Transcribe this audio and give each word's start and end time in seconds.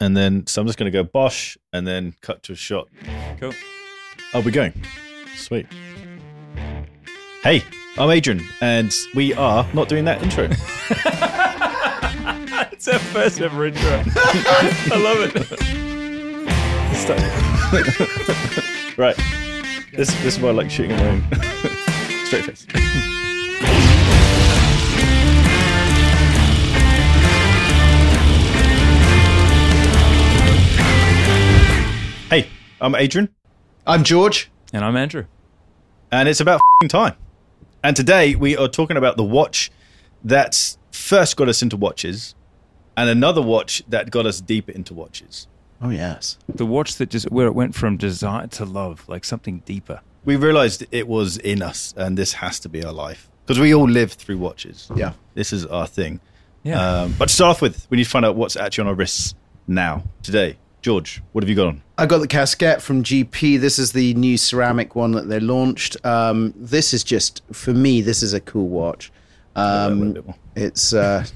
and 0.00 0.16
then 0.16 0.46
so 0.46 0.60
I'm 0.60 0.66
just 0.66 0.78
going 0.78 0.90
to 0.90 0.96
go 0.96 1.04
Bosch, 1.04 1.56
and 1.72 1.86
then 1.86 2.14
cut 2.20 2.42
to 2.44 2.52
a 2.52 2.56
shot. 2.56 2.88
Cool. 3.40 3.52
Oh, 4.34 4.40
we're 4.40 4.50
going. 4.50 4.72
Sweet. 5.36 5.66
Hey, 7.42 7.62
I'm 7.98 8.10
Adrian, 8.10 8.42
and 8.60 8.92
we 9.14 9.34
are 9.34 9.66
not 9.72 9.88
doing 9.88 10.04
that 10.06 10.22
intro. 10.22 10.48
It's 12.86 12.88
our 12.88 12.98
first 12.98 13.40
ever 13.40 13.66
intro. 13.66 13.82
I 14.14 14.96
love 15.02 15.18
it. 15.20 15.34
right. 18.98 19.16
This 19.92 20.12
this 20.22 20.36
is 20.36 20.40
why 20.40 20.50
I 20.50 20.52
like 20.52 20.70
shooting 20.70 20.92
at 20.92 21.00
my 21.00 21.08
own 21.08 21.24
straight 22.26 22.44
face. 22.44 22.66
Hey, 32.30 32.48
I'm 32.80 32.94
Adrian, 32.94 33.28
I'm 33.86 34.04
George. 34.04 34.50
And 34.72 34.84
I'm 34.84 34.96
Andrew. 34.96 35.24
and 36.10 36.28
it's 36.28 36.40
about 36.40 36.60
effing 36.82 36.88
time. 36.88 37.14
And 37.84 37.94
today 37.96 38.34
we 38.34 38.56
are 38.56 38.68
talking 38.68 38.96
about 38.96 39.16
the 39.16 39.22
watch 39.24 39.70
that 40.24 40.76
first 40.90 41.36
got 41.36 41.48
us 41.48 41.62
into 41.62 41.76
watches, 41.76 42.34
and 42.96 43.08
another 43.08 43.40
watch 43.40 43.82
that 43.88 44.10
got 44.10 44.26
us 44.26 44.40
deeper 44.40 44.72
into 44.72 44.92
watches. 44.92 45.46
Oh 45.80 45.90
yes. 45.90 46.38
The 46.48 46.66
watch 46.66 46.96
that 46.96 47.10
just 47.10 47.30
where 47.30 47.46
it 47.46 47.54
went 47.54 47.74
from 47.74 47.96
desire 47.96 48.46
to 48.48 48.64
love, 48.64 49.08
like 49.08 49.24
something 49.24 49.60
deeper. 49.60 50.00
We 50.24 50.34
realized 50.36 50.84
it 50.90 51.06
was 51.06 51.36
in 51.38 51.62
us, 51.62 51.94
and 51.96 52.18
this 52.18 52.32
has 52.34 52.58
to 52.60 52.68
be 52.68 52.84
our 52.84 52.92
life 52.92 53.28
because 53.44 53.60
we 53.60 53.72
all 53.74 53.88
live 53.88 54.12
through 54.14 54.38
watches. 54.38 54.90
Yeah. 54.96 55.12
This 55.34 55.52
is 55.52 55.64
our 55.66 55.86
thing. 55.86 56.20
Yeah. 56.64 57.02
Um, 57.02 57.14
but 57.16 57.28
to 57.28 57.34
start 57.34 57.50
off 57.56 57.62
with, 57.62 57.86
we 57.90 57.98
need 57.98 58.04
to 58.04 58.10
find 58.10 58.24
out 58.24 58.34
what's 58.34 58.56
actually 58.56 58.82
on 58.82 58.88
our 58.88 58.94
wrists 58.94 59.36
now, 59.68 60.02
today. 60.22 60.56
George, 60.86 61.20
what 61.32 61.42
have 61.42 61.48
you 61.48 61.56
got 61.56 61.66
on? 61.66 61.82
I 61.98 62.06
got 62.06 62.18
the 62.18 62.28
casquette 62.28 62.80
from 62.80 63.02
GP. 63.02 63.58
This 63.58 63.76
is 63.76 63.90
the 63.90 64.14
new 64.14 64.36
ceramic 64.36 64.94
one 64.94 65.10
that 65.10 65.28
they 65.28 65.40
launched. 65.40 65.96
Um, 66.06 66.54
this 66.56 66.94
is 66.94 67.02
just 67.02 67.42
for 67.52 67.74
me. 67.74 68.02
This 68.02 68.22
is 68.22 68.32
a 68.34 68.40
cool 68.40 68.68
watch. 68.68 69.10
Um, 69.56 70.22
it's 70.54 70.92
uh, 70.94 71.26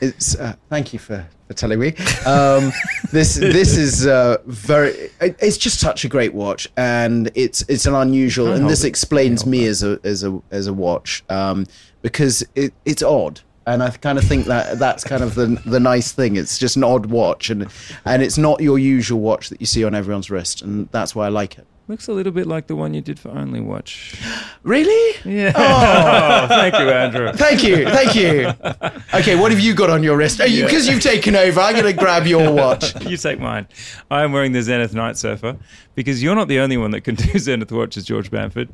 it's. 0.00 0.36
Uh, 0.36 0.54
thank 0.70 0.92
you 0.92 1.00
for, 1.00 1.26
for 1.48 1.54
telling 1.54 1.80
me. 1.80 1.96
Um, 2.26 2.70
this 3.10 3.34
this 3.34 3.76
is 3.76 4.06
uh, 4.06 4.36
very. 4.46 4.90
it- 5.20 5.36
It's 5.40 5.58
just 5.58 5.80
such 5.80 6.04
a 6.04 6.08
great 6.08 6.32
watch, 6.32 6.68
and 6.76 7.28
it's 7.34 7.62
it's 7.62 7.86
an 7.86 7.94
unusual. 7.96 8.52
And 8.52 8.70
this 8.70 8.84
it. 8.84 8.86
explains 8.86 9.44
me 9.44 9.66
as 9.66 9.82
a 9.82 9.98
as 10.04 10.22
a 10.22 10.40
as 10.52 10.68
a 10.68 10.72
watch 10.72 11.24
um, 11.28 11.66
because 12.02 12.44
it, 12.54 12.72
it's 12.84 13.02
odd. 13.02 13.40
And 13.66 13.82
I 13.82 13.90
kind 13.90 14.16
of 14.16 14.24
think 14.24 14.46
that 14.46 14.78
that's 14.78 15.02
kind 15.02 15.22
of 15.24 15.34
the 15.34 15.60
the 15.66 15.80
nice 15.80 16.12
thing. 16.12 16.36
It's 16.36 16.56
just 16.58 16.76
an 16.76 16.84
odd 16.84 17.06
watch, 17.06 17.50
and 17.50 17.66
and 18.04 18.22
it's 18.22 18.38
not 18.38 18.60
your 18.60 18.78
usual 18.78 19.20
watch 19.20 19.48
that 19.50 19.60
you 19.60 19.66
see 19.66 19.82
on 19.84 19.94
everyone's 19.94 20.30
wrist, 20.30 20.62
and 20.62 20.88
that's 20.92 21.14
why 21.16 21.26
I 21.26 21.30
like 21.30 21.58
it. 21.58 21.66
Looks 21.88 22.08
a 22.08 22.12
little 22.12 22.32
bit 22.32 22.48
like 22.48 22.66
the 22.66 22.74
one 22.74 22.94
you 22.94 23.00
did 23.00 23.16
for 23.16 23.30
Only 23.30 23.60
Watch. 23.60 24.20
Really? 24.64 25.16
Yeah. 25.24 25.52
Oh, 25.54 26.48
thank 26.48 26.74
you, 26.74 26.90
Andrew. 26.90 27.32
Thank 27.32 27.62
you, 27.62 27.84
thank 27.88 28.16
you. 28.16 28.52
Okay, 29.14 29.36
what 29.36 29.52
have 29.52 29.60
you 29.60 29.74
got 29.74 29.88
on 29.90 30.02
your 30.02 30.16
wrist? 30.16 30.38
Because 30.38 30.88
you've 30.88 31.00
taken 31.00 31.36
over, 31.36 31.60
I'm 31.60 31.74
going 31.74 31.86
to 31.86 31.92
grab 31.92 32.26
your 32.26 32.52
watch. 32.62 33.00
You 33.04 33.16
take 33.16 33.38
mine. 33.38 33.68
I 34.10 34.24
am 34.24 34.32
wearing 34.32 34.50
the 34.50 34.60
Zenith 34.60 34.92
Night 34.92 35.16
Surfer 35.16 35.56
because 35.94 36.20
you're 36.20 36.34
not 36.34 36.48
the 36.48 36.58
only 36.58 36.76
one 36.76 36.90
that 36.90 37.02
can 37.02 37.14
do 37.14 37.38
Zenith 37.38 37.70
watches, 37.70 38.04
George 38.04 38.32
Bamford. 38.32 38.68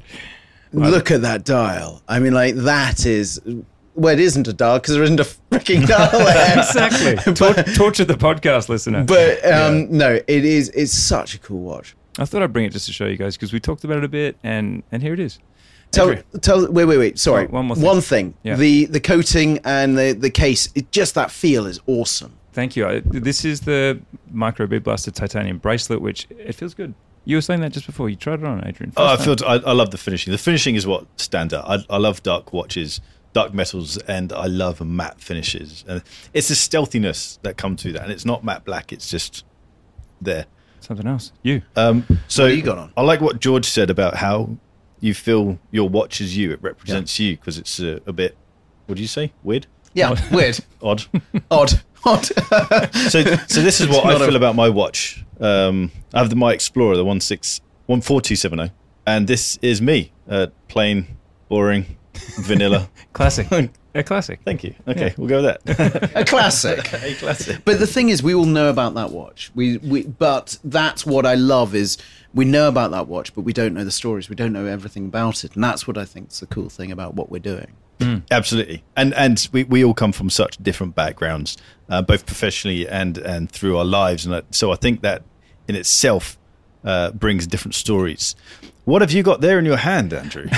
Look 0.72 1.10
at 1.10 1.20
that 1.20 1.44
dial. 1.44 2.00
I 2.08 2.18
mean, 2.18 2.32
like 2.32 2.54
that 2.54 3.04
is. 3.04 3.38
Well, 3.94 4.12
it 4.12 4.20
isn't 4.20 4.48
a 4.48 4.52
dial 4.52 4.78
because 4.78 4.94
there 4.94 5.02
isn't 5.04 5.20
a 5.20 5.24
freaking 5.24 5.86
dial 5.86 6.10
there. 6.24 6.58
Exactly. 6.58 7.34
Tor- 7.34 7.54
torture 7.74 8.04
the 8.04 8.14
podcast 8.14 8.68
listener. 8.68 9.04
But 9.04 9.44
um, 9.50 9.90
no, 9.96 10.14
it 10.14 10.44
is. 10.44 10.70
It's 10.70 10.92
such 10.92 11.34
a 11.34 11.38
cool 11.38 11.60
watch. 11.60 11.94
I 12.18 12.24
thought 12.24 12.42
I'd 12.42 12.52
bring 12.52 12.64
it 12.66 12.72
just 12.72 12.86
to 12.86 12.92
show 12.92 13.06
you 13.06 13.16
guys 13.16 13.36
because 13.36 13.52
we 13.52 13.60
talked 13.60 13.84
about 13.84 13.98
it 13.98 14.04
a 14.04 14.08
bit, 14.08 14.36
and 14.42 14.82
and 14.92 15.02
here 15.02 15.12
it 15.14 15.20
is. 15.20 15.38
Tell, 15.90 16.08
Andrew. 16.08 16.22
tell. 16.40 16.72
Wait, 16.72 16.86
wait, 16.86 16.96
wait. 16.96 17.18
Sorry. 17.18 17.46
Oh, 17.46 17.50
one 17.50 17.66
more 17.66 17.76
thing. 17.76 17.84
One 17.84 18.00
thing. 18.00 18.34
Yeah. 18.42 18.56
The 18.56 18.86
the 18.86 19.00
coating 19.00 19.58
and 19.64 19.96
the 19.98 20.12
the 20.12 20.30
case. 20.30 20.70
It, 20.74 20.90
just 20.90 21.14
that 21.14 21.30
feel 21.30 21.66
is 21.66 21.80
awesome. 21.86 22.38
Thank 22.54 22.76
you. 22.76 22.86
I, 22.86 23.00
this 23.04 23.44
is 23.44 23.62
the 23.62 24.00
Micro 24.30 24.66
Bead 24.66 24.84
Blaster 24.84 25.10
titanium 25.10 25.58
bracelet, 25.58 26.00
which 26.02 26.26
it 26.30 26.54
feels 26.54 26.74
good. 26.74 26.94
You 27.24 27.36
were 27.36 27.40
saying 27.42 27.60
that 27.60 27.72
just 27.72 27.86
before. 27.86 28.08
You 28.10 28.16
tried 28.16 28.40
it 28.40 28.44
on, 28.46 28.66
Adrian. 28.66 28.92
Oh, 28.96 29.06
I 29.06 29.16
feel 29.16 29.36
I, 29.46 29.54
I 29.56 29.72
love 29.72 29.90
the 29.90 29.98
finishing. 29.98 30.32
The 30.32 30.38
finishing 30.38 30.74
is 30.74 30.86
what 30.86 31.06
stands 31.20 31.54
out. 31.54 31.64
I, 31.68 31.94
I 31.94 31.98
love 31.98 32.22
dark 32.22 32.52
watches, 32.52 33.00
dark 33.32 33.54
metals, 33.54 33.96
and 33.98 34.32
I 34.32 34.46
love 34.46 34.80
matte 34.80 35.20
finishes. 35.20 35.84
And 35.88 36.02
it's 36.34 36.48
the 36.48 36.54
stealthiness 36.54 37.38
that 37.42 37.56
comes 37.56 37.82
to 37.82 37.92
that, 37.92 38.02
and 38.02 38.12
it's 38.12 38.24
not 38.24 38.44
matte 38.44 38.64
black. 38.64 38.92
It's 38.92 39.08
just 39.08 39.44
there. 40.20 40.46
something 40.80 41.06
else. 41.06 41.32
You. 41.42 41.62
Um, 41.76 42.06
so 42.28 42.44
What 42.44 42.56
you 42.56 42.62
got 42.62 42.78
on? 42.78 42.92
I 42.96 43.02
like 43.02 43.20
what 43.20 43.40
George 43.40 43.66
said 43.66 43.90
about 43.90 44.16
how 44.16 44.56
you 45.00 45.14
feel 45.14 45.58
your 45.70 45.88
watch 45.88 46.20
is 46.20 46.36
you. 46.36 46.52
It 46.52 46.62
represents 46.62 47.18
you 47.18 47.36
because 47.36 47.58
it's 47.58 47.80
a, 47.80 48.00
a 48.06 48.12
bit. 48.12 48.36
What 48.86 48.96
do 48.96 49.02
you 49.02 49.08
say? 49.08 49.32
Weird, 49.42 49.66
Yeah. 49.94 50.14
Weird. 50.32 50.58
odd. 50.82 51.04
Odd. 51.50 51.72
Odd. 52.04 52.24
so, 52.94 53.22
so 53.22 53.62
this 53.62 53.80
is 53.80 53.88
what 53.88 54.04
I 54.04 54.12
not 54.12 54.22
a- 54.22 54.24
feel 54.26 54.36
about 54.36 54.54
my 54.56 54.68
watch. 54.68 55.24
Um, 55.40 55.90
I 56.12 56.18
have 56.18 56.30
the 56.30 56.36
my 56.36 56.52
Explorer, 56.52 56.96
the 56.96 57.04
one 57.04 57.20
six 57.20 57.60
one 57.86 58.00
four 58.00 58.20
two 58.20 58.36
seven 58.36 58.58
zero, 58.58 58.70
and 59.06 59.26
this 59.26 59.58
is 59.62 59.80
me, 59.82 60.12
uh, 60.28 60.48
plain, 60.68 61.16
boring, 61.48 61.96
vanilla. 62.38 62.88
Classic. 63.12 63.46
a 63.94 64.02
classic. 64.02 64.40
Thank 64.44 64.64
you. 64.64 64.74
Okay, 64.88 65.12
we'll 65.18 65.28
go 65.28 65.42
with 65.42 65.64
that. 65.64 66.10
a 66.16 66.24
classic. 66.24 66.92
a 66.94 67.14
classic. 67.14 67.62
But 67.64 67.78
the 67.78 67.86
thing 67.86 68.08
is, 68.08 68.22
we 68.22 68.34
all 68.34 68.46
know 68.46 68.70
about 68.70 68.94
that 68.94 69.10
watch. 69.10 69.50
We, 69.54 69.76
we, 69.78 70.04
but 70.04 70.58
that's 70.64 71.04
what 71.04 71.26
I 71.26 71.34
love 71.34 71.74
is 71.74 71.98
we 72.32 72.46
know 72.46 72.68
about 72.68 72.90
that 72.92 73.06
watch, 73.06 73.34
but 73.34 73.42
we 73.42 73.52
don't 73.52 73.74
know 73.74 73.84
the 73.84 73.90
stories. 73.90 74.30
We 74.30 74.36
don't 74.36 74.52
know 74.52 74.64
everything 74.64 75.04
about 75.04 75.44
it, 75.44 75.54
and 75.54 75.62
that's 75.62 75.86
what 75.86 75.98
I 75.98 76.06
think 76.06 76.30
is 76.30 76.40
the 76.40 76.46
cool 76.46 76.70
thing 76.70 76.90
about 76.90 77.14
what 77.14 77.30
we're 77.30 77.38
doing. 77.38 77.76
Absolutely, 78.32 78.82
and 78.96 79.14
and 79.14 79.48
we, 79.52 79.62
we 79.62 79.84
all 79.84 79.94
come 79.94 80.10
from 80.10 80.28
such 80.28 80.56
different 80.56 80.96
backgrounds, 80.96 81.56
uh, 81.88 82.02
both 82.02 82.26
professionally 82.26 82.88
and 82.88 83.16
and 83.18 83.48
through 83.48 83.78
our 83.78 83.84
lives, 83.84 84.26
and 84.26 84.42
so 84.50 84.72
I 84.72 84.74
think 84.74 85.02
that 85.02 85.22
in 85.68 85.76
itself 85.76 86.36
uh, 86.84 87.12
brings 87.12 87.46
different 87.46 87.74
stories. 87.74 88.34
What 88.84 89.02
have 89.02 89.12
you 89.12 89.22
got 89.22 89.40
there 89.40 89.58
in 89.58 89.64
your 89.64 89.76
hand, 89.76 90.12
Andrew? 90.12 90.48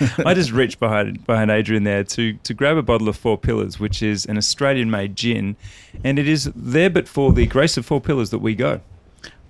I 0.26 0.34
just 0.34 0.52
reached 0.52 0.80
behind 0.80 1.24
behind 1.26 1.50
Adrian 1.50 1.84
there 1.84 2.04
to 2.04 2.34
to 2.34 2.54
grab 2.54 2.76
a 2.76 2.82
bottle 2.82 3.08
of 3.08 3.16
Four 3.16 3.38
Pillars, 3.38 3.78
which 3.78 4.02
is 4.02 4.26
an 4.26 4.36
Australian-made 4.36 5.16
gin, 5.16 5.56
and 6.02 6.18
it 6.18 6.28
is 6.28 6.50
there 6.54 6.90
but 6.90 7.08
for 7.08 7.32
the 7.32 7.46
grace 7.46 7.76
of 7.76 7.86
Four 7.86 8.00
Pillars 8.00 8.30
that 8.30 8.38
we 8.38 8.54
go. 8.54 8.80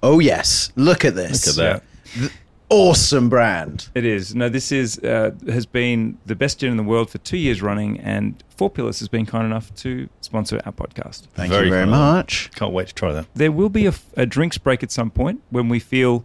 Oh 0.02 0.18
yes, 0.18 0.72
look 0.76 1.04
at 1.04 1.14
this. 1.14 1.56
Look 1.56 1.66
at 1.66 1.82
that. 2.16 2.32
Awesome 2.70 3.28
brand. 3.28 3.88
It 3.94 4.04
is. 4.06 4.34
No, 4.34 4.48
this 4.48 4.72
is 4.72 4.98
uh, 4.98 5.32
has 5.46 5.66
been 5.66 6.18
the 6.24 6.34
best 6.34 6.58
gin 6.60 6.70
in 6.70 6.76
the 6.76 6.82
world 6.82 7.10
for 7.10 7.18
two 7.18 7.36
years 7.36 7.60
running, 7.60 8.00
and 8.00 8.42
Four 8.56 8.70
Pillars 8.70 8.98
has 9.00 9.08
been 9.08 9.26
kind 9.26 9.44
enough 9.44 9.74
to 9.76 10.08
sponsor 10.22 10.60
our 10.64 10.72
podcast. 10.72 11.26
Thank 11.34 11.52
Very 11.52 11.66
you 11.66 11.70
very 11.72 11.84
cool. 11.84 11.90
much. 11.92 12.50
Can't 12.54 12.72
wait 12.72 12.88
to 12.88 12.94
try 12.94 13.12
that. 13.12 13.26
There 13.34 13.52
will 13.52 13.68
be 13.68 13.86
a, 13.86 13.92
a 14.16 14.24
drinks 14.26 14.58
break 14.58 14.82
at 14.82 14.90
some 14.90 15.10
point 15.10 15.42
when 15.50 15.68
we 15.68 15.78
feel 15.78 16.24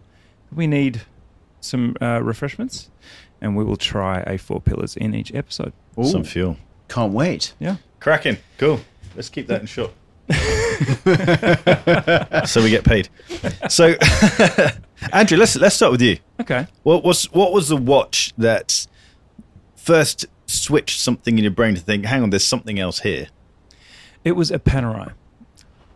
we 0.50 0.66
need 0.66 1.02
some 1.60 1.94
uh, 2.00 2.20
refreshments, 2.22 2.90
and 3.40 3.56
we 3.56 3.64
will 3.64 3.76
try 3.76 4.20
a 4.26 4.38
Four 4.38 4.60
Pillars 4.60 4.96
in 4.96 5.14
each 5.14 5.34
episode. 5.34 5.72
Ooh, 5.98 6.04
Some 6.04 6.24
fuel. 6.24 6.56
can't 6.88 7.12
wait. 7.12 7.54
Yeah. 7.58 7.76
Cracking. 8.00 8.38
Cool. 8.58 8.80
Let's 9.16 9.28
keep 9.28 9.46
that 9.48 9.60
in 9.60 9.66
shot. 9.66 9.90
so 12.48 12.62
we 12.62 12.70
get 12.70 12.84
paid. 12.84 13.08
So, 13.68 13.94
Andrew, 15.12 15.38
let's 15.38 15.56
let's 15.56 15.76
start 15.76 15.92
with 15.92 16.02
you. 16.02 16.18
Okay. 16.40 16.66
What 16.82 17.04
was 17.04 17.24
what 17.32 17.52
was 17.52 17.68
the 17.68 17.76
watch 17.76 18.32
that 18.38 18.86
first 19.76 20.26
switched 20.46 21.00
something 21.00 21.38
in 21.38 21.44
your 21.44 21.52
brain 21.52 21.74
to 21.74 21.80
think, 21.80 22.04
hang 22.04 22.22
on, 22.22 22.30
there's 22.30 22.46
something 22.46 22.78
else 22.78 23.00
here? 23.00 23.28
It 24.24 24.32
was 24.32 24.50
a 24.50 24.58
Panerai. 24.58 25.12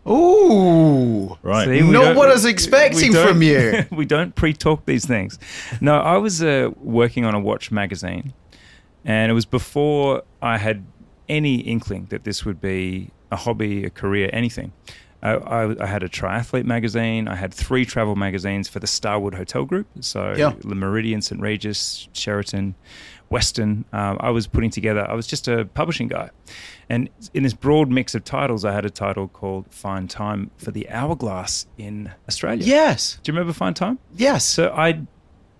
Ooh. 0.07 1.37
Right. 1.41 1.65
See, 1.67 1.81
Not 1.81 2.15
what 2.15 2.29
I 2.29 2.33
was 2.33 2.45
expecting 2.45 3.13
from 3.13 3.41
you. 3.41 3.85
we 3.91 4.05
don't 4.05 4.35
pre-talk 4.35 4.85
these 4.85 5.05
things. 5.05 5.39
No, 5.81 5.99
I 5.99 6.17
was 6.17 6.43
uh, 6.43 6.69
working 6.77 7.25
on 7.25 7.33
a 7.33 7.39
watch 7.39 7.71
magazine, 7.71 8.33
and 9.03 9.31
it 9.31 9.33
was 9.33 9.45
before 9.45 10.23
I 10.41 10.57
had 10.57 10.85
any 11.27 11.55
inkling 11.55 12.05
that 12.09 12.23
this 12.23 12.45
would 12.45 12.61
be 12.61 13.09
a 13.31 13.35
hobby, 13.35 13.83
a 13.85 13.89
career, 13.89 14.29
anything. 14.31 14.71
I, 15.23 15.31
I, 15.33 15.83
I 15.83 15.87
had 15.87 16.03
a 16.03 16.09
triathlete 16.09 16.65
magazine. 16.65 17.27
I 17.27 17.35
had 17.35 17.51
three 17.51 17.83
travel 17.83 18.15
magazines 18.15 18.67
for 18.69 18.79
the 18.79 18.85
Starwood 18.85 19.33
Hotel 19.33 19.65
Group. 19.65 19.87
So 20.01 20.35
Yeah. 20.37 20.53
the 20.59 20.75
Méridien, 20.75 21.23
St 21.23 21.41
Regis, 21.41 22.07
Sheraton, 22.13 22.75
Westin. 23.31 23.83
Um, 23.93 24.17
I 24.19 24.29
was 24.29 24.47
putting 24.47 24.69
together. 24.69 25.09
I 25.09 25.13
was 25.13 25.27
just 25.27 25.47
a 25.47 25.65
publishing 25.65 26.07
guy, 26.07 26.29
and 26.89 27.09
in 27.33 27.43
this 27.43 27.53
broad 27.53 27.89
mix 27.89 28.15
of 28.15 28.23
titles, 28.23 28.63
I 28.63 28.71
had 28.71 28.85
a 28.85 28.89
title 28.89 29.27
called 29.27 29.65
"Fine 29.69 30.07
Time" 30.07 30.51
for 30.57 30.71
the 30.71 30.87
Hourglass 30.89 31.67
in 31.77 32.11
Australia. 32.27 32.63
Yes. 32.63 33.19
Do 33.23 33.31
you 33.31 33.35
remember 33.35 33.53
Fine 33.53 33.73
Time? 33.73 33.99
Yes. 34.15 34.45
So 34.45 34.69
I 34.69 35.01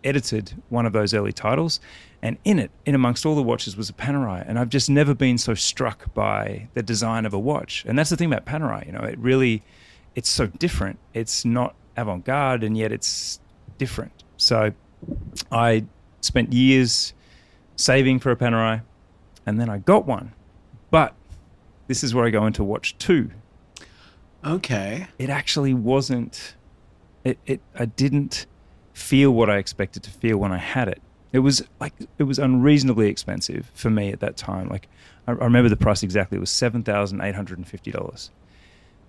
edited 0.04 0.54
one 0.70 0.86
of 0.86 0.94
those 0.94 1.14
early 1.14 1.34
titles, 1.34 1.80
and 2.22 2.38
in 2.46 2.60
it, 2.60 2.72
in 2.86 2.94
amongst 2.94 3.26
all 3.26 3.36
the 3.36 3.44
watches, 3.44 3.76
was 3.76 3.90
a 3.90 3.94
Panerai, 3.94 4.48
and 4.48 4.60
I've 4.60 4.70
just 4.70 4.90
never 4.90 5.14
been 5.16 5.38
so 5.38 5.56
struck 5.56 6.14
by 6.14 6.70
the 6.76 6.84
design 6.84 7.26
of 7.26 7.34
a 7.34 7.40
watch. 7.40 7.84
And 7.88 7.98
that's 7.98 8.12
the 8.12 8.18
thing 8.18 8.32
about 8.32 8.46
Panerai, 8.46 8.86
you 8.86 8.92
know, 8.92 9.02
it 9.02 9.18
really 9.18 9.64
it's 10.14 10.30
so 10.30 10.48
different. 10.48 10.98
It's 11.14 11.44
not 11.44 11.76
avant 11.98 12.24
garde, 12.26 12.64
and 12.64 12.78
yet 12.78 12.92
it's 12.92 13.40
different. 13.78 14.24
So 14.38 14.72
I 15.52 15.86
spent 16.22 16.54
years 16.54 17.14
saving 17.76 18.20
for 18.20 18.32
a 18.32 18.36
Panerai, 18.36 18.82
and 19.46 19.60
then 19.60 19.70
I 19.70 19.78
got 19.80 20.06
one. 20.06 20.34
But 20.92 21.14
this 21.88 22.04
is 22.04 22.14
where 22.14 22.26
I 22.26 22.30
go 22.30 22.46
into 22.46 22.64
watch 22.64 22.98
two. 22.98 23.32
Okay. 24.44 25.08
It 25.18 25.30
actually 25.30 25.74
wasn't. 25.74 26.56
It, 27.24 27.40
it 27.46 27.62
I 27.78 27.86
didn't 27.86 28.46
feel 28.94 29.32
what 29.32 29.50
I 29.50 29.58
expected 29.58 30.04
to 30.04 30.12
feel 30.12 30.38
when 30.38 30.52
I 30.52 30.58
had 30.58 30.88
it. 30.88 31.02
It 31.34 31.40
was 31.40 31.64
like 31.80 31.94
it 32.18 32.24
was 32.24 32.40
unreasonably 32.40 33.10
expensive 33.10 33.70
for 33.74 33.90
me 33.90 34.12
at 34.12 34.20
that 34.22 34.38
time. 34.38 34.70
Like 34.70 34.88
I, 35.28 35.32
I 35.32 35.46
remember 35.46 35.70
the 35.70 35.76
price 35.76 36.04
exactly. 36.04 36.38
It 36.38 36.40
was 36.40 36.52
seven 36.52 36.84
thousand 36.84 37.22
eight 37.22 37.36
hundred 37.36 37.58
and 37.58 37.68
fifty 37.68 37.92
dollars. 37.92 38.32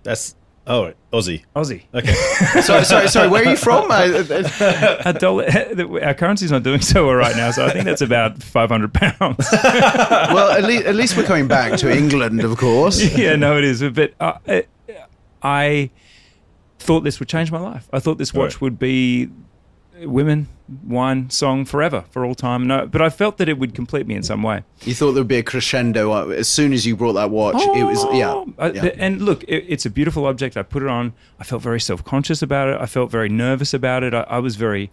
That's 0.02 0.34
oh 0.66 0.84
right, 0.84 0.96
Aussie. 1.12 1.44
Aussie. 1.54 1.82
Okay. 1.94 2.12
sorry, 2.62 2.84
sorry, 2.84 3.08
sorry. 3.08 3.28
Where 3.28 3.46
are 3.46 3.50
you 3.50 3.56
from? 3.56 3.90
Our 3.90 5.12
dollar, 5.12 5.46
our 6.02 6.14
currency's 6.14 6.50
not 6.50 6.62
doing 6.62 6.80
so 6.80 7.06
well 7.06 7.14
right 7.14 7.36
now, 7.36 7.50
so 7.50 7.64
I 7.66 7.70
think 7.70 7.84
that's 7.84 8.02
about 8.02 8.42
five 8.42 8.68
hundred 8.70 8.92
pounds. 8.94 9.48
well, 9.52 10.50
at 10.52 10.64
least, 10.64 10.84
at 10.86 10.94
least 10.94 11.16
we're 11.16 11.24
coming 11.24 11.48
back 11.48 11.78
to 11.80 11.90
England, 11.94 12.42
of 12.42 12.56
course. 12.58 13.16
yeah, 13.16 13.36
no, 13.36 13.56
it 13.58 13.64
is. 13.64 13.82
But 13.82 14.14
uh, 14.20 14.38
I 15.42 15.90
thought 16.78 17.00
this 17.00 17.18
would 17.20 17.28
change 17.28 17.50
my 17.50 17.60
life. 17.60 17.88
I 17.92 17.98
thought 18.00 18.18
this 18.18 18.32
watch 18.34 18.54
Right. 18.54 18.60
would 18.62 18.78
be 18.78 19.28
women, 20.04 20.48
wine, 20.87 21.31
song 21.31 21.64
forever, 21.64 22.04
for 22.10 22.25
all 22.25 22.34
time. 22.34 22.66
No, 22.66 22.87
but 22.87 23.00
I 23.00 23.08
felt 23.08 23.38
that 23.38 23.48
it 23.48 23.58
would 23.58 23.75
complete 23.75 24.06
me 24.06 24.14
in 24.14 24.22
some 24.22 24.43
way. 24.43 24.62
You 24.82 24.94
thought 24.94 25.12
there 25.12 25.22
would 25.22 25.28
be 25.28 25.37
a 25.38 25.43
crescendo 25.43 26.12
uh, 26.12 26.26
as 26.28 26.48
soon 26.48 26.72
as 26.72 26.84
you 26.87 26.96
brought 26.96 27.14
that 27.14 27.31
watch. 27.31 27.56
it 27.76 27.84
was 27.84 28.04
yeah. 28.12 28.31
Oh, 28.32 28.52
I- 28.58 28.70
yeah. 28.72 28.84
And 28.98 29.22
look, 29.22 29.43
it, 29.44 29.64
it's 29.69 29.87
a 29.87 29.90
beautiful 29.90 30.26
object. 30.26 30.56
I 30.56 30.62
put 30.62 30.82
it 30.82 30.88
on. 30.88 31.12
I 31.40 31.44
felt 31.44 31.62
very 31.62 31.81
self 31.81 32.04
conscious 32.04 32.43
about 32.43 32.69
it. 32.69 32.81
I 32.81 32.87
felt 32.87 33.10
very 33.10 33.28
nervous 33.28 33.72
about 33.72 34.02
it. 34.02 34.12
I, 34.14 34.22
I 34.22 34.38
was 34.38 34.56
very. 34.56 34.90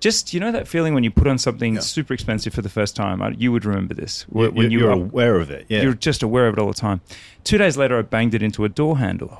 Just 0.00 0.34
you 0.34 0.40
know 0.40 0.50
that 0.50 0.66
feeling 0.66 0.94
when 0.94 1.04
you 1.04 1.12
put 1.12 1.28
on 1.28 1.38
something 1.38 1.74
Yeah. 1.74 1.80
super 1.80 2.12
expensive 2.12 2.52
for 2.52 2.60
the 2.60 2.68
first 2.68 2.96
time. 2.96 3.22
I, 3.22 3.28
you 3.38 3.52
would 3.52 3.64
remember 3.64 3.94
this 3.94 4.26
You, 4.34 4.50
when 4.50 4.70
you 4.72 4.80
you're 4.80 4.88
were 4.88 4.94
aware 5.04 5.36
of 5.38 5.48
it. 5.52 5.66
Yeah. 5.68 5.82
you're 5.82 5.94
just 5.94 6.24
aware 6.24 6.48
of 6.48 6.54
it 6.54 6.60
all 6.60 6.66
the 6.66 6.74
time. 6.74 7.00
Two 7.44 7.56
days 7.56 7.76
later, 7.76 7.96
I 7.96 8.02
banged 8.02 8.34
it 8.34 8.42
into 8.42 8.64
a 8.64 8.68
door 8.68 8.98
handle, 8.98 9.38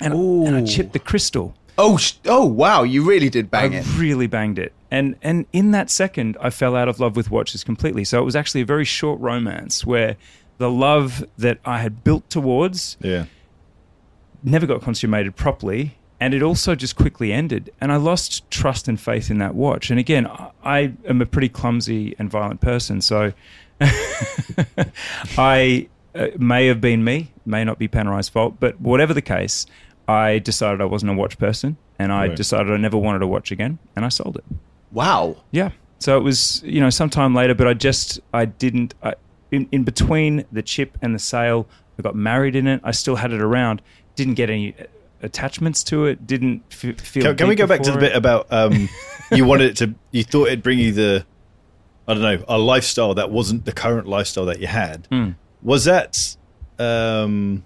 and, 0.00 0.14
and 0.14 0.56
I 0.56 0.64
chipped 0.64 0.94
the 0.94 0.98
crystal. 0.98 1.54
Oh, 1.78 1.96
sh- 1.96 2.14
oh, 2.26 2.44
wow! 2.46 2.82
You 2.82 3.04
really 3.04 3.30
did 3.30 3.50
bang 3.50 3.72
it. 3.72 3.76
I 3.76 3.80
it. 3.80 3.98
really 3.98 4.26
banged 4.26 4.58
it, 4.58 4.72
and 4.90 5.16
and 5.22 5.46
in 5.52 5.70
that 5.70 5.90
second, 5.90 6.36
I 6.40 6.50
fell 6.50 6.76
out 6.76 6.88
of 6.88 7.00
love 7.00 7.16
with 7.16 7.30
watches 7.30 7.64
completely. 7.64 8.04
So 8.04 8.20
it 8.20 8.24
was 8.24 8.36
actually 8.36 8.60
a 8.60 8.66
very 8.66 8.84
short 8.84 9.20
romance 9.20 9.86
where 9.86 10.16
the 10.58 10.70
love 10.70 11.24
that 11.38 11.58
I 11.64 11.78
had 11.78 12.04
built 12.04 12.28
towards 12.30 12.96
yeah. 13.00 13.24
never 14.44 14.66
got 14.66 14.80
consummated 14.80 15.34
properly. 15.34 15.98
And 16.20 16.34
it 16.34 16.42
also 16.42 16.76
just 16.76 16.94
quickly 16.94 17.32
ended. 17.32 17.72
And 17.80 17.90
I 17.90 17.96
lost 17.96 18.48
trust 18.48 18.86
and 18.86 19.00
faith 19.00 19.28
in 19.28 19.38
that 19.38 19.56
watch. 19.56 19.90
And 19.90 19.98
again, 19.98 20.24
I- 20.28 20.50
I 20.62 20.92
am 21.08 21.20
a 21.20 21.26
pretty 21.26 21.48
clumsy 21.48 22.14
and 22.16 22.30
violent 22.30 22.60
person. 22.60 23.00
So 23.00 23.32
I 25.36 25.88
uh, 26.14 26.28
may 26.38 26.66
have 26.66 26.80
been 26.80 27.02
me, 27.02 27.32
may 27.44 27.64
not 27.64 27.78
be 27.78 27.88
Panerai's 27.88 28.28
fault. 28.28 28.60
But 28.60 28.80
whatever 28.80 29.12
the 29.12 29.22
case, 29.22 29.66
I 30.08 30.38
decided 30.38 30.80
I 30.80 30.84
wasn't 30.86 31.12
a 31.12 31.14
watch 31.14 31.38
person. 31.38 31.76
And 31.98 32.12
I 32.12 32.26
Right. 32.28 32.36
decided 32.36 32.72
I 32.72 32.76
never 32.78 32.96
wanted 32.96 33.20
to 33.20 33.26
watch 33.26 33.52
again. 33.52 33.78
And 33.94 34.04
I 34.04 34.08
sold 34.08 34.36
it. 34.36 34.44
Wow. 34.90 35.36
Yeah. 35.52 35.70
So 36.00 36.16
it 36.16 36.22
was, 36.22 36.60
you 36.64 36.80
know, 36.80 36.90
sometime 36.90 37.32
later, 37.34 37.54
but 37.54 37.68
I 37.68 37.74
just, 37.74 38.18
I 38.34 38.46
didn't, 38.46 38.94
I, 39.02 39.14
in, 39.52 39.68
in 39.70 39.84
between 39.84 40.44
the 40.50 40.62
chip 40.62 40.98
and 41.00 41.14
the 41.14 41.18
sale, 41.20 41.68
I 41.98 42.02
got 42.02 42.16
married 42.16 42.56
in 42.56 42.66
it. 42.66 42.80
I 42.82 42.90
still 42.90 43.16
had 43.16 43.32
it 43.32 43.40
around. 43.40 43.82
Didn't 44.16 44.34
get 44.34 44.50
any 44.50 44.74
uh, 44.80 44.84
attachments 45.22 45.84
to 45.84 46.06
it. 46.06 46.26
Didn't 46.26 46.62
f- 46.72 47.00
feel. 47.00 47.22
Can, 47.22 47.36
can 47.36 47.48
we 47.48 47.54
go 47.54 47.66
back 47.68 47.82
to 47.82 47.90
the 47.90 47.94
for 47.94 48.00
bit 48.00 48.16
about 48.16 48.48
um, 48.50 48.88
you 49.32 49.44
wanted 49.44 49.70
it 49.70 49.76
to? 49.76 49.94
You 50.10 50.24
thought 50.24 50.48
it'd 50.48 50.62
bring 50.62 50.80
you 50.80 50.90
the, 50.92 51.24
I 52.08 52.14
don't 52.14 52.22
know, 52.22 52.44
a 52.48 52.58
lifestyle 52.58 53.14
that 53.14 53.30
wasn't 53.30 53.64
the 53.64 53.72
current 53.72 54.08
lifestyle 54.08 54.46
that 54.46 54.58
you 54.58 54.66
had. 54.66 55.06
Mm. 55.10 55.36
Was 55.62 55.84
that 55.84 56.36
um, 56.80 57.64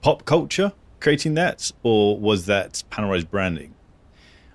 pop 0.00 0.24
culture 0.24 0.72
creating 1.04 1.34
that, 1.34 1.70
or 1.82 2.18
was 2.18 2.46
that 2.46 2.82
Panerai's 2.90 3.24
branding? 3.24 3.74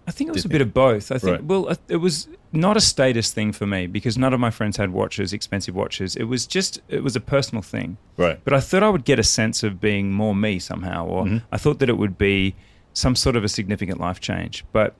I 0.07 0.11
think 0.11 0.29
it 0.29 0.33
was 0.33 0.43
a 0.45 0.49
bit 0.49 0.61
of 0.61 0.73
both. 0.73 1.11
I 1.11 1.19
think, 1.19 1.31
Right. 1.33 1.43
well, 1.43 1.77
it 1.87 1.97
was 1.97 2.27
not 2.51 2.75
a 2.75 2.81
status 2.81 3.31
thing 3.31 3.51
for 3.51 3.67
me 3.67 3.85
because 3.85 4.17
none 4.17 4.33
of 4.33 4.39
my 4.39 4.49
friends 4.49 4.75
had 4.77 4.89
watches, 4.91 5.31
expensive 5.33 5.75
watches. 5.75 6.15
It 6.15 6.23
was 6.23 6.47
just, 6.47 6.81
it 6.89 7.03
was 7.03 7.15
a 7.15 7.19
personal 7.19 7.61
thing. 7.61 7.97
Right. 8.17 8.39
But 8.43 8.55
I 8.55 8.59
thought 8.59 8.81
I 8.81 8.89
would 8.89 9.05
get 9.05 9.19
a 9.19 9.23
sense 9.23 9.61
of 9.61 9.79
being 9.79 10.11
more 10.11 10.33
me 10.33 10.57
somehow, 10.57 11.05
or 11.05 11.25
Mhm. 11.25 11.43
I 11.51 11.57
thought 11.57 11.77
that 11.77 11.89
it 11.89 11.97
would 11.99 12.17
be 12.17 12.55
some 12.93 13.15
sort 13.15 13.35
of 13.35 13.43
a 13.43 13.47
significant 13.47 13.99
life 13.99 14.19
change. 14.19 14.65
But 14.73 14.95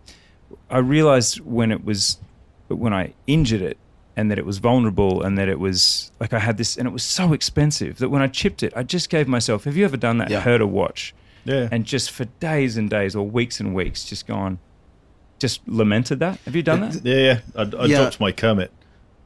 I 0.69 0.78
realized 0.78 1.40
when 1.40 1.72
it 1.72 1.84
was, 1.84 2.19
when 2.68 2.94
I 2.94 3.13
injured 3.25 3.63
it, 3.63 3.78
and 4.16 4.30
that 4.30 4.38
it 4.38 4.46
was 4.46 4.60
vulnerable, 4.60 5.24
and 5.24 5.38
that 5.40 5.48
it 5.50 5.60
was 5.60 6.12
like 6.19 6.34
I 6.34 6.40
had 6.40 6.57
this, 6.57 6.78
and 6.78 6.86
it 6.88 6.92
was 6.92 7.04
so 7.04 7.34
expensive 7.34 7.98
that 7.98 8.10
when 8.10 8.22
I 8.22 8.28
chipped 8.28 8.62
it, 8.62 8.72
I 8.75 8.84
just 8.84 9.10
gave 9.10 9.28
myself. 9.28 9.63
Have 9.63 9.75
you 9.78 9.86
ever 9.86 9.98
done 9.98 10.18
that? 10.19 10.30
Yeah. 10.30 10.42
Hurt 10.42 10.62
a 10.62 10.68
watch, 10.68 11.16
Yeah. 11.50 11.68
and 11.72 11.84
just 11.86 12.12
for 12.12 12.25
days 12.40 12.78
and 12.78 12.90
days, 12.90 13.16
or 13.16 13.28
weeks 13.28 13.60
and 13.60 13.74
weeks, 13.74 14.04
just 14.06 14.28
gone, 14.28 14.60
just 15.40 15.68
lamented 15.68 16.19
that. 16.19 16.40
Have 16.46 16.56
you 16.56 16.63
done 16.63 16.81
that? 16.81 17.04
Yeah, 17.04 17.16
yeah. 17.16 17.40
I, 17.56 17.62
I 17.84 17.86
Yeah. 17.86 17.98
dropped 18.01 18.19
my 18.19 18.31
Kermit 18.31 18.72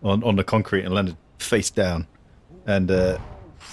on, 0.01 0.23
on 0.23 0.35
the 0.35 0.43
concrete 0.43 0.85
and 0.85 0.93
landed 0.93 1.17
face 1.39 1.69
down, 1.69 2.07
and 2.65 2.89
uh, 2.89 3.17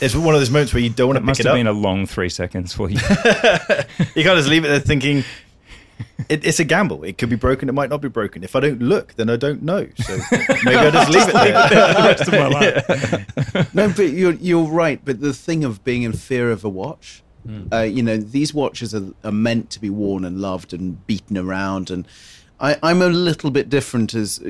it's 0.01 0.15
one 0.15 0.35
of 0.35 0.41
those 0.41 0.51
moments 0.51 0.73
where 0.75 0.83
you 0.83 0.91
don't 0.91 1.09
want 1.09 1.19
It 1.19 1.21
to 1.21 1.27
must 1.27 1.39
pick 1.39 1.47
it 1.47 1.49
have 1.49 1.57
been 1.59 1.67
a 1.67 1.73
long 1.73 2.07
three 2.07 2.29
seconds 2.29 2.73
for 2.73 2.89
you. 2.91 2.97
you 2.99 4.23
can't 4.25 4.37
just 4.39 4.49
leave 4.49 4.65
it 4.65 4.69
there 4.69 4.81
thinking 4.81 5.23
it, 6.29 6.45
it's 6.47 6.59
a 6.61 6.65
gamble. 6.65 7.05
It 7.05 7.19
could 7.19 7.29
be 7.29 7.37
broken. 7.37 7.69
It 7.69 7.73
might 7.73 7.91
not 7.91 8.01
be 8.01 8.09
broken. 8.09 8.43
If 8.43 8.57
I 8.57 8.61
don't 8.61 8.81
look, 8.81 9.15
then 9.15 9.29
I 9.31 9.37
don't 9.37 9.63
know. 9.63 9.87
So 9.99 10.17
maybe 10.65 10.77
I 10.77 10.91
just 10.91 11.11
leave 11.11 11.29
it 11.29 11.35
there. 11.35 11.69
the 11.69 12.03
rest 12.03 12.29
of 12.29 12.33
my 12.33 12.49
life. 12.49 13.75
no, 13.75 13.89
but 13.95 14.09
you're 14.11 14.33
you're 14.35 14.65
right. 14.67 15.01
But 15.05 15.21
the 15.21 15.33
thing 15.35 15.63
of 15.65 15.85
being 15.85 16.03
in 16.03 16.13
fear 16.15 16.51
of 16.51 16.65
a 16.65 16.69
watch, 16.69 17.23
uh, 17.73 17.81
you 17.83 18.03
know, 18.03 18.17
these 18.17 18.53
watches 18.55 18.95
are, 18.95 19.13
are 19.25 19.33
meant 19.33 19.71
to 19.71 19.81
be 19.81 19.91
worn 19.91 20.25
and 20.25 20.41
loved 20.41 20.73
and 20.73 21.05
beaten 21.07 21.37
around. 21.39 21.91
And 21.91 22.07
I, 22.61 22.77
I'm 22.83 23.03
a 23.03 23.09
little 23.09 23.51
bit 23.51 23.69
different. 23.69 24.15
As 24.15 24.43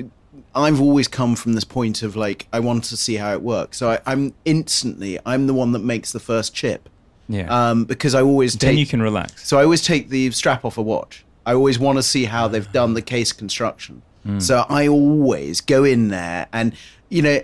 I've 0.54 0.80
always 0.80 1.08
come 1.08 1.36
from 1.36 1.52
this 1.54 1.64
point 1.64 2.02
of 2.02 2.16
like, 2.16 2.46
I 2.52 2.60
want 2.60 2.84
to 2.84 2.96
see 2.96 3.16
how 3.16 3.32
it 3.32 3.42
works. 3.42 3.78
So 3.78 3.90
I, 3.90 3.98
I'm 4.06 4.34
instantly, 4.44 5.18
I'm 5.24 5.46
the 5.46 5.54
one 5.54 5.72
that 5.72 5.80
makes 5.84 6.12
the 6.12 6.20
first 6.20 6.54
chip 6.54 6.88
Yeah. 7.28 7.48
um, 7.70 7.84
because 7.84 8.14
I 8.14 8.22
always 8.22 8.54
then 8.54 8.76
you 8.76 8.86
can 8.86 9.00
relax. 9.02 9.46
So 9.48 9.58
I 9.58 9.64
always 9.64 9.82
take 9.82 10.08
the 10.08 10.30
strap 10.32 10.64
off 10.64 10.76
a 10.78 10.82
watch. 10.82 11.24
I 11.46 11.54
always 11.54 11.78
want 11.78 11.98
to 11.98 12.02
see 12.02 12.24
how 12.24 12.48
they've 12.48 12.70
done 12.72 12.94
the 12.94 13.02
case 13.02 13.32
construction. 13.32 14.02
So 14.38 14.66
I 14.68 14.86
always 14.86 15.62
go 15.62 15.82
in 15.82 16.08
there 16.08 16.46
and, 16.52 16.74
you 17.08 17.22
know, 17.22 17.40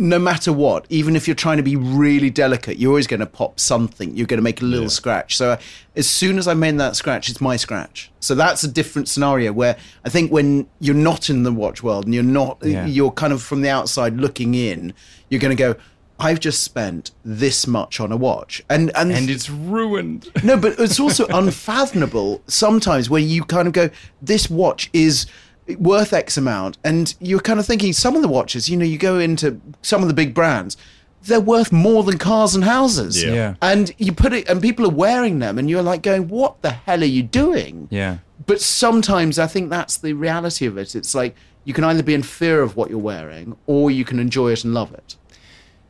no 0.00 0.18
matter 0.18 0.52
what, 0.52 0.86
even 0.88 1.14
if 1.16 1.28
you're 1.28 1.34
trying 1.34 1.58
to 1.58 1.62
be 1.62 1.76
really 1.76 2.30
delicate, 2.30 2.78
you're 2.78 2.90
always 2.90 3.06
going 3.06 3.20
to 3.20 3.26
pop 3.26 3.60
something. 3.60 4.16
You're 4.16 4.26
going 4.26 4.38
to 4.38 4.42
make 4.42 4.60
a 4.62 4.64
little 4.64 4.84
Yeah. 4.84 4.88
scratch. 4.90 5.36
So 5.36 5.58
as 5.96 6.08
soon 6.08 6.38
as 6.38 6.48
I 6.48 6.54
made 6.54 6.78
that 6.78 6.96
scratch, 6.96 7.28
it's 7.28 7.40
my 7.40 7.56
scratch. 7.56 8.10
So 8.20 8.34
that's 8.34 8.64
a 8.64 8.68
different 8.68 9.08
scenario 9.08 9.52
where 9.52 9.76
I 10.04 10.08
think 10.08 10.32
when 10.32 10.66
you're 10.80 10.94
not 10.94 11.30
in 11.30 11.42
the 11.42 11.52
watch 11.52 11.82
world 11.82 12.04
and 12.06 12.14
you're 12.14 12.22
not, 12.22 12.58
Yeah. 12.62 12.86
you're 12.86 13.10
kind 13.12 13.32
of 13.32 13.42
from 13.42 13.62
the 13.62 13.68
outside 13.68 14.16
looking 14.16 14.54
in, 14.54 14.94
you're 15.28 15.40
going 15.40 15.56
to 15.56 15.62
go, 15.62 15.76
I've 16.18 16.40
just 16.40 16.62
spent 16.62 17.12
this 17.24 17.66
much 17.66 17.98
on 17.98 18.12
a 18.12 18.16
watch. 18.16 18.62
And, 18.68 18.90
and, 18.94 19.10
and 19.10 19.30
it's 19.30 19.48
ruined. 19.48 20.28
no, 20.44 20.56
but 20.58 20.78
it's 20.78 21.00
also 21.00 21.26
unfathomable 21.30 22.42
sometimes 22.46 23.08
where 23.08 23.22
you 23.22 23.42
kind 23.44 23.66
of 23.66 23.72
go, 23.72 23.90
this 24.20 24.50
watch 24.50 24.90
is 24.92 25.26
worth 25.76 26.12
X 26.12 26.36
amount. 26.36 26.78
And 26.84 27.14
you're 27.20 27.40
kind 27.40 27.60
of 27.60 27.66
thinking, 27.66 27.92
some 27.92 28.16
of 28.16 28.22
the 28.22 28.28
watches, 28.28 28.68
you 28.68 28.76
know, 28.76 28.84
you 28.84 28.98
go 28.98 29.18
into 29.18 29.60
some 29.82 30.02
of 30.02 30.08
the 30.08 30.14
big 30.14 30.34
brands, 30.34 30.76
they're 31.22 31.40
worth 31.40 31.70
more 31.70 32.02
than 32.02 32.18
cars 32.18 32.54
and 32.54 32.64
houses. 32.64 33.22
Yeah. 33.22 33.32
Yeah. 33.32 33.54
And 33.60 33.92
you 33.98 34.12
put 34.12 34.32
it, 34.32 34.48
and 34.48 34.62
people 34.62 34.86
are 34.86 34.94
wearing 34.94 35.38
them, 35.38 35.58
and 35.58 35.68
you're 35.68 35.82
like 35.82 36.02
going, 36.02 36.28
what 36.28 36.62
the 36.62 36.70
hell 36.70 37.02
are 37.02 37.06
you 37.06 37.22
doing? 37.22 37.88
Yeah. 37.90 38.18
But 38.46 38.60
sometimes 38.60 39.38
I 39.38 39.46
think 39.46 39.70
that's 39.70 39.98
the 39.98 40.14
reality 40.14 40.66
of 40.66 40.78
it. 40.78 40.94
It's 40.94 41.14
like 41.14 41.36
you 41.64 41.74
can 41.74 41.84
either 41.84 42.02
be 42.02 42.14
in 42.14 42.22
fear 42.22 42.62
of 42.62 42.74
what 42.74 42.90
you're 42.90 42.98
wearing 42.98 43.56
or 43.66 43.90
you 43.90 44.04
can 44.04 44.18
enjoy 44.18 44.52
it 44.52 44.64
and 44.64 44.72
love 44.72 44.94
it. 44.94 45.16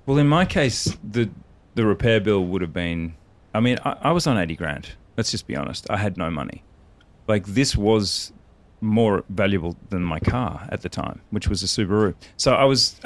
Well, 0.04 0.18
in 0.18 0.26
my 0.26 0.44
case, 0.44 0.96
the 1.08 1.30
the 1.76 1.86
repair 1.86 2.20
bill 2.20 2.44
would 2.44 2.62
have 2.62 2.72
been. 2.72 3.14
I 3.54 3.60
mean, 3.60 3.78
I, 3.84 3.96
I 4.02 4.12
was 4.12 4.26
on 4.26 4.36
eighty 4.36 4.56
grand. 4.56 4.88
Let's 5.16 5.30
just 5.30 5.46
be 5.46 5.54
honest. 5.54 5.88
I 5.88 5.98
had 5.98 6.16
no 6.16 6.28
money. 6.30 6.64
Like 7.28 7.46
this 7.46 7.76
was 7.76 8.32
more 8.80 9.24
valuable 9.28 9.76
than 9.90 10.02
my 10.02 10.18
car 10.20 10.66
at 10.70 10.82
the 10.82 10.88
time, 10.88 11.20
which 11.30 11.48
was 11.48 11.62
a 11.62 11.66
Subaru. 11.66 12.14
So 12.36 12.54
I 12.54 12.64
was, 12.64 13.00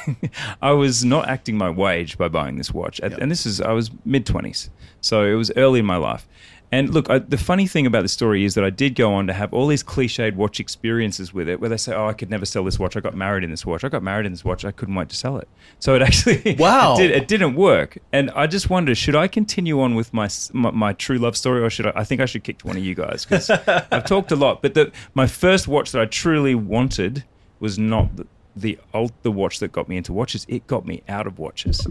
I 0.62 0.72
was 0.72 1.04
not 1.04 1.28
acting 1.28 1.58
my 1.58 1.70
wage 1.70 2.16
by 2.18 2.28
buying 2.28 2.56
this 2.56 2.72
watch. 2.72 3.00
At, 3.00 3.12
Yep. 3.12 3.20
And 3.20 3.30
this 3.30 3.46
is 3.46 3.60
I 3.60 3.72
was 3.72 3.90
mid 4.04 4.26
twenties, 4.26 4.70
so 5.00 5.24
it 5.24 5.34
was 5.34 5.50
early 5.56 5.80
in 5.80 5.86
my 5.86 5.96
life, 5.96 6.28
And 6.72 6.92
look, 6.92 7.08
I, 7.08 7.20
the 7.20 7.36
funny 7.38 7.66
thing 7.68 7.86
about 7.86 8.02
the 8.02 8.08
story 8.08 8.44
is 8.44 8.54
that 8.54 8.64
I 8.64 8.70
did 8.70 8.96
go 8.96 9.14
on 9.14 9.28
to 9.28 9.32
have 9.32 9.54
all 9.54 9.68
these 9.68 9.84
cliched 9.84 10.34
watch 10.34 10.58
experiences 10.58 11.32
with 11.32 11.48
it, 11.48 11.60
where 11.60 11.70
they 11.70 11.76
say, 11.76 11.94
"Oh, 11.94 12.08
I 12.08 12.12
could 12.12 12.28
never 12.28 12.44
sell 12.44 12.64
this 12.64 12.76
watch. 12.78 12.96
I 12.96 13.00
got 13.00 13.14
married 13.14 13.44
in 13.44 13.50
this 13.50 13.64
watch. 13.64 13.84
I 13.84 13.88
got 13.88 14.02
married 14.02 14.26
in 14.26 14.32
this 14.32 14.44
watch. 14.44 14.64
I 14.64 14.72
couldn't 14.72 14.96
wait 14.96 15.08
to 15.10 15.16
sell 15.16 15.38
it." 15.38 15.48
So 15.78 15.94
it 15.94 16.02
actually, 16.08 16.56
Wow. 16.58 16.94
it, 16.94 16.98
did, 16.98 17.10
it 17.12 17.28
didn't 17.28 17.54
work. 17.54 17.98
And 18.12 18.30
I 18.32 18.48
just 18.48 18.68
wonder, 18.68 18.94
should 18.96 19.14
I 19.14 19.28
continue 19.28 19.80
on 19.80 19.94
with 19.94 20.12
my 20.12 20.28
my, 20.52 20.70
my 20.72 20.92
true 20.92 21.18
love 21.18 21.36
story, 21.36 21.62
or 21.62 21.70
should 21.70 21.86
I? 21.86 21.92
I 21.96 22.04
think 22.04 22.20
I 22.20 22.26
should 22.26 22.42
kick 22.42 22.58
to 22.58 22.66
one 22.66 22.76
of 22.76 22.84
you 22.84 22.96
guys 22.96 23.24
because 23.24 23.48
I've 23.92 24.04
talked 24.04 24.32
a 24.32 24.36
lot. 24.36 24.60
But 24.60 24.74
the, 24.74 24.90
my 25.14 25.28
first 25.28 25.68
watch 25.68 25.92
that 25.92 26.02
I 26.02 26.06
truly 26.06 26.54
wanted 26.56 27.24
was 27.60 27.78
not 27.78 28.16
the 28.16 28.26
the, 28.56 28.78
old, 28.94 29.12
the 29.22 29.30
watch 29.30 29.58
that 29.60 29.70
got 29.70 29.86
me 29.88 29.98
into 29.98 30.12
watches. 30.14 30.46
It 30.48 30.66
got 30.66 30.84
me 30.86 31.02
out 31.08 31.26
of 31.26 31.38
watches. 31.38 31.86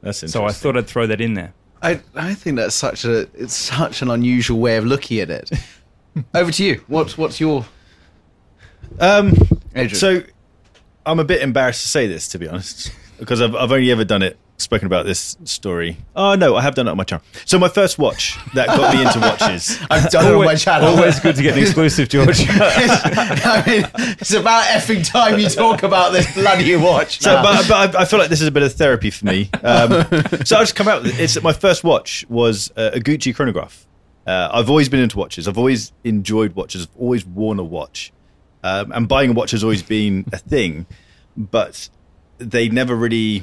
That's 0.00 0.22
interesting. 0.22 0.28
So 0.28 0.44
I 0.46 0.52
thought 0.52 0.76
I'd 0.76 0.86
throw 0.86 1.06
that 1.08 1.20
in 1.20 1.34
there. 1.34 1.52
I, 1.84 2.00
I 2.14 2.34
think 2.34 2.56
that's 2.56 2.74
such 2.74 3.04
a 3.04 3.28
it's 3.34 3.54
such 3.54 4.02
an 4.02 4.10
unusual 4.10 4.58
way 4.58 4.76
of 4.76 4.84
looking 4.86 5.20
at 5.20 5.30
it. 5.30 5.50
Over 6.34 6.50
to 6.52 6.64
you. 6.64 6.82
What's 6.86 7.16
what's 7.18 7.38
your 7.40 7.66
Um, 8.98 9.34
Adrian? 9.74 9.94
so 9.94 10.22
I'm 11.04 11.18
a 11.20 11.24
bit 11.24 11.42
embarrassed 11.42 11.82
to 11.82 11.88
say 11.88 12.06
this, 12.06 12.28
to 12.28 12.38
be 12.38 12.48
honest, 12.48 12.90
because 13.18 13.40
I've, 13.42 13.54
I've 13.54 13.72
only 13.72 13.90
ever 13.90 14.04
done 14.04 14.22
it, 14.22 14.38
spoken 14.56 14.86
about 14.86 15.04
this 15.04 15.36
story. 15.44 15.96
Oh, 16.14 16.34
no, 16.34 16.56
I 16.56 16.62
have 16.62 16.74
done 16.74 16.86
it 16.88 16.90
on 16.90 16.96
my 16.96 17.04
channel. 17.04 17.24
So 17.44 17.58
my 17.58 17.68
first 17.68 17.98
watch 17.98 18.38
that 18.54 18.68
got 18.68 18.94
me 18.94 19.02
into 19.02 19.18
watches. 19.20 19.78
I've 19.90 20.10
done 20.10 20.26
it 20.26 20.34
on 20.34 20.44
my 20.44 20.54
channel. 20.54 20.88
Always 20.88 21.20
good 21.20 21.36
to 21.36 21.42
get 21.42 21.56
an 21.56 21.62
exclusive, 21.62 22.08
George. 22.08 22.46
I 22.48 23.62
mean, 23.66 23.90
it's 24.20 24.32
about 24.32 24.64
effing 24.64 25.04
time 25.08 25.38
you 25.38 25.48
talk 25.48 25.82
about 25.82 26.12
this 26.12 26.32
bloody 26.34 26.76
watch. 26.76 27.20
So, 27.20 27.42
but, 27.42 27.68
but 27.68 27.96
I, 27.96 28.02
I 28.02 28.04
feel 28.04 28.18
like 28.18 28.28
this 28.28 28.40
is 28.40 28.48
a 28.48 28.52
bit 28.52 28.62
of 28.62 28.72
therapy 28.72 29.10
for 29.10 29.26
me. 29.26 29.50
Um, 29.62 29.90
so 30.44 30.56
I 30.56 30.62
just 30.62 30.76
come 30.76 30.88
out 30.88 31.02
with 31.02 31.14
it. 31.18 31.22
It's 31.22 31.40
my 31.42 31.52
first 31.52 31.84
watch 31.84 32.24
was 32.28 32.70
uh, 32.76 32.90
a 32.94 33.00
Gucci 33.00 33.34
chronograph. 33.34 33.86
Uh, 34.26 34.48
I've 34.52 34.70
always 34.70 34.88
been 34.88 35.00
into 35.00 35.18
watches. 35.18 35.46
I've 35.46 35.58
always 35.58 35.92
enjoyed 36.02 36.54
watches. 36.54 36.86
I've 36.86 36.96
always 37.00 37.26
worn 37.26 37.58
a 37.58 37.64
watch, 37.64 38.12
um, 38.62 38.90
and 38.92 39.06
buying 39.06 39.30
a 39.30 39.32
watch 39.34 39.50
has 39.50 39.62
always 39.62 39.82
been 39.82 40.24
a 40.32 40.38
thing. 40.38 40.86
But 41.36 41.88
they 42.38 42.68
never 42.68 42.94
really. 42.94 43.42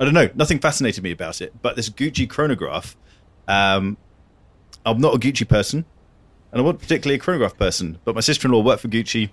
I 0.00 0.04
don't 0.04 0.14
know. 0.14 0.30
Nothing 0.34 0.58
fascinated 0.58 1.04
me 1.04 1.10
about 1.12 1.40
it. 1.42 1.52
But 1.60 1.76
this 1.76 1.90
Gucci 1.90 2.28
chronograph, 2.28 2.96
um, 3.46 3.98
I'm 4.86 4.98
not 4.98 5.14
a 5.14 5.18
Gucci 5.18 5.46
person, 5.46 5.84
and 6.50 6.60
I'm 6.60 6.66
not 6.66 6.78
particularly 6.78 7.16
a 7.16 7.18
chronograph 7.18 7.56
person. 7.58 7.98
But 8.04 8.14
my 8.14 8.22
sister-in-law 8.22 8.62
worked 8.62 8.80
for 8.82 8.88
Gucci. 8.88 9.30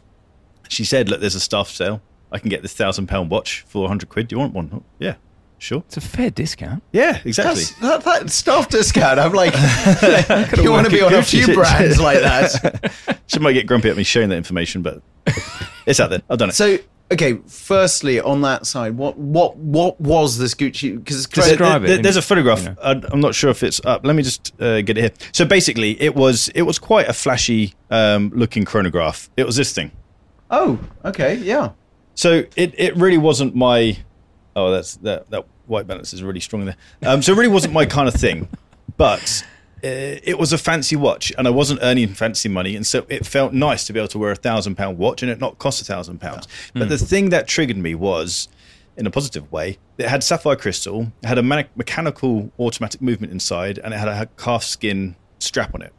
She 0.68 0.84
said, 0.84 1.08
"Look, 1.10 1.22
there's 1.22 1.36
a 1.36 1.40
staff 1.40 1.70
sale. 1.70 2.02
I 2.32 2.40
can 2.40 2.50
get 2.50 2.62
this 2.62 2.74
thousand 2.74 3.08
pound 3.08 3.30
watch 3.32 3.64
for 3.68 3.84
100 3.84 4.10
quid. 4.10 4.28
Do 4.28 4.36
you 4.36 4.40
want 4.42 4.54
one? 4.54 4.70
Oh, 4.74 4.84
yeah, 5.00 5.16
sure. 5.58 5.80
It's 5.88 5.96
a 5.96 6.02
fair 6.02 6.30
discount. 6.30 6.84
Yeah, 6.92 7.22
exactly. 7.24 7.64
That's, 7.64 7.80
that, 7.80 8.04
that 8.04 8.30
staff 8.30 8.68
discount. 8.68 9.18
I'm 9.20 9.32
like, 9.32 9.54
you 10.62 10.70
want 10.72 10.86
to 10.86 10.92
be 10.92 11.02
on 11.02 11.14
a 11.14 11.20
Gucci. 11.20 11.46
few 11.46 11.56
brands 11.56 12.02
like 12.02 12.20
that. 12.20 12.92
She 13.28 13.40
might 13.40 13.54
get 13.54 13.66
grumpy 13.68 13.90
at 13.90 13.96
me 13.96 14.04
sharing 14.04 14.28
that 14.30 14.36
information, 14.36 14.82
but 14.82 15.02
it's 15.86 16.02
out 16.02 16.10
there. 16.10 16.22
I've 16.30 16.38
done 16.38 16.50
it. 16.50 16.56
So, 16.56 16.78
okay, 17.12 17.40
firstly, 17.48 18.20
on 18.20 18.42
that 18.42 18.66
side, 18.66 18.98
what 18.98 19.18
what 19.18 19.58
what 19.58 20.00
was 20.02 20.38
this 20.38 20.54
Gucci? 20.56 20.98
Because 20.98 21.18
it's 21.18 21.28
Describe 21.28 21.58
There- 21.58 21.76
it 21.84 21.88
there- 21.88 21.96
in- 21.98 22.02
there's 22.04 22.18
a 22.18 22.22
photograph. 22.22 22.60
you 22.64 22.70
know. 22.70 22.76
I, 22.84 22.92
I'm 23.12 23.20
not 23.20 23.36
sure 23.36 23.50
if 23.50 23.64
it's 23.64 23.80
up. 23.86 24.06
Let 24.06 24.16
me 24.16 24.24
just 24.24 24.54
uh, 24.62 24.82
get 24.82 24.98
it 24.98 25.02
here. 25.02 25.12
So 25.32 25.46
basically, 25.46 26.02
it 26.02 26.16
was 26.16 26.50
it 26.56 26.64
was 26.64 26.80
quite 26.80 27.08
a 27.08 27.14
flashy 27.14 27.74
um, 27.90 28.32
looking 28.36 28.66
chronograph. 28.66 29.30
It 29.38 29.46
was 29.46 29.56
this 29.56 29.74
thing. 29.74 29.92
oh, 30.52 30.80
okay, 31.06 31.36
yeah. 31.36 31.72
So 32.16 32.44
it, 32.56 32.74
it 32.78 32.96
really 32.98 33.18
wasn't 33.20 33.56
my. 33.56 33.98
Oh, 34.56 34.72
that's 34.72 34.96
that 34.98 35.30
that 35.30 35.46
white 35.68 35.86
balance 35.86 36.14
is 36.14 36.24
really 36.24 36.40
strong 36.40 36.66
there. 36.66 36.76
Um, 37.06 37.22
so 37.22 37.32
it 37.34 37.36
really 37.38 37.52
wasn't 37.52 37.74
my 37.74 37.86
kind 37.86 38.08
of 38.08 38.14
thing, 38.16 38.48
but 38.98 39.44
uh, 39.44 39.57
it 40.24 40.38
was 40.40 40.54
a 40.54 40.58
fancy 40.58 40.96
watch, 40.96 41.32
and 41.38 41.48
I 41.48 41.52
wasn't 41.52 41.80
earning 41.84 42.10
fancy 42.10 42.50
money, 42.50 42.76
and 42.76 42.86
so 42.86 43.06
it 43.10 43.26
felt 43.26 43.54
nice 43.54 43.86
to 43.88 43.94
be 43.94 44.00
able 44.00 44.10
to 44.10 44.20
wear 44.20 44.32
a 44.32 44.36
thousand 44.36 44.76
pound 44.76 44.98
watch 44.98 45.22
and 45.22 45.32
it 45.32 45.40
not 45.40 45.58
cost 45.58 45.82
a 45.82 45.86
thousand 45.86 46.20
pounds. 46.20 46.48
But 46.74 46.84
hmm. 46.84 46.90
the 46.90 46.98
thing 46.98 47.30
that 47.30 47.48
triggered 47.48 47.78
me 47.78 47.96
was. 47.96 48.48
In 49.00 49.06
a 49.06 49.12
positive 49.12 49.52
way, 49.52 49.78
it 50.00 50.08
had 50.08 50.24
sapphire 50.24 50.56
crystal, 50.56 51.12
it 51.22 51.28
had 51.28 51.38
a 51.38 51.44
mechanical 51.44 52.52
automatic 52.58 53.00
movement 53.00 53.32
inside, 53.32 53.78
and 53.78 53.94
it 53.94 53.98
had 53.98 54.08
a 54.08 54.26
calf 54.38 54.64
skin 54.64 55.16
strap 55.38 55.76
on 55.76 55.84
it 55.84 55.94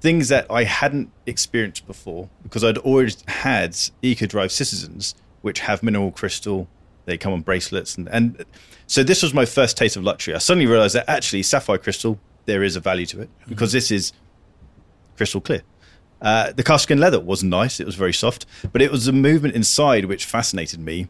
things 0.00 0.28
that 0.28 0.46
I 0.50 0.64
hadn't 0.64 1.10
experienced 1.26 1.86
before 1.86 2.28
because 2.42 2.64
I'd 2.64 2.78
already 2.78 3.14
had 3.28 3.72
EcoDrive 4.02 4.50
Citizens, 4.50 5.14
which 5.42 5.60
have 5.60 5.82
mineral 5.82 6.10
crystal. 6.10 6.68
They 7.04 7.18
come 7.18 7.32
on 7.32 7.42
bracelets, 7.42 7.96
and, 7.96 8.08
and 8.08 8.44
so 8.86 9.02
this 9.02 9.22
was 9.22 9.34
my 9.34 9.44
first 9.44 9.76
taste 9.76 9.96
of 9.96 10.04
luxury. 10.04 10.34
I 10.34 10.38
suddenly 10.38 10.66
realized 10.66 10.94
that 10.94 11.08
actually 11.08 11.42
sapphire 11.42 11.78
crystal 11.78 12.18
there 12.50 12.64
is 12.64 12.74
a 12.74 12.80
value 12.80 13.06
to 13.06 13.20
it 13.22 13.30
because 13.48 13.70
this 13.72 13.90
is 13.90 14.12
crystal 15.16 15.40
clear. 15.40 15.62
Uh, 16.20 16.52
the 16.52 16.62
calfskin 16.62 16.98
leather 16.98 17.20
was 17.20 17.42
nice; 17.42 17.80
it 17.80 17.86
was 17.86 17.94
very 17.94 18.12
soft, 18.12 18.44
but 18.72 18.82
it 18.82 18.90
was 18.90 19.06
the 19.06 19.12
movement 19.12 19.54
inside 19.54 20.04
which 20.06 20.24
fascinated 20.24 20.80
me. 20.80 21.08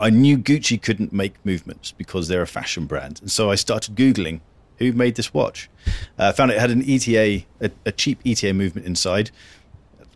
I 0.00 0.10
knew 0.10 0.36
Gucci 0.38 0.80
couldn't 0.80 1.12
make 1.12 1.34
movements 1.44 1.92
because 1.92 2.28
they're 2.28 2.42
a 2.42 2.46
fashion 2.46 2.86
brand, 2.86 3.20
and 3.20 3.30
so 3.30 3.50
I 3.50 3.54
started 3.54 3.94
googling 3.94 4.40
who 4.78 4.92
made 4.92 5.14
this 5.14 5.32
watch. 5.32 5.70
Uh, 6.18 6.32
found 6.32 6.50
it 6.50 6.58
had 6.58 6.70
an 6.70 6.82
ETA, 6.88 7.44
a, 7.60 7.70
a 7.86 7.92
cheap 7.92 8.18
ETA 8.26 8.52
movement 8.52 8.86
inside. 8.86 9.30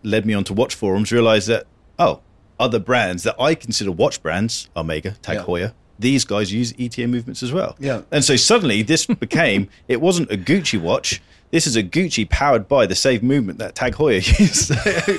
Led 0.03 0.27
me 0.27 0.35
onto 0.35 0.55
watch 0.55 0.75
forums. 0.75 1.13
Realized 1.13 1.49
that 1.49 1.67
oh, 1.99 2.21
other 2.59 2.79
brands 2.79 3.23
that 3.25 3.37
I 3.41 3.55
consider 3.55 3.93
watch 3.93 4.23
brands, 4.23 4.69
Omega, 4.77 5.13
Tag 5.23 5.37
Yeah. 5.37 5.45
Heuer, 5.45 5.73
these 6.00 6.25
guys 6.25 6.52
use 6.52 6.75
ETA 6.78 7.07
movements 7.07 7.42
as 7.42 7.52
well. 7.52 7.76
Yeah. 7.78 8.02
And 8.11 8.25
so 8.25 8.37
suddenly 8.37 8.83
this 8.83 9.07
became 9.07 9.69
it 9.88 10.00
wasn't 10.00 10.30
a 10.30 10.37
Gucci 10.37 10.80
watch. 10.80 11.21
This 11.50 11.66
is 11.66 11.75
a 11.75 11.83
Gucci 11.83 12.28
powered 12.28 12.69
by 12.69 12.87
the 12.87 12.95
same 12.95 13.25
movement 13.26 13.59
that 13.59 13.75
Tag 13.75 13.95
Heuer 13.97 14.21
used 14.38 14.69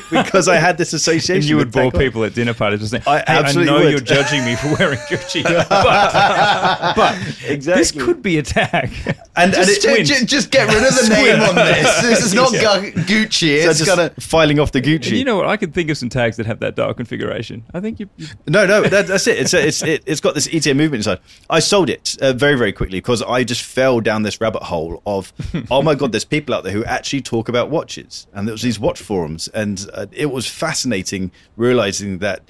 because 0.09 0.47
I 0.47 0.55
had 0.55 0.77
this 0.77 0.93
association. 0.93 1.35
And 1.41 1.45
you 1.45 1.57
would 1.57 1.67
with 1.67 1.73
bore 1.73 1.91
Heuer. 1.91 1.99
people 1.99 2.23
at 2.23 2.33
dinner 2.33 2.53
parties. 2.53 2.79
just 2.79 2.91
saying, 2.91 3.03
I 3.05 3.17
hey, 3.17 3.23
absolutely 3.27 3.73
I 3.73 3.77
know 3.77 3.83
would." 3.83 3.91
you're 3.91 3.99
judging 3.99 4.45
me 4.45 4.55
for 4.55 4.67
wearing 4.79 4.97
Gucci, 5.09 5.43
but, 6.05 6.95
but 6.95 7.17
Exactly. 7.49 7.81
this 7.81 7.91
could 7.91 8.21
be 8.23 8.37
a 8.37 8.43
tag. 8.43 8.91
And, 9.35 9.53
and 9.53 9.53
Just, 9.53 9.85
it, 9.85 10.03
ju- 10.05 10.15
ju- 10.15 10.25
just 10.25 10.51
get 10.51 10.67
rid 10.67 10.77
of 10.85 10.93
the 10.95 11.07
name 11.09 11.39
on 11.41 11.55
this. 11.55 12.01
This 12.01 12.25
is 12.25 12.33
not 12.33 12.51
Gu- 12.51 12.91
Gucci. 13.03 13.63
so 13.63 13.69
It's 13.69 13.79
just 13.79 13.85
gonna. 13.89 14.09
filing 14.19 14.59
off 14.59 14.71
the 14.73 14.81
Gucci. 14.81 15.07
And 15.09 15.17
you 15.17 15.23
know 15.25 15.37
what? 15.37 15.47
I 15.47 15.57
can 15.57 15.71
think 15.71 15.89
of 15.89 15.97
some 15.97 16.09
tags 16.09 16.37
that 16.37 16.45
have 16.45 16.59
that 16.59 16.75
dial 16.75 16.93
configuration. 16.93 17.63
I 17.73 17.79
think 17.79 17.99
you. 17.99 18.09
you 18.17 18.27
No, 18.47 18.65
no, 18.65 18.81
that, 18.83 19.07
that's 19.07 19.27
it. 19.27 19.37
It's 19.39 19.53
it's 19.53 19.81
it, 19.83 20.03
it's 20.05 20.19
got 20.21 20.33
this 20.35 20.47
ETA 20.53 20.73
movement 20.75 20.99
inside. 20.99 21.19
I 21.49 21.59
sold 21.59 21.89
it 21.89 22.17
uh, 22.21 22.33
very 22.33 22.55
very 22.57 22.73
quickly 22.73 22.97
because 22.97 23.21
I 23.21 23.43
just 23.43 23.63
fell 23.63 24.01
down 24.01 24.23
this 24.23 24.41
rabbit 24.41 24.63
hole 24.63 25.01
of 25.05 25.31
oh 25.69 25.81
my 25.81 25.95
god, 25.95 26.11
there's 26.21 26.29
people 26.29 26.53
out 26.53 26.63
there 26.63 26.73
who 26.73 26.85
actually 26.85 27.21
talk 27.21 27.49
about 27.49 27.69
watches, 27.69 28.27
and 28.33 28.47
there 28.47 28.53
was 28.53 28.61
these 28.61 28.79
watch 28.79 29.01
forums, 29.01 29.47
and 29.49 29.89
uh, 29.93 30.05
it 30.11 30.27
was 30.31 30.47
fascinating 30.47 31.31
realizing 31.57 32.19
that 32.19 32.41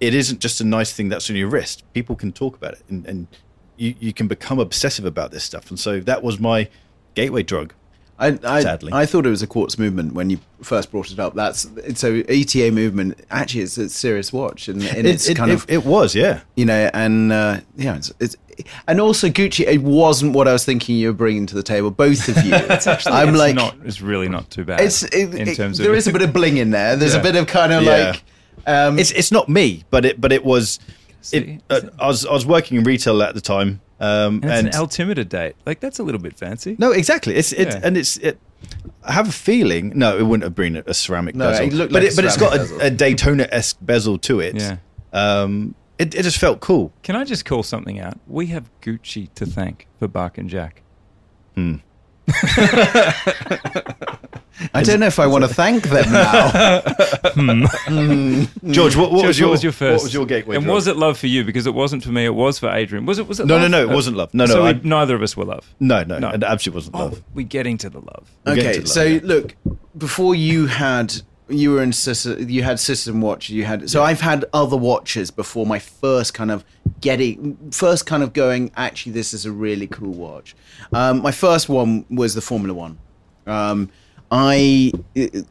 it 0.00 0.14
isn't 0.14 0.40
just 0.40 0.60
a 0.60 0.64
nice 0.64 0.92
thing 0.92 1.10
that's 1.10 1.28
on 1.28 1.36
your 1.36 1.48
wrist. 1.48 1.84
People 1.92 2.16
can 2.16 2.32
talk 2.32 2.56
about 2.56 2.72
it, 2.72 2.82
and, 2.88 3.06
and 3.06 3.26
you 3.76 3.94
you 4.00 4.12
can 4.12 4.26
become 4.26 4.58
obsessive 4.58 5.04
about 5.04 5.32
this 5.32 5.44
stuff, 5.44 5.68
and 5.70 5.78
so 5.78 6.00
that 6.00 6.22
was 6.22 6.40
my 6.40 6.68
gateway 7.14 7.42
drug. 7.42 7.74
I, 8.18 8.38
I, 8.44 8.60
Sadly. 8.60 8.92
I 8.92 9.06
thought 9.06 9.24
it 9.24 9.30
was 9.30 9.42
a 9.42 9.46
quartz 9.46 9.78
movement 9.78 10.12
when 10.12 10.28
you 10.28 10.40
first 10.62 10.90
brought 10.90 11.10
it 11.10 11.18
up. 11.18 11.34
That's 11.34 11.66
so 11.94 12.22
ETA 12.28 12.70
movement. 12.70 13.18
Actually, 13.30 13.62
it's 13.62 13.78
a 13.78 13.88
serious 13.88 14.30
watch, 14.30 14.68
and, 14.68 14.82
and 14.82 15.06
It, 15.06 15.14
it's 15.14 15.28
it, 15.28 15.36
kind 15.38 15.50
it, 15.50 15.54
of 15.54 15.66
it 15.70 15.84
was, 15.86 16.14
yeah. 16.14 16.40
you 16.54 16.66
know, 16.66 16.90
and 16.92 17.32
uh, 17.32 17.60
yeah, 17.76 17.96
it's, 17.96 18.12
it's 18.20 18.36
and 18.86 19.00
also 19.00 19.28
Gucci. 19.28 19.66
It 19.66 19.82
wasn't 19.82 20.34
what 20.34 20.48
I 20.48 20.52
was 20.52 20.64
thinking 20.64 20.96
you 20.96 21.08
were 21.08 21.12
bringing 21.14 21.46
to 21.46 21.54
the 21.54 21.62
table. 21.62 21.90
Both 21.90 22.28
of 22.28 22.36
you. 22.44 22.54
it's 22.54 22.86
actually, 22.86 23.12
I'm 23.12 23.30
it's 23.30 23.38
like, 23.38 23.54
not. 23.54 23.76
It's 23.84 24.00
really 24.00 24.28
not 24.28 24.50
too 24.50 24.64
bad. 24.64 24.80
it's 24.80 25.02
it, 25.04 25.34
in 25.34 25.48
it- 25.48 25.56
terms 25.56 25.78
there 25.78 25.90
of 25.90 25.96
is 25.96 26.06
a 26.06 26.12
bit 26.12 26.22
of 26.22 26.32
bling 26.32 26.56
in 26.58 26.70
there. 26.70 26.96
There's 26.96 27.14
Yeah. 27.14 27.20
a 27.20 27.22
bit 27.22 27.36
of 27.36 27.46
kind 27.46 27.72
of 27.72 27.82
Yeah. 27.82 28.10
like. 28.10 28.22
Um, 28.66 28.98
it's 28.98 29.10
it's 29.12 29.32
not 29.32 29.48
me, 29.48 29.84
but 29.90 30.04
it 30.04 30.20
but 30.20 30.32
it 30.32 30.44
was. 30.44 30.78
It, 31.32 31.60
uh, 31.68 31.80
I 31.98 32.06
was 32.06 32.24
I 32.26 32.32
was 32.32 32.46
working 32.46 32.78
in 32.78 32.84
retail 32.84 33.22
at 33.22 33.34
the 33.34 33.40
time, 33.40 33.80
um, 34.00 34.40
And 34.42 34.44
and, 34.44 34.66
an 34.68 34.74
altimeter 34.74 35.24
date. 35.24 35.54
Like 35.66 35.80
that's 35.80 35.98
a 35.98 36.02
little 36.02 36.20
bit 36.20 36.36
fancy. 36.36 36.76
no, 36.78 36.92
exactly. 36.92 37.34
It's 37.36 37.52
it 37.52 37.68
Yeah. 37.68 37.80
and 37.82 37.96
it's 37.96 38.16
it. 38.18 38.38
I 39.02 39.12
have 39.12 39.28
a 39.28 39.32
feeling. 39.32 39.92
No, 39.94 40.16
it 40.18 40.22
wouldn't 40.22 40.44
have 40.44 40.54
been 40.54 40.76
a, 40.76 40.82
a 40.86 40.94
ceramic 40.94 41.34
No, 41.34 41.50
bezel, 41.50 41.66
it 41.66 41.72
looked 41.72 41.92
but 41.92 42.02
like 42.02 42.10
it 42.10 42.12
a 42.12 42.16
but 42.16 42.24
it's 42.26 42.36
got 42.36 42.56
a, 42.56 42.86
a 42.86 42.90
Daytona 42.90 43.48
esque 43.50 43.78
bezel 43.80 44.18
to 44.18 44.40
it. 44.40 44.56
Yeah. 44.56 44.76
Um, 45.12 45.74
it 46.00 46.14
it 46.14 46.22
just 46.22 46.38
felt 46.38 46.60
cool. 46.60 46.92
Can 47.02 47.14
I 47.16 47.24
just 47.24 47.44
call 47.44 47.62
something 47.62 47.98
out? 48.00 48.18
We 48.26 48.46
have 48.48 48.70
Gucci 48.80 49.32
to 49.34 49.46
thank 49.46 49.86
for 49.98 50.08
Bark 50.08 50.38
and 50.38 50.48
Jack. 50.48 50.82
Hmm. 51.54 51.76
I 54.74 54.82
don't 54.82 55.00
know 55.00 55.06
if 55.06 55.18
I 55.18 55.26
want 55.26 55.42
to 55.44 55.48
thank 55.52 55.84
them 55.84 56.12
now. 56.12 56.82
Hmm. 57.30 57.64
Hmm. 57.64 58.72
George, 58.72 58.96
what, 58.96 59.10
what, 59.12 59.18
George, 59.22 59.26
was, 59.28 59.38
your, 59.38 59.48
what 59.48 59.52
was 59.52 59.62
your 59.62 59.72
first? 59.72 60.00
What 60.00 60.02
was 60.04 60.14
your 60.14 60.26
gateway? 60.26 60.56
And 60.56 60.64
drug? 60.64 60.74
was 60.74 60.86
it 60.86 60.96
love 60.96 61.16
for 61.18 61.26
you? 61.28 61.44
Because 61.44 61.66
it 61.66 61.74
wasn't 61.74 62.02
for 62.02 62.10
me. 62.10 62.24
It 62.24 62.34
was 62.34 62.58
for 62.58 62.68
Adrian. 62.70 63.06
Was 63.06 63.18
it? 63.18 63.26
Was 63.28 63.40
it? 63.40 63.46
No, 63.46 63.56
no, 63.56 63.62
love? 63.62 63.70
no, 63.70 63.82
it 63.82 63.90
Uh, 63.90 63.94
wasn't 63.94 64.16
love. 64.16 64.34
No, 64.34 64.44
no, 64.46 64.52
So 64.52 64.64
I- 64.66 64.72
we, 64.72 64.80
neither 64.82 65.14
of 65.14 65.22
us 65.22 65.36
were 65.36 65.44
love. 65.44 65.72
No, 65.80 66.02
no, 66.02 66.18
No. 66.18 66.30
it 66.30 66.42
absolutely 66.42 66.78
wasn't 66.78 66.96
Oh, 66.96 67.04
love. 67.04 67.22
we're 67.34 67.46
getting 67.46 67.78
to 67.78 67.90
the 67.90 68.00
love. 68.00 68.30
We'll 68.44 68.54
get 68.56 68.64
okay, 68.66 68.72
to 68.74 68.80
that, 68.80 68.88
so 68.88 69.02
yeah. 69.04 69.20
look, 69.22 69.54
before 69.96 70.34
you 70.34 70.66
had 70.66 71.14
you 71.50 71.72
were 71.72 71.82
in 71.82 71.92
system, 71.92 72.48
you 72.48 72.62
had 72.62 72.78
system 72.80 73.20
watch. 73.20 73.50
You 73.50 73.64
had 73.64 73.90
so 73.90 74.02
I've 74.02 74.20
had 74.20 74.44
other 74.52 74.76
watches 74.76 75.30
before 75.30 75.66
my 75.66 75.78
first 75.78 76.34
kind 76.34 76.50
of 76.50 76.64
getting 77.00 77.56
first 77.70 78.06
kind 78.06 78.22
of 78.22 78.32
going. 78.32 78.70
Actually, 78.76 79.12
this 79.12 79.34
is 79.34 79.46
a 79.46 79.52
really 79.52 79.86
cool 79.86 80.12
watch. 80.12 80.54
Um, 80.92 81.22
my 81.22 81.32
first 81.32 81.68
one 81.68 82.04
was 82.10 82.34
the 82.34 82.40
Formula 82.40 82.74
One. 82.74 82.98
Um, 83.46 83.90
I 84.30 84.92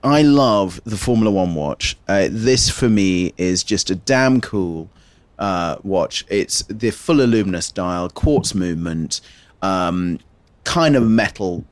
I 0.03 0.21
love 0.21 0.81
the 0.85 0.97
Formula 0.97 1.31
One 1.31 1.55
watch. 1.55 1.97
Uh, 2.07 2.27
this 2.31 2.69
for 2.69 2.89
me 2.89 3.33
is 3.37 3.63
just 3.63 3.89
a 3.89 3.95
damn 3.95 4.41
cool 4.41 4.89
uh, 5.37 5.77
watch. 5.83 6.25
It's 6.29 6.63
the 6.63 6.91
full 6.91 7.21
aluminous 7.21 7.71
dial, 7.71 8.09
quartz 8.09 8.55
movement, 8.55 9.21
um, 9.61 10.19
kind 10.63 10.95
of 10.95 11.03
metal 11.03 11.65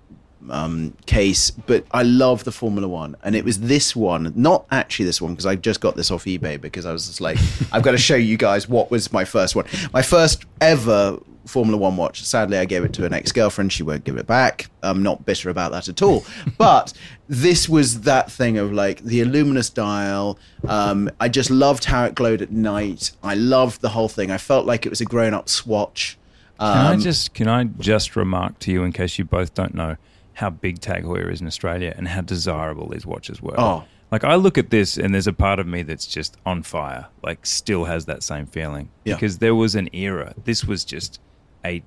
um, 0.51 0.93
case, 1.05 1.51
but 1.51 1.85
I 1.91 2.03
love 2.03 2.43
the 2.43 2.51
Formula 2.51 2.87
One, 2.87 3.15
and 3.23 3.35
it 3.35 3.45
was 3.45 3.59
this 3.59 3.95
one, 3.95 4.31
not 4.35 4.65
actually 4.71 5.05
this 5.05 5.21
one, 5.21 5.33
because 5.33 5.45
I 5.45 5.55
just 5.55 5.81
got 5.81 5.95
this 5.95 6.11
off 6.11 6.25
eBay 6.25 6.59
because 6.59 6.85
I 6.85 6.91
was 6.91 7.07
just 7.07 7.21
like, 7.21 7.37
I've 7.71 7.83
got 7.83 7.91
to 7.91 7.97
show 7.97 8.15
you 8.15 8.37
guys 8.37 8.67
what 8.67 8.91
was 8.91 9.11
my 9.11 9.25
first 9.25 9.55
one, 9.55 9.65
my 9.93 10.01
first 10.01 10.45
ever 10.61 11.19
Formula 11.45 11.77
One 11.77 11.97
watch. 11.97 12.23
Sadly, 12.23 12.57
I 12.57 12.65
gave 12.65 12.83
it 12.83 12.93
to 12.93 13.05
an 13.05 13.13
ex 13.13 13.31
girlfriend. 13.31 13.71
She 13.71 13.83
won't 13.83 14.03
give 14.03 14.17
it 14.17 14.27
back. 14.27 14.69
I'm 14.83 15.01
not 15.01 15.25
bitter 15.25 15.49
about 15.49 15.71
that 15.71 15.87
at 15.87 16.01
all. 16.01 16.25
but 16.57 16.93
this 17.27 17.67
was 17.69 18.01
that 18.01 18.31
thing 18.31 18.57
of 18.57 18.73
like 18.73 19.01
the 19.03 19.23
luminous 19.23 19.69
dial. 19.69 20.37
Um, 20.67 21.09
I 21.19 21.29
just 21.29 21.49
loved 21.49 21.85
how 21.85 22.05
it 22.05 22.15
glowed 22.15 22.41
at 22.41 22.51
night. 22.51 23.11
I 23.23 23.35
loved 23.35 23.81
the 23.81 23.89
whole 23.89 24.09
thing. 24.09 24.29
I 24.29 24.37
felt 24.37 24.65
like 24.65 24.85
it 24.85 24.89
was 24.89 25.01
a 25.01 25.05
grown 25.05 25.33
up 25.33 25.49
swatch. 25.49 26.17
Can 26.59 26.67
I 26.67 26.93
Um, 26.93 26.99
just 26.99 27.33
can 27.33 27.47
I 27.47 27.65
just 27.65 28.15
remark 28.15 28.59
to 28.59 28.71
you 28.71 28.83
in 28.83 28.91
case 28.91 29.19
you 29.19 29.25
both 29.25 29.53
don't 29.53 29.75
know 29.75 29.95
how 30.37 30.51
big 30.51 30.79
Tag 30.79 31.03
Heuer 31.03 31.31
is 31.33 31.41
in 31.41 31.47
Australia 31.47 31.91
and 31.97 32.07
how 32.07 32.21
desirable 32.21 32.87
these 32.89 33.07
watches 33.07 33.41
were. 33.41 33.55
Oh. 33.59 33.83
Like 34.11 34.23
I 34.23 34.35
look 34.35 34.59
at 34.59 34.69
this 34.69 34.95
and 34.95 35.11
there's 35.11 35.25
a 35.25 35.33
part 35.33 35.57
of 35.59 35.65
me 35.65 35.81
that's 35.81 36.05
just 36.05 36.37
on 36.45 36.61
fire, 36.61 37.07
like 37.23 37.43
still 37.45 37.85
has 37.85 38.05
that 38.05 38.21
same 38.21 38.45
feeling. 38.45 38.89
Yeah. 39.03 39.15
Because 39.15 39.39
there 39.39 39.55
was 39.55 39.73
an 39.73 39.89
era. 39.93 40.35
This 40.45 40.63
was 40.63 40.85
just 40.85 41.19
a 41.65 41.81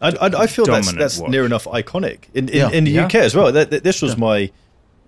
I, 0.00 0.08
I, 0.08 0.26
I 0.42 0.46
feel 0.46 0.64
that's, 0.64 0.90
that's 0.94 1.18
watch. 1.18 1.30
near 1.30 1.44
enough 1.44 1.64
iconic 1.66 2.24
in, 2.34 2.48
in, 2.48 2.56
Yeah. 2.56 2.70
in 2.70 2.84
the 2.84 2.92
Yeah. 2.92 3.04
UK 3.04 3.16
as 3.16 3.36
well. 3.36 3.52
That, 3.52 3.70
that- 3.70 3.84
this 3.84 4.00
was 4.00 4.16
my, 4.16 4.50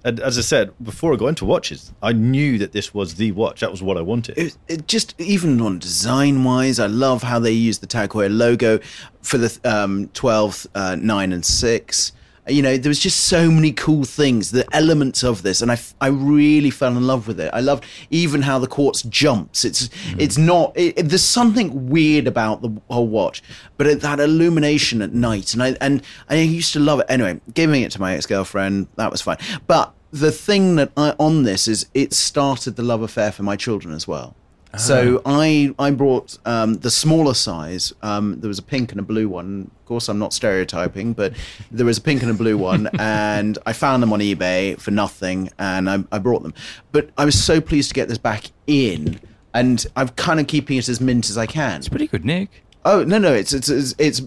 as 0.05 0.37
I 0.37 0.43
said 0.43 0.73
before 0.85 1.14
I 1.14 1.17
got 1.17 1.29
into 1.29 1.47
watches, 1.47 1.91
I 2.03 2.12
knew 2.12 2.59
that 2.59 2.73
this 2.73 2.93
was 2.93 3.14
the 3.14 3.33
watch. 3.33 3.61
That 3.61 3.71
was 3.71 3.83
what 3.83 3.97
I 3.97 4.03
wanted. 4.03 4.37
it, 4.37 4.59
it 4.69 4.87
just 4.87 5.19
even 5.19 5.59
on 5.62 5.79
design 5.79 6.45
wise, 6.45 6.79
I 6.79 6.87
love 6.87 7.23
how 7.23 7.38
they 7.38 7.50
use 7.53 7.79
the 7.79 7.87
Tag 7.87 8.11
Heuer 8.11 8.29
logo 8.31 8.79
for 9.23 9.38
the 9.38 9.59
um, 9.64 10.11
12, 10.12 10.67
uh, 10.75 10.97
9, 11.00 11.33
and 11.33 11.45
6. 11.45 12.12
You 12.47 12.61
know, 12.61 12.77
there 12.77 12.91
was 12.91 12.99
just 12.99 13.21
so 13.25 13.51
many 13.51 13.73
cool 13.73 14.05
things, 14.05 14.51
the 14.51 14.67
elements 14.75 15.23
of 15.23 15.43
this, 15.43 15.63
and 15.63 15.73
I, 15.73 15.79
I 16.01 16.09
really 16.09 16.69
fell 16.69 16.95
in 16.95 17.07
love 17.07 17.27
with 17.27 17.41
it. 17.41 17.51
I 17.55 17.61
loved 17.61 17.85
even 18.11 18.43
how 18.43 18.59
the 18.59 18.67
quartz 18.67 19.03
jumps. 19.03 19.65
It's 19.65 19.89
mm. 19.89 20.21
it's 20.21 20.37
not. 20.37 20.77
It, 20.77 20.99
it- 20.99 21.09
there's 21.09 21.23
something 21.23 21.89
weird 21.89 22.27
about 22.27 22.61
the 22.61 22.71
whole 22.91 23.09
watch, 23.09 23.43
but 23.79 23.87
it, 23.87 24.01
that 24.03 24.21
illumination 24.21 25.01
at 25.01 25.15
night, 25.15 25.55
and 25.55 25.63
I 25.63 25.77
and 25.81 26.03
I 26.29 26.35
used 26.37 26.73
to 26.75 26.81
love 26.81 27.01
it. 27.01 27.07
Anyway, 27.09 27.41
giving 27.55 27.83
it 27.83 27.93
to 27.93 28.01
my 28.01 28.15
ex 28.15 28.27
girlfriend, 28.27 28.89
that 28.97 29.11
was 29.11 29.23
fine. 29.23 29.39
But 29.67 29.95
the 30.11 30.31
thing 30.31 30.77
that 30.77 30.93
I, 30.97 31.15
on 31.19 31.45
this 31.45 31.67
is 31.67 31.87
it 31.95 32.13
started 32.13 32.77
the 32.77 32.83
love 32.83 33.03
affair 33.03 33.33
for 33.33 33.43
my 33.43 33.57
children 33.57 33.95
as 33.95 34.07
well. 34.07 34.37
So 34.76 35.23
I 35.25 35.75
I 35.78 35.90
brought 35.90 36.38
um, 36.45 36.75
the 36.75 36.90
smaller 36.90 37.35
size. 37.35 37.93
Um, 38.02 38.40
there 38.40 38.49
was 38.49 38.59
a 38.59 38.62
pink 38.62 38.90
and 38.93 39.00
a 39.00 39.04
blue 39.04 39.28
one. 39.28 39.71
Of 39.81 39.87
course, 39.87 40.09
I'm 40.09 40.19
not 40.19 40.33
stereotyping, 40.33 41.12
but 41.12 41.35
there 41.71 41.87
was 41.87 41.99
a 41.99 42.00
pink 42.00 42.23
and 42.23 42.31
a 42.31 42.35
blue 42.35 42.57
one, 42.57 42.88
and 42.99 43.59
I 43.66 43.73
found 43.73 44.02
them 44.02 44.12
on 44.12 44.21
eBay 44.21 44.81
for 44.81 44.90
nothing, 44.90 45.50
and 45.59 45.88
I, 45.88 46.04
I 46.11 46.19
brought 46.19 46.43
them. 46.43 46.54
But 46.93 47.11
I 47.19 47.25
was 47.25 47.43
so 47.43 47.61
pleased 47.61 47.90
to 47.90 47.95
get 47.95 48.09
this 48.09 48.19
back 48.19 48.47
in, 48.66 49.21
and 49.52 49.87
I'm 49.95 50.09
kind 50.11 50.40
of 50.40 50.47
keeping 50.47 50.78
it 50.78 50.88
as 50.88 51.00
mint 51.00 51.31
as 51.31 51.38
I 51.38 51.47
can. 51.47 51.78
it's 51.78 51.88
pretty 51.88 52.07
good, 52.07 52.25
Nick. 52.25 52.63
Oh 52.87 53.03
no, 53.03 53.19
no, 53.19 53.33
it's 53.33 53.53
it's 53.53 53.69
it's, 53.71 53.95
it's 53.99 54.21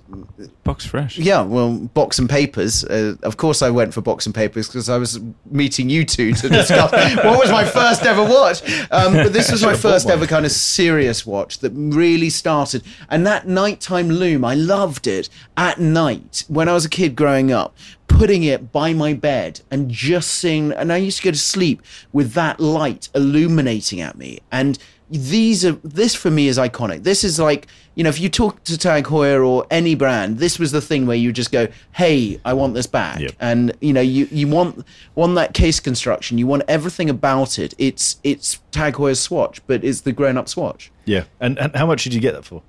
Box 0.64 0.86
fresh. 0.86 1.18
yeah, 1.18 1.42
well, 1.44 1.74
box 1.78 2.18
and 2.18 2.28
papers. 2.30 2.84
Uh, 2.84 3.16
of 3.22 3.38
course, 3.38 3.62
I 3.62 3.70
went 3.70 3.94
for 3.94 4.02
box 4.02 4.26
and 4.26 4.34
papers 4.34 4.68
because 4.68 4.90
I 4.90 4.98
was 4.98 5.20
meeting 5.50 5.90
you 5.90 6.04
two 6.04 6.34
to 6.34 6.50
discuss 6.50 6.92
what 7.24 7.40
was 7.40 7.52
my 7.52 7.64
first 7.64 8.04
ever 8.04 8.24
watch. 8.24 8.62
Um, 8.92 9.14
but 9.14 9.32
this 9.32 9.52
was 9.52 9.64
my 9.72 9.76
first 9.76 10.10
ever 10.10 10.26
kind 10.26 10.46
of 10.46 10.52
serious 10.52 11.26
watch 11.26 11.60
that 11.60 11.72
really 11.72 12.30
started. 12.30 12.84
And 13.10 13.26
that 13.28 13.48
nighttime 13.48 14.10
loom, 14.10 14.44
I 14.44 14.56
loved 14.56 15.08
it 15.08 15.30
at 15.56 15.80
night 15.80 16.44
when 16.48 16.68
I 16.68 16.74
was 16.74 16.84
a 16.86 16.90
kid 16.90 17.16
growing 17.16 17.52
up. 17.52 17.78
Putting 18.08 18.44
it 18.44 18.72
by 18.72 18.94
my 18.94 19.14
bed 19.14 19.62
and 19.70 19.92
just 19.92 20.32
seeing, 20.32 20.72
and 20.72 20.92
I 20.92 20.98
used 20.98 21.18
to 21.18 21.26
go 21.26 21.32
to 21.32 21.38
sleep 21.38 21.82
with 22.12 22.32
that 22.34 22.60
light 22.60 23.10
illuminating 23.14 24.02
at 24.02 24.18
me. 24.18 24.40
And 24.52 24.80
these 25.09 25.63
are 25.65 25.72
this 25.83 26.13
for 26.15 26.29
me 26.29 26.48
is 26.48 26.57
iconic. 26.57 27.03
This 27.03 27.24
is 27.24 27.39
like 27.39 27.67
you 27.96 28.03
know 28.03 28.09
if 28.09 28.20
you 28.20 28.27
talk 28.29 28.63
to 28.65 28.77
Tag 28.77 29.05
Heuer 29.05 29.46
or 29.48 29.65
any 29.72 29.96
brand, 29.96 30.39
this 30.39 30.59
was 30.59 30.72
the 30.72 30.81
thing 30.81 31.05
where 31.07 31.15
you 31.15 31.31
just 31.31 31.51
go, 31.51 31.67
"Hey, 31.93 32.39
I 32.43 32.53
want 32.53 32.74
this 32.74 32.87
back," 32.87 33.20
Yep. 33.20 33.31
and 33.39 33.72
you 33.79 33.93
know 33.93 34.01
you 34.01 34.27
you 34.31 34.48
want 34.48 34.85
want 35.15 35.35
that 35.35 35.53
case 35.53 35.79
construction, 35.79 36.37
you 36.37 36.46
want 36.48 36.63
everything 36.67 37.09
about 37.09 37.57
it. 37.57 37.74
It's 37.77 38.17
it's 38.24 38.59
Tag 38.72 38.96
Heuer's 38.96 39.20
swatch, 39.20 39.61
but 39.67 39.83
it's 39.83 40.01
the 40.01 40.11
grown 40.11 40.37
up 40.37 40.50
swatch. 40.50 40.91
yeah. 41.05 41.24
And, 41.39 41.57
and 41.57 41.75
how 41.75 41.85
much 41.85 42.03
did 42.03 42.13
you 42.13 42.20
get 42.20 42.33
that 42.33 42.43
for? 42.46 42.61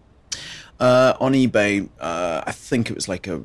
Uh, 0.80 1.14
on 1.20 1.32
eBay, 1.32 1.88
uh, 2.00 2.42
I 2.46 2.52
think 2.52 2.88
it 2.90 2.94
was 2.94 3.08
like 3.08 3.26
a. 3.26 3.40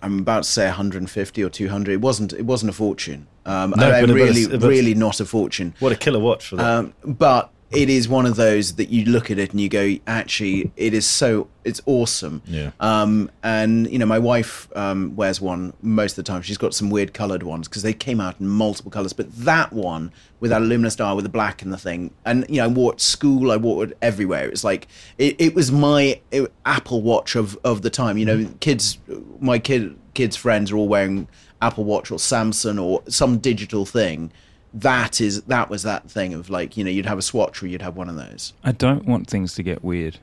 I'm 0.00 0.20
about 0.20 0.44
to 0.44 0.48
say 0.48 0.66
150 0.66 1.42
or 1.42 1.48
200. 1.50 1.92
It 1.92 2.00
wasn't. 2.00 2.32
It 2.34 2.44
wasn't 2.44 2.70
a 2.70 2.72
fortune. 2.74 3.26
Um, 3.46 3.72
No, 3.76 3.90
I, 3.90 3.98
I 3.98 4.00
but 4.02 4.10
it- 4.10 4.12
but 4.12 4.14
really, 4.14 4.46
but- 4.46 4.62
really 4.68 4.94
not 4.94 5.18
a 5.20 5.24
fortune. 5.24 5.74
What 5.80 5.92
a 5.92 5.96
killer 5.96 6.20
watch 6.20 6.46
for 6.48 6.56
that. 6.56 6.64
Um, 6.66 6.92
but 7.04 7.50
it 7.70 7.90
is 7.90 8.08
one 8.08 8.24
of 8.24 8.36
those 8.36 8.76
that 8.76 8.88
you 8.88 9.04
look 9.04 9.30
at 9.30 9.38
it 9.38 9.50
and 9.50 9.60
you 9.60 9.68
go, 9.68 9.96
actually, 10.06 10.70
it 10.76 10.94
is 10.94 11.06
so, 11.06 11.48
it's 11.64 11.82
awesome. 11.84 12.40
Yeah. 12.46 12.70
Um, 12.80 13.30
and 13.42 13.90
you 13.90 13.98
know, 13.98 14.06
my 14.06 14.18
wife 14.18 14.74
um, 14.74 15.14
wears 15.16 15.38
one 15.38 15.74
most 15.82 16.12
of 16.12 16.24
the 16.24 16.32
time. 16.32 16.40
She's 16.40 16.56
got 16.56 16.72
some 16.72 16.88
weird 16.88 17.12
coloured 17.12 17.42
ones 17.42 17.68
because 17.68 17.82
they 17.82 17.92
came 17.92 18.22
out 18.22 18.40
in 18.40 18.48
multiple 18.48 18.90
colours. 18.90 19.12
But 19.12 19.30
that 19.36 19.70
one 19.74 20.12
with 20.40 20.50
that 20.50 20.62
luminous 20.62 20.96
dial 20.96 21.14
with 21.14 21.24
the 21.24 21.30
black 21.30 21.60
and 21.60 21.70
the 21.70 21.76
thing, 21.76 22.14
and 22.24 22.46
you 22.48 22.56
know, 22.56 22.64
I 22.64 22.68
wore 22.68 22.92
it 22.92 22.94
at 22.96 23.00
school. 23.02 23.52
I 23.52 23.56
wore 23.56 23.84
it 23.84 23.98
everywhere. 24.00 24.46
It 24.46 24.50
was 24.50 24.64
like 24.64 24.88
it, 25.18 25.38
it 25.38 25.54
was 25.54 25.70
my 25.70 26.20
uh, 26.32 26.46
Apple 26.64 27.02
Watch 27.02 27.36
of 27.36 27.58
of 27.64 27.82
the 27.82 27.90
time. 27.90 28.16
You 28.16 28.24
know, 28.24 28.48
kids, 28.60 28.96
my 29.40 29.58
kid 29.58 29.94
kids' 30.14 30.36
friends 30.36 30.72
are 30.72 30.76
all 30.78 30.88
wearing 30.88 31.28
Apple 31.60 31.84
Watch 31.84 32.10
or 32.10 32.18
Samsung 32.18 32.82
or 32.82 33.02
some 33.08 33.38
digital 33.38 33.84
thing 33.84 34.32
that 34.74 35.20
is 35.20 35.42
that 35.42 35.70
was 35.70 35.82
that 35.82 36.10
thing 36.10 36.34
of 36.34 36.50
like 36.50 36.76
you 36.76 36.84
know 36.84 36.90
you'd 36.90 37.06
have 37.06 37.18
a 37.18 37.22
swatch 37.22 37.62
or 37.62 37.66
you'd 37.66 37.82
have 37.82 37.96
one 37.96 38.08
of 38.08 38.16
those 38.16 38.52
I 38.62 38.72
don't 38.72 39.06
want 39.06 39.28
things 39.28 39.54
to 39.54 39.62
get 39.62 39.82
weird 39.82 40.18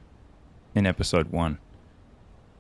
in 0.76 0.86
episode 0.86 1.32
one. 1.32 1.58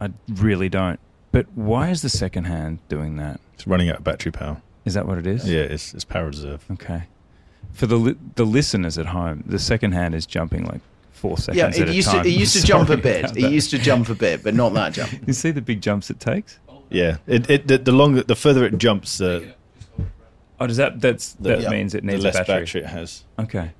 I 0.01 0.09
really 0.29 0.69
don't. 0.69 0.99
But 1.31 1.47
why 1.53 1.89
is 1.89 2.01
the 2.01 2.09
second 2.09 2.45
hand 2.45 2.79
doing 2.89 3.17
that? 3.17 3.39
it's 3.53 3.67
running 3.67 3.89
out 3.89 3.97
of 3.97 4.03
battery 4.03 4.31
power. 4.31 4.61
Is 4.85 4.93
that 4.93 5.07
what 5.07 5.17
it 5.17 5.25
is? 5.27 5.49
Yeah, 5.49 5.61
it's, 5.61 5.93
it's 5.93 6.03
power 6.05 6.27
reserve. 6.27 6.65
Okay. 6.71 7.03
For 7.73 7.87
the 7.87 7.95
li- 7.97 8.15
the 8.35 8.45
listeners 8.45 8.97
at 8.97 9.07
home, 9.07 9.43
the 9.45 9.59
second 9.59 9.91
hand 9.93 10.15
is 10.15 10.25
jumping 10.25 10.65
like 10.65 10.81
four 11.11 11.37
seconds 11.37 11.57
yeah 11.77 11.83
at 11.83 11.87
it 11.87 11.89
a 11.89 11.93
used 11.93 12.09
time. 12.09 12.23
to 12.23 12.29
it 12.29 12.33
used 12.33 12.55
to 12.59 12.65
jump 12.67 12.89
a 12.89 12.97
bit 12.97 13.23
it 13.25 13.33
that. 13.35 13.51
used 13.51 13.69
to 13.71 13.77
jump 13.79 14.09
a 14.09 14.15
bit 14.15 14.43
but 14.43 14.53
not 14.53 14.73
that 14.73 14.91
jump 14.91 15.09
You 15.27 15.31
see 15.31 15.51
the 15.51 15.61
big 15.61 15.79
jumps 15.81 16.09
it 16.09 16.19
takes? 16.19 16.59
Yeah, 16.89 17.17
it, 17.25 17.49
it 17.49 17.67
the, 17.69 17.77
the 17.77 17.91
longer 17.93 18.21
the 18.23 18.35
further 18.35 18.65
it 18.65 18.77
jumps, 18.77 19.19
uh, 19.21 19.45
Oh, 20.59 20.67
does 20.67 20.77
that 20.77 21.01
that's 21.01 21.33
that 21.33 21.61
Yeah. 21.61 21.69
means 21.69 21.93
it 21.95 22.01
the 22.05 22.11
needs 22.13 22.23
less 22.23 22.35
a 22.35 22.39
battery? 22.39 22.61
battery 22.65 22.81
it 22.81 22.87
has. 22.87 23.23
Okay. 23.39 23.71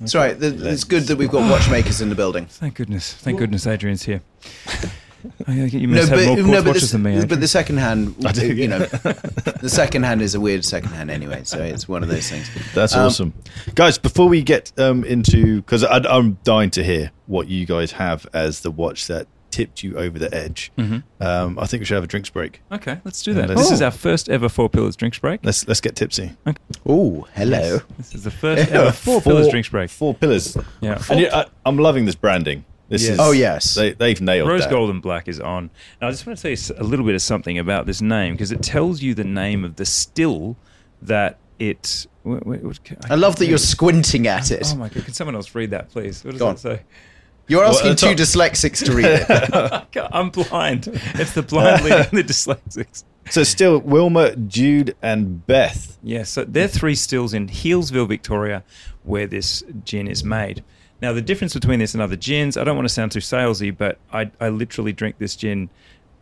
it's 0.00 0.14
all 0.14 0.22
right 0.22 0.38
th- 0.40 0.54
it's 0.60 0.84
good 0.84 1.02
that 1.04 1.16
we've 1.16 1.30
got 1.30 1.50
watchmakers 1.50 2.00
in 2.00 2.08
the 2.08 2.14
building 2.14 2.46
Thank 2.46 2.74
goodness. 2.76 3.12
Thank 3.14 3.38
goodness 3.38 3.66
Adrian's 3.66 4.04
here. 4.04 4.22
Yeah, 5.48 5.64
you 5.64 5.88
no 5.88 5.94
must 5.96 6.10
have 6.10 6.18
but, 6.20 6.26
more 6.28 6.36
no, 6.36 6.42
quartz 6.44 6.56
but, 6.58 6.66
watches 6.66 6.82
this, 6.82 6.90
than 6.92 7.02
me. 7.02 7.10
Adrian. 7.10 7.28
but 7.28 7.40
the 7.40 7.48
second 7.48 7.78
hand 7.78 8.14
I 8.24 8.30
do, 8.30 8.54
you 8.54 8.68
know 8.68 8.78
the 8.78 9.68
second 9.68 10.04
hand 10.04 10.22
is 10.22 10.36
a 10.36 10.40
weird 10.40 10.64
second 10.64 10.90
hand 10.90 11.10
anyway 11.10 11.40
so 11.42 11.60
it's 11.60 11.88
one 11.88 12.04
of 12.04 12.08
those 12.08 12.30
things 12.30 12.48
That's 12.72 12.94
Um, 12.94 13.06
awesome, 13.06 13.34
guys. 13.74 13.98
Before 13.98 14.28
we 14.28 14.42
get 14.42 14.70
um, 14.78 15.02
into, 15.02 15.56
because 15.56 15.82
I'm 15.84 16.38
dying 16.44 16.70
to 16.70 16.84
hear 16.84 17.10
what 17.26 17.48
you 17.48 17.66
guys 17.66 17.90
have 17.92 18.28
as 18.32 18.60
the 18.60 18.70
watch 18.70 19.08
that 19.08 19.26
tipped 19.50 19.82
you 19.82 19.96
over 19.96 20.18
the 20.18 20.32
edge. 20.34 20.70
Mhm. 20.78 21.02
Um, 21.20 21.58
I 21.58 21.66
think 21.66 21.80
we 21.80 21.84
should 21.84 21.94
have 21.94 22.04
a 22.04 22.08
drinks 22.08 22.30
break. 22.30 22.60
Okay, 22.70 22.98
let's 23.04 23.22
do 23.22 23.34
that. 23.34 23.48
let's- 23.48 23.62
This 23.62 23.70
is 23.72 23.82
Oh. 23.82 23.86
our 23.86 23.90
first 23.90 24.28
ever 24.28 24.48
Four 24.48 24.68
Pillars 24.68 24.96
drinks 24.96 25.18
break. 25.18 25.40
Let's 25.42 25.66
let's 25.68 25.80
get 25.80 25.96
tipsy. 25.96 26.32
oh 26.86 27.26
hello 27.34 27.80
This 27.96 28.14
is 28.14 28.24
the 28.24 28.30
first 28.30 28.70
ever 28.72 28.92
Four, 28.92 29.20
Pillars 29.20 29.48
drinks 29.48 29.68
break. 29.68 29.90
Four 29.90 30.14
pillars. 30.14 30.56
Yeah. 30.80 31.02
And 31.10 31.20
yeah, 31.20 31.36
I, 31.36 31.44
I'm 31.66 31.78
loving 31.78 32.04
this 32.06 32.14
branding. 32.14 32.64
This 32.88 33.02
Yes. 33.02 33.12
is 33.12 33.18
oh 33.20 33.32
yes 33.32 33.74
They, 33.74 33.92
they've 33.92 34.20
nailed 34.20 34.48
Rose 34.48 34.62
that. 34.62 34.70
gold 34.70 34.90
and 34.90 35.02
black 35.02 35.28
is 35.28 35.40
on. 35.40 35.70
Now, 36.00 36.08
I 36.08 36.10
just 36.10 36.26
want 36.26 36.38
to 36.38 36.42
tell 36.42 36.50
you 36.50 36.54
s- 36.56 36.70
a 36.76 36.82
little 36.84 37.04
bit 37.04 37.14
of 37.14 37.22
something 37.22 37.58
about 37.58 37.84
this 37.86 38.00
name 38.00 38.34
because 38.34 38.50
it 38.52 38.62
tells 38.62 39.02
you 39.02 39.14
the 39.14 39.24
name 39.24 39.64
of 39.64 39.76
the 39.76 39.84
still 39.84 40.56
that 41.02 41.38
it. 41.58 42.06
wh- 42.24 42.38
wh- 42.38 42.64
what 42.64 42.84
ca- 42.84 42.94
I 43.10 43.14
love 43.16 43.36
that 43.36 43.46
you're 43.46 43.58
squinting 43.58 44.26
at 44.26 44.50
it 44.50 44.62
Oh 44.72 44.76
my 44.76 44.88
god! 44.88 45.04
Can 45.04 45.12
someone 45.14 45.34
else 45.34 45.54
read 45.54 45.70
that, 45.72 45.90
please? 45.90 46.24
What 46.24 46.30
does 46.32 46.38
Go 46.38 46.44
that 46.46 46.50
on. 46.50 46.56
say? 46.56 46.80
You're 47.48 47.64
asking 47.64 47.90
at 47.92 47.98
the 47.98 48.06
two 48.08 48.14
top- 48.14 48.26
dyslexics 48.26 48.84
to 48.84 48.92
read 48.92 49.06
it 49.06 49.30
I 49.30 49.84
can't- 49.90 50.08
I'm 50.12 50.30
blind. 50.30 50.88
It's 51.14 51.32
the 51.34 51.42
blind 51.42 51.84
leading 51.84 52.10
the 52.12 52.24
dyslexics. 52.24 53.04
So 53.30 53.42
still, 53.42 53.78
Wilma, 53.80 54.36
Jude, 54.36 54.96
and 55.02 55.46
Beth. 55.46 55.98
Yeah, 56.02 56.22
so 56.22 56.44
they're 56.44 56.66
three 56.68 56.94
stills 56.94 57.34
in 57.34 57.48
Healesville, 57.48 58.08
Victoria, 58.08 58.64
where 59.02 59.26
this 59.26 59.62
gin 59.84 60.08
is 60.08 60.24
made. 60.24 60.62
Now, 61.02 61.12
the 61.12 61.20
difference 61.20 61.52
between 61.54 61.78
this 61.78 61.92
and 61.94 62.02
other 62.02 62.16
gins, 62.16 62.56
I 62.56 62.64
don't 62.64 62.74
want 62.76 62.88
to 62.88 62.92
sound 62.94 63.12
too 63.12 63.18
salesy, 63.20 63.76
but 63.76 63.98
I, 64.12 64.30
I 64.40 64.48
literally 64.48 64.92
drink 64.92 65.18
this 65.18 65.36
gin 65.36 65.68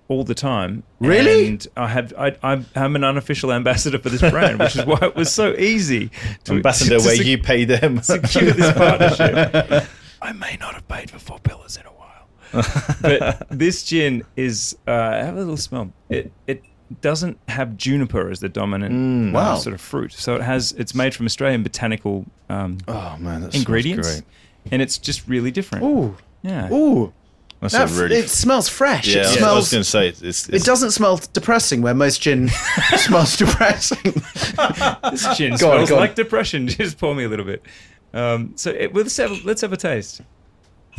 all 0.08 0.22
the 0.24 0.34
time. 0.34 0.82
Really? 1.00 1.46
And 1.48 1.66
I 1.76 1.88
have 1.88 2.12
I, 2.18 2.36
I'm, 2.42 2.66
I'm 2.74 2.94
an 2.96 3.04
unofficial 3.04 3.52
ambassador 3.52 3.98
for 3.98 4.08
this 4.10 4.20
brand, 4.20 4.58
which 4.58 4.76
is 4.76 4.84
why 4.84 4.98
it 5.02 5.14
was 5.16 5.32
so 5.32 5.54
easy 5.54 6.10
to 6.44 6.54
Ambassador, 6.54 6.98
to 6.98 7.04
where 7.06 7.16
sec- 7.16 7.26
you 7.26 7.38
pay 7.38 7.64
them. 7.64 8.02
secure 8.02 8.50
this 8.52 8.72
partnership. 8.76 9.88
I 10.26 10.32
may 10.32 10.56
not 10.60 10.74
have 10.74 10.86
paid 10.88 11.10
for 11.10 11.18
four 11.18 11.38
pillars 11.40 11.76
in 11.76 11.84
a 11.86 11.90
while, 11.90 12.28
but 13.00 13.46
this 13.50 13.82
gin 13.84 14.24
is 14.36 14.76
uh, 14.86 14.90
have 14.92 15.34
a 15.34 15.38
little 15.38 15.56
smell. 15.56 15.92
It 16.08 16.32
it 16.46 16.62
doesn't 17.00 17.38
have 17.48 17.76
juniper 17.76 18.30
as 18.30 18.40
the 18.40 18.48
dominant 18.48 18.94
Mm. 18.94 19.30
uh, 19.30 19.32
Wow. 19.34 19.54
sort 19.56 19.74
of 19.74 19.80
fruit. 19.80 20.12
So 20.12 20.36
it 20.36 20.42
has 20.42 20.72
it's 20.72 20.94
made 20.94 21.14
from 21.14 21.26
Australian 21.26 21.62
botanical 21.62 22.26
um, 22.48 22.78
oh 22.88 23.16
man, 23.18 23.42
that's 23.42 23.56
ingredients, 23.56 24.08
Great. 24.10 24.22
and 24.72 24.80
it's 24.82 24.98
just 24.98 25.26
really 25.28 25.50
different. 25.50 25.84
Ooh, 25.84 26.16
Yeah. 26.42 26.72
ooh. 26.72 27.12
That's 27.60 27.72
That, 27.72 27.90
a 27.90 27.94
really. 27.94 28.16
it 28.16 28.28
smells 28.28 28.68
fresh. 28.68 29.08
yeah, 29.08 29.22
it 29.22 29.26
I 29.26 29.30
was- 29.30 29.42
I 29.42 29.54
was 29.56 29.70
going 29.72 29.82
to 29.82 29.88
say 29.88 30.08
it's. 30.08 30.20
it's, 30.22 30.48
it 30.50 30.62
doesn't 30.62 30.90
smell 30.90 31.18
depressing 31.32 31.80
where 31.80 31.94
most 31.94 32.20
gin 32.20 32.48
smells 32.96 33.36
depressing. 33.38 34.12
This 35.10 35.36
gin 35.38 35.56
Go 35.56 35.70
on, 35.70 35.76
smells 35.86 35.90
on. 35.92 35.98
like 35.98 36.14
depression. 36.14 36.68
Just 36.68 36.98
pour 36.98 37.14
me 37.14 37.24
a 37.24 37.28
little 37.28 37.46
bit. 37.46 37.62
Um, 38.16 38.52
so 38.56 38.70
it, 38.70 38.92
well, 38.94 39.02
let's 39.04 39.16
have 39.18 39.44
let's 39.44 39.60
have 39.60 39.72
a 39.72 39.76
taste. 39.76 40.22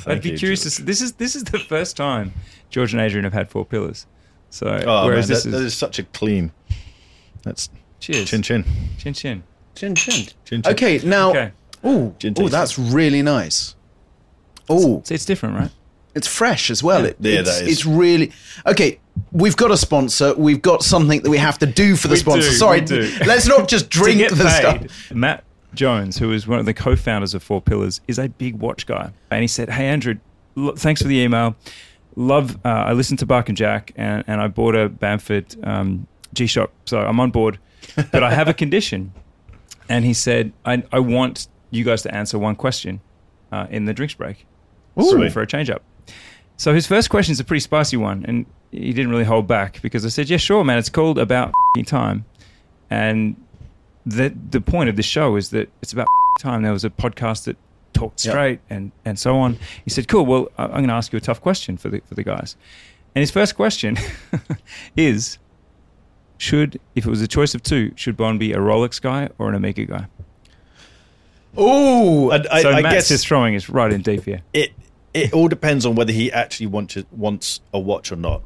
I'd 0.06 0.22
be 0.22 0.32
you, 0.32 0.38
curious 0.38 0.62
to. 0.62 0.70
George. 0.70 0.74
See, 0.76 0.84
this 0.84 1.02
is 1.02 1.14
this 1.14 1.36
is 1.36 1.44
the 1.46 1.60
first 1.60 1.98
time 1.98 2.34
George 2.70 2.94
and 2.94 3.02
Adrian 3.02 3.24
have 3.24 3.34
had 3.34 3.50
four 3.50 3.66
pillars. 3.66 4.06
So 4.50 4.68
Oh 4.86 5.06
whereas 5.06 5.28
man, 5.28 5.36
this 5.36 5.44
that, 5.44 5.50
is, 5.50 5.54
that 5.54 5.62
is 5.66 5.76
such 5.78 6.00
a 6.00 6.04
clean. 6.04 6.52
That's 7.44 7.70
cheers 8.00 8.30
chin 8.30 8.42
chin 8.44 8.64
chin 8.98 9.14
chin. 9.14 9.44
Chin 9.76 9.96
chin. 9.96 10.26
chin 10.46 10.62
chin. 10.62 10.72
Okay, 10.72 11.00
now. 11.04 11.30
Okay, 11.32 11.52
Ooh, 11.86 12.16
Gin 12.20 12.32
ooh, 12.32 12.34
tasting. 12.36 12.50
that's 12.50 12.80
really 12.80 13.22
nice. 13.22 13.76
Ooh, 14.72 15.02
so 15.06 15.14
it's 15.14 15.26
different, 15.26 15.56
right? 15.56 15.72
it's 16.16 16.28
fresh 16.28 16.72
as 16.72 16.82
well. 16.84 17.06
It, 17.06 17.16
Yeah, 17.20 17.42
it's, 17.42 17.50
that 17.60 17.64
is. 17.68 17.72
it's 17.72 17.86
really 17.86 18.32
okay. 18.66 19.00
We've 19.32 19.56
got 19.56 19.70
a 19.72 19.78
sponsor. 19.78 20.34
We've 20.36 20.62
got 20.62 20.84
something 20.84 21.22
that 21.22 21.30
we 21.30 21.38
have 21.38 21.58
to 21.60 21.66
do 21.68 21.96
for 21.96 22.08
the 22.08 22.14
We 22.14 22.20
sponsor. 22.20 22.50
do, 22.50 22.56
Sorry, 22.56 22.80
we 22.82 22.86
do. 22.88 23.12
let's 23.26 23.48
not 23.48 23.68
just 23.68 23.90
drink 23.98 24.28
the 24.30 24.36
paid, 24.36 24.90
stuff. 24.90 25.12
Matt 25.12 25.44
Jones, 25.74 26.18
who 26.18 26.32
is 26.32 26.48
one 26.48 26.60
of 26.60 26.66
the 26.66 26.74
co-founders 26.74 27.34
of 27.34 27.44
Four 27.44 27.62
Pillars, 27.62 28.02
is 28.08 28.18
a 28.18 28.30
big 28.30 28.56
watch 28.56 28.86
guy, 28.86 29.12
and 29.32 29.42
he 29.42 29.48
said, 29.48 29.70
"Hey 29.70 29.88
Andrew, 29.88 30.16
thanks 30.76 31.02
for 31.02 31.08
the 31.08 31.18
email. 31.18 31.56
Love, 32.16 32.56
uh, 32.66 32.70
I 32.70 32.94
listened 32.94 33.20
to 33.20 33.26
Bark 33.26 33.48
and 33.48 33.58
Jack, 33.58 33.92
and, 33.96 34.24
and 34.28 34.42
I 34.42 34.48
bought 34.48 34.76
a 34.76 34.90
Bamford 34.90 35.56
um, 35.64 36.08
G 36.34 36.48
Shock, 36.48 36.72
so 36.86 37.00
I'm 37.00 37.20
on 37.20 37.32
board, 37.32 37.60
but 38.12 38.24
I 38.24 38.34
have 38.34 38.48
a 38.48 38.54
condition." 38.54 39.14
And 39.90 40.04
he 40.04 40.14
said, 40.14 40.52
"I, 40.66 40.84
I 40.92 41.00
want 41.00 41.48
you 41.72 41.86
guys 41.86 42.02
to 42.02 42.14
answer 42.14 42.38
one 42.38 42.58
question 42.58 43.00
uh, 43.54 43.68
in 43.70 43.86
the 43.86 43.94
drinks 43.94 44.16
break, 44.16 44.46
so 45.00 45.30
for 45.30 45.42
a 45.42 45.48
change 45.48 45.70
up." 45.70 45.82
So 46.58 46.74
his 46.74 46.86
first 46.86 47.10
question 47.10 47.32
is 47.32 47.40
a 47.40 47.46
pretty 47.46 47.62
spicy 47.62 47.96
one, 47.96 48.26
and 48.28 48.46
he 48.72 48.92
didn't 48.92 49.12
really 49.12 49.24
hold 49.24 49.48
back 49.48 49.82
because 49.82 50.06
I 50.06 50.10
said, 50.10 50.30
"Yeah, 50.30 50.36
sure, 50.36 50.66
man. 50.66 50.78
It's 50.78 50.90
called 50.90 51.18
about 51.18 51.54
time." 51.86 52.26
And 52.90 53.38
the 54.08 54.34
the 54.50 54.62
point 54.62 54.90
of 54.90 54.96
the 54.96 55.04
show 55.04 55.36
is 55.36 55.50
that 55.50 55.70
it's 55.82 55.94
about 55.94 56.08
time. 56.40 56.62
There 56.64 56.72
was 56.74 56.86
a 56.86 56.90
podcast 56.90 57.44
that 57.46 57.58
talked 57.94 58.24
Yep. 58.26 58.32
straight 58.32 58.60
and 58.70 58.92
and 59.06 59.18
so 59.20 59.38
on. 59.38 59.58
He 59.84 59.90
said, 59.90 60.08
"Cool. 60.08 60.26
Well, 60.26 60.50
I- 60.58 60.64
I'm 60.66 60.70
going 60.72 60.88
to 60.88 60.94
ask 60.94 61.12
you 61.12 61.18
a 61.18 61.22
tough 61.22 61.42
question 61.42 61.78
for 61.78 61.90
the 61.90 62.02
for 62.08 62.16
the 62.16 62.24
guys." 62.24 62.56
And 63.16 63.22
his 63.22 63.32
first 63.32 63.56
question 63.56 63.98
is, 64.96 65.40
should 66.38 66.80
if 66.96 67.06
it 67.06 67.10
was 67.10 67.22
a 67.22 67.28
choice 67.28 67.56
of 67.56 67.64
two, 67.64 67.92
should 67.96 68.16
Bond 68.16 68.40
be 68.40 68.54
a 68.54 68.58
Rolex 68.60 69.02
guy 69.02 69.30
or 69.40 69.50
an 69.50 69.56
Omega 69.56 69.86
guy? 69.86 70.06
Oh, 71.56 72.30
I, 72.32 72.44
I, 72.52 72.62
so 72.62 72.70
I 72.72 72.82
Matt's 72.82 72.96
guess 72.96 73.08
just 73.10 73.28
throwing 73.28 73.56
us 73.56 73.68
right 73.70 73.92
in 73.92 74.02
deep 74.04 74.24
here. 74.26 74.42
it 74.54 74.72
it 75.14 75.34
all 75.34 75.48
depends 75.48 75.86
on 75.86 75.96
whether 75.96 76.12
he 76.14 76.32
actually 76.32 76.68
wants 76.68 76.96
wants 77.12 77.62
a 77.74 77.80
watch 77.80 78.12
or 78.12 78.16
not, 78.16 78.44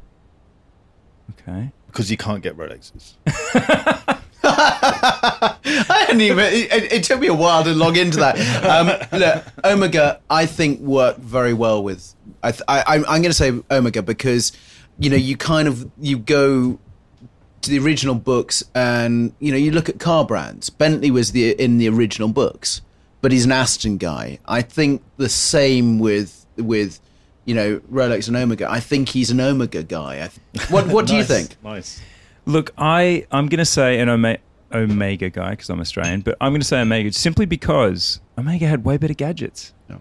Okay. 1.32 1.70
because 1.88 2.10
you 2.10 2.16
can't 2.16 2.42
get 2.42 2.56
Rolexes. 2.56 3.16
I 5.64 6.04
hadn't 6.06 6.20
even. 6.20 6.38
It, 6.40 6.92
it 6.92 7.04
took 7.04 7.20
me 7.20 7.26
a 7.26 7.34
while 7.34 7.64
to 7.64 7.74
log 7.74 7.96
into 7.96 8.18
that. 8.18 8.38
Um, 8.64 9.18
look, 9.18 9.44
Omega, 9.64 10.20
I 10.30 10.46
think 10.46 10.80
worked 10.80 11.20
very 11.20 11.52
well 11.54 11.82
with. 11.82 12.14
I, 12.42 12.52
th- 12.52 12.62
I 12.68 12.82
I'm, 12.86 13.00
I'm 13.06 13.22
going 13.22 13.24
to 13.24 13.32
say 13.32 13.52
Omega 13.70 14.02
because 14.02 14.52
you 14.98 15.10
know 15.10 15.16
you 15.16 15.36
kind 15.36 15.68
of 15.68 15.90
you 16.00 16.18
go 16.18 16.78
to 17.62 17.70
the 17.70 17.78
original 17.78 18.14
books 18.14 18.62
and 18.74 19.32
you 19.38 19.52
know 19.52 19.58
you 19.58 19.70
look 19.70 19.88
at 19.88 19.98
car 19.98 20.24
brands. 20.24 20.70
Bentley 20.70 21.10
was 21.10 21.32
the 21.32 21.52
in 21.52 21.78
the 21.78 21.88
original 21.88 22.28
books, 22.28 22.80
but 23.20 23.32
he's 23.32 23.44
an 23.44 23.52
Aston 23.52 23.96
guy. 23.98 24.38
I 24.46 24.62
think 24.62 25.02
the 25.16 25.28
same 25.28 25.98
with 25.98 26.46
with 26.56 27.00
you 27.44 27.54
know 27.54 27.80
Rolex 27.90 28.28
and 28.28 28.36
Omega. 28.36 28.70
I 28.70 28.80
think 28.80 29.08
he's 29.08 29.30
an 29.30 29.40
Omega 29.40 29.82
guy. 29.82 30.28
Th- 30.54 30.70
what 30.70 30.88
what 30.88 31.06
do 31.06 31.16
you 31.16 31.24
think? 31.34 31.56
Nice. 31.62 32.00
Look, 32.44 32.72
I 32.76 33.26
I'm 33.30 33.46
going 33.48 33.58
to 33.58 33.64
say 33.64 34.00
an 34.00 34.08
Ome- 34.08 34.38
Omega 34.74 35.30
guy 35.30 35.50
because 35.50 35.68
I'm 35.70 35.80
Australian, 35.80 36.20
but 36.20 36.36
I'm 36.40 36.52
going 36.52 36.60
to 36.60 36.66
say 36.66 36.80
Omega 36.80 37.12
simply 37.12 37.46
because 37.46 38.20
Omega 38.38 38.66
had 38.66 38.84
way 38.84 38.96
better 38.96 39.14
gadgets. 39.14 39.72
Yeah. 39.88 39.96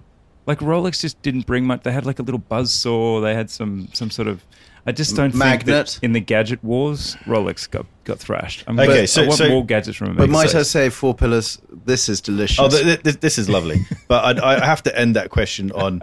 Like 0.46 0.60
Rolex 0.60 1.02
just 1.02 1.22
didn't 1.22 1.46
bring 1.46 1.66
much. 1.66 1.84
They 1.84 1.92
had 1.92 2.06
like 2.06 2.20
a 2.20 2.24
little 2.24 2.40
buzz 2.40 2.74
saw. 2.74 3.22
They 3.22 3.34
had 3.36 3.50
some 3.50 3.88
some 3.94 4.10
sort 4.10 4.28
of. 4.28 4.46
I 4.84 4.92
just 4.92 5.16
don't 5.16 5.32
think 5.32 5.66
that 5.66 6.00
in 6.02 6.14
the 6.14 6.20
gadget 6.20 6.64
wars, 6.64 7.16
Rolex 7.26 7.70
got 7.70 7.86
got 8.04 8.18
thrashed. 8.18 8.64
I 8.68 8.72
mean, 8.72 8.90
Okay, 8.90 9.04
I 9.04 9.06
so- 9.06 9.28
want 9.28 9.38
so- 9.38 9.50
more 9.50 9.64
gadgets 9.66 9.98
from 9.98 10.08
Omega. 10.10 10.24
But 10.24 10.30
might 10.32 10.50
so- 10.50 10.60
I 10.60 10.64
say, 10.64 10.90
Four 10.90 11.14
Pillars? 11.14 11.60
This 11.86 12.10
is 12.10 12.20
delicious. 12.20 12.60
Oh, 12.60 12.68
th- 12.68 12.84
th- 12.84 13.04
th- 13.04 13.20
this 13.20 13.38
is 13.38 13.48
lovely. 13.48 13.86
but 14.08 14.40
I, 14.44 14.56
I 14.56 14.66
have 14.66 14.82
to 14.84 14.98
end 15.00 15.16
that 15.16 15.30
question 15.30 15.72
on 15.74 16.02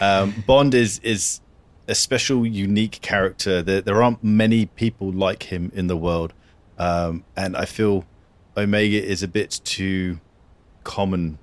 um, 0.00 0.44
Bond 0.46 0.74
is 0.74 1.00
is 1.00 1.40
a 1.88 1.94
special, 1.96 2.46
unique 2.46 3.00
character. 3.02 3.62
There, 3.62 3.80
there 3.80 4.00
aren't 4.00 4.22
many 4.22 4.66
people 4.66 5.10
like 5.10 5.42
him 5.44 5.72
in 5.74 5.88
the 5.88 5.96
world, 5.96 6.32
um, 6.78 7.24
and 7.36 7.56
I 7.56 7.64
feel 7.64 8.04
Omega 8.56 9.02
is 9.02 9.22
a 9.22 9.28
bit 9.28 9.60
too 9.64 10.20
common 10.84 11.38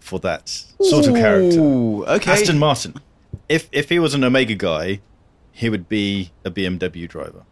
for 0.00 0.18
that 0.20 0.48
sort 0.48 1.06
of 1.06 1.14
character. 1.14 1.60
Okay. 1.60 2.30
Aston 2.30 2.58
Martin. 2.58 2.94
If 3.48 3.68
if 3.72 3.88
he 3.88 3.98
was 3.98 4.14
an 4.14 4.24
Omega 4.24 4.54
guy, 4.54 5.00
he 5.52 5.68
would 5.68 5.88
be 5.88 6.30
a 6.44 6.50
BMW 6.50 7.08
driver. 7.08 7.42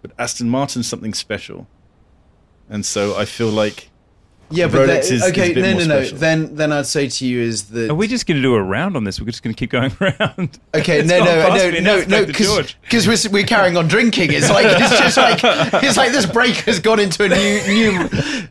But 0.00 0.12
Aston 0.18 0.48
Martin's 0.48 0.86
something 0.86 1.12
special, 1.12 1.66
and 2.68 2.86
so 2.86 3.16
I 3.16 3.24
feel 3.24 3.48
like 3.48 3.90
yeah, 4.50 4.66
but 4.66 4.78
Rolex 4.80 4.86
that- 4.86 5.04
is- 5.04 5.10
is 5.10 5.22
okay. 5.30 5.50
a 5.50 5.54
bit 5.54 5.62
no, 5.62 5.84
no, 5.84 6.00
no. 6.00 6.04
Then, 6.08 6.54
then 6.56 6.72
I'd 6.72 6.86
say 6.86 7.08
to 7.08 7.26
you 7.26 7.40
is 7.42 7.64
that 7.64 7.90
Are 7.90 7.94
we 7.94 8.08
just 8.08 8.26
going 8.26 8.36
to 8.38 8.42
do 8.42 8.54
a 8.54 8.62
round 8.62 8.96
on 8.96 9.04
this? 9.04 9.20
We're 9.20 9.26
just 9.26 9.42
going 9.42 9.54
to 9.54 9.58
keep 9.58 9.70
going 9.70 9.92
around. 10.00 10.58
okay? 10.74 11.00
It's 11.00 11.08
no, 11.08 11.18
no, 11.18 11.24
no, 11.24 11.80
no, 11.80 11.96
it's 11.98 12.08
no, 12.08 12.24
back 12.24 12.74
because 12.82 13.06
we're 13.06 13.30
we're 13.32 13.46
carrying 13.46 13.76
on 13.76 13.88
drinking. 13.88 14.32
It's 14.32 14.48
like 14.50 14.66
it's 14.68 14.98
just 14.98 15.16
like 15.26 15.40
it's 15.84 15.96
like 15.96 16.12
this 16.12 16.26
break 16.26 16.56
has 16.66 16.80
gone 16.80 17.00
into 17.00 17.24
a 17.24 17.28
new 17.28 17.62
new. 17.66 18.08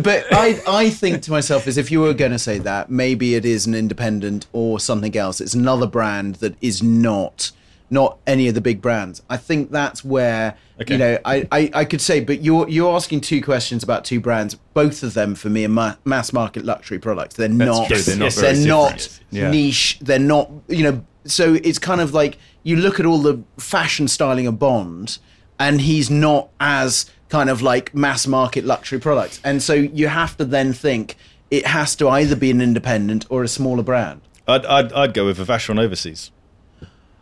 But 0.00 0.26
I 0.32 0.60
I 0.68 0.90
think 0.90 1.22
to 1.22 1.30
myself 1.30 1.66
is 1.66 1.76
if 1.78 1.90
you 1.90 2.00
were 2.00 2.14
going 2.14 2.30
to 2.32 2.38
say 2.38 2.58
that 2.58 2.90
maybe 2.90 3.34
it 3.34 3.44
is 3.44 3.66
an 3.66 3.74
independent 3.74 4.46
or 4.52 4.78
something 4.78 5.16
else. 5.16 5.40
It's 5.40 5.54
another 5.54 5.86
brand 5.86 6.36
that 6.36 6.54
is 6.60 6.82
not 6.82 7.50
not 7.90 8.18
any 8.26 8.48
of 8.48 8.54
the 8.54 8.60
big 8.60 8.80
brands. 8.82 9.22
I 9.30 9.36
think 9.36 9.70
that's 9.70 10.04
where 10.04 10.56
Okay. 10.80 10.94
you 10.94 10.98
know 10.98 11.18
I, 11.24 11.46
I, 11.50 11.70
I 11.72 11.84
could 11.84 12.00
say, 12.00 12.20
but 12.20 12.42
you're 12.42 12.68
you're 12.68 12.94
asking 12.94 13.22
two 13.22 13.40
questions 13.42 13.82
about 13.82 14.04
two 14.04 14.20
brands. 14.20 14.54
Both 14.74 15.02
of 15.02 15.14
them 15.14 15.34
for 15.34 15.48
me 15.48 15.64
are 15.64 15.68
ma- 15.70 15.94
mass 16.04 16.32
market 16.32 16.64
luxury 16.64 16.98
products. 16.98 17.36
They're 17.36 17.48
not. 17.48 17.88
true, 17.88 17.98
they're 17.98 18.16
not 18.16 18.32
they're 18.32 18.66
not. 18.66 19.20
Yeah. 19.30 19.50
niche. 19.50 19.98
They're 20.00 20.18
not. 20.18 20.50
You 20.68 20.82
know. 20.82 21.04
So 21.24 21.54
it's 21.54 21.78
kind 21.78 22.00
of 22.00 22.12
like 22.12 22.38
you 22.62 22.76
look 22.76 23.00
at 23.00 23.06
all 23.06 23.18
the 23.18 23.42
fashion 23.58 24.06
styling 24.08 24.46
of 24.46 24.58
Bond, 24.58 25.18
and 25.58 25.80
he's 25.80 26.10
not 26.10 26.50
as 26.60 27.10
kind 27.28 27.50
of 27.50 27.62
like 27.62 27.94
mass 27.94 28.26
market 28.26 28.64
luxury 28.64 29.00
products. 29.00 29.40
And 29.42 29.62
so 29.62 29.72
you 29.74 30.08
have 30.08 30.36
to 30.36 30.44
then 30.44 30.72
think 30.72 31.16
it 31.50 31.66
has 31.66 31.96
to 31.96 32.08
either 32.08 32.36
be 32.36 32.50
an 32.50 32.60
independent 32.60 33.24
or 33.30 33.42
a 33.42 33.48
smaller 33.48 33.82
brand. 33.82 34.20
I'd 34.46 34.66
I'd, 34.66 34.92
I'd 34.92 35.14
go 35.14 35.24
with 35.26 35.40
a 35.40 35.44
Vacheron 35.44 35.80
Overseas. 35.80 36.30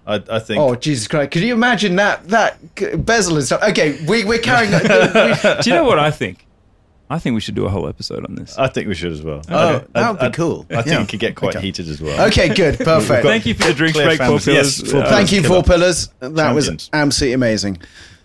I 0.07 0.23
I 0.31 0.39
think. 0.39 0.61
Oh 0.61 0.75
Jesus 0.75 1.09
Christ! 1.09 1.31
Could 1.33 1.43
you 1.43 1.55
imagine 1.55 1.97
that 1.97 2.29
that 2.29 2.59
bezel 3.05 3.37
and 3.37 3.45
stuff? 3.45 3.63
Okay, 3.63 4.05
we 4.07 4.25
we're 4.25 4.39
carrying. 4.39 4.73
we, 4.73 5.63
Do 5.63 5.71
you 5.71 5.77
know 5.77 5.85
what 5.85 5.99
I 5.99 6.11
think? 6.11 6.47
I 7.11 7.19
think 7.19 7.35
we 7.35 7.41
should 7.43 7.55
do 7.55 7.67
a 7.67 7.69
whole 7.69 7.87
episode 7.87 8.25
on 8.25 8.35
this. 8.35 8.57
I 8.59 8.67
think 8.67 8.89
we 8.89 8.95
should 8.95 9.13
as 9.13 9.21
well. 9.23 9.43
Oh, 9.51 9.77
I- 9.95 10.01
that 10.01 10.11
would 10.11 10.21
be 10.21 10.27
I- 10.27 10.31
cool. 10.31 10.67
I 10.71 10.77
think 10.83 10.87
Yeah. 10.87 11.03
it 11.03 11.09
could 11.11 11.21
get 11.21 11.35
quite 11.37 11.55
Okay. 11.55 11.67
heated 11.67 11.87
as 11.89 12.01
well. 12.01 12.27
okay, 12.29 12.49
good, 12.53 12.79
perfect. 12.93 13.23
Thank 13.25 13.45
you 13.45 13.55
for 13.55 13.67
the 13.69 13.75
drinks 13.75 13.99
break, 13.99 14.19
Four 14.19 14.39
families. 14.41 14.47
Yes, 14.47 14.81
Four 14.91 15.01
Uh, 15.01 15.05
Pillars. 15.05 15.11
Thank 15.11 15.33
you, 15.33 15.43
Killer. 15.43 15.55
Four 15.55 15.63
Pillars. 15.65 16.09
That 16.21 16.55
was 16.55 16.89
absolutely 16.93 17.35
amazing. 17.35 17.79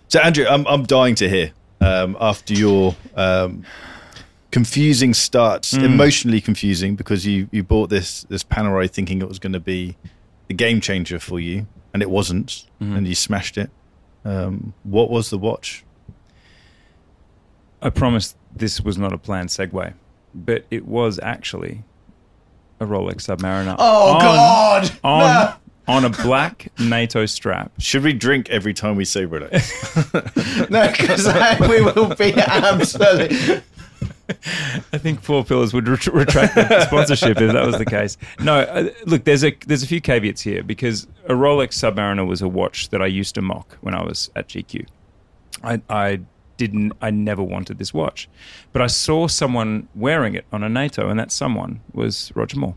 So 0.07 0.19
Andrew, 0.21 0.45
I'm 0.49 0.65
I'm 0.65 0.83
dying 0.83 1.15
to 1.15 1.29
hear 1.29 1.51
um, 1.81 2.15
after 2.21 2.53
your 2.53 2.95
um, 3.15 3.63
confusing 4.51 5.13
starts, 5.13 5.75
Hmm. 5.75 5.83
emotionally 5.83 6.41
confusing, 6.41 6.95
because 6.95 7.25
you 7.25 7.47
you 7.51 7.63
bought 7.63 7.89
this 7.89 8.23
this 8.29 8.43
Panerai 8.43 8.89
thinking 8.89 9.21
it 9.21 9.27
was 9.27 9.39
going 9.39 9.53
to 9.53 9.59
be 9.59 9.97
the 10.49 10.53
game 10.53 10.81
changer 10.81 11.17
for 11.19 11.39
you, 11.39 11.65
and 11.93 12.01
it 12.03 12.09
wasn't, 12.09 12.65
Hmm. 12.79 12.95
and 12.97 13.07
you 13.07 13.15
smashed 13.15 13.57
it. 13.57 13.69
Um, 14.25 14.73
what 14.83 15.09
was 15.09 15.29
the 15.29 15.37
watch? 15.37 15.85
I 17.81 17.89
promise 17.89 18.35
this 18.53 18.81
was 18.81 18.97
not 18.97 19.13
a 19.13 19.17
planned 19.17 19.49
segue, 19.49 19.93
but 20.35 20.65
it 20.69 20.85
was 20.85 21.19
actually 21.23 21.83
a 22.79 22.85
Rolex 22.85 23.27
Submariner. 23.27 23.75
Oh 23.79 24.13
on, 24.15 24.19
God! 24.21 24.91
On 25.03 25.19
No. 25.21 25.53
on 25.87 26.05
a 26.05 26.09
black 26.09 26.67
NATO 26.77 27.25
strap. 27.25 27.71
Should 27.79 28.03
we 28.03 28.13
drink 28.13 28.49
every 28.49 28.73
time 28.73 28.95
we 28.97 29.05
say 29.05 29.25
Rolex? 29.25 30.69
no, 30.69 30.87
because 30.91 31.27
we 31.69 31.81
will 31.81 32.13
be 32.15 32.33
absolutely. 32.37 33.61
I 34.93 34.97
think 34.97 35.21
Four 35.21 35.43
Pillars 35.43 35.73
would 35.73 35.87
ret- 35.87 36.07
retract 36.07 36.55
the 36.55 36.85
sponsorship 36.87 37.41
if 37.41 37.51
that 37.51 37.65
was 37.65 37.77
the 37.77 37.85
case. 37.85 38.17
No, 38.39 38.59
uh, 38.59 38.89
look, 39.05 39.23
there's 39.23 39.43
a 39.43 39.55
there's 39.65 39.83
a 39.83 39.87
few 39.87 40.01
caveats 40.01 40.41
here 40.41 40.63
because 40.63 41.07
a 41.25 41.33
Rolex 41.33 41.73
Submariner 41.73 42.27
was 42.27 42.41
a 42.41 42.47
watch 42.47 42.89
that 42.89 43.01
I 43.01 43.07
used 43.07 43.35
to 43.35 43.41
mock 43.41 43.77
when 43.81 43.95
I 43.95 44.03
was 44.03 44.29
at 44.35 44.47
GQ. 44.49 44.87
I, 45.63 45.81
I 45.89 46.21
didn't, 46.57 46.93
I 47.01 47.09
never 47.09 47.41
wanted 47.41 47.79
this 47.79 47.93
watch, 47.93 48.29
but 48.71 48.81
I 48.81 48.87
saw 48.87 49.27
someone 49.27 49.87
wearing 49.95 50.35
it 50.35 50.45
on 50.51 50.63
a 50.63 50.69
NATO, 50.69 51.09
and 51.09 51.19
that 51.19 51.31
someone 51.31 51.81
was 51.93 52.31
Roger 52.35 52.59
Moore. 52.59 52.75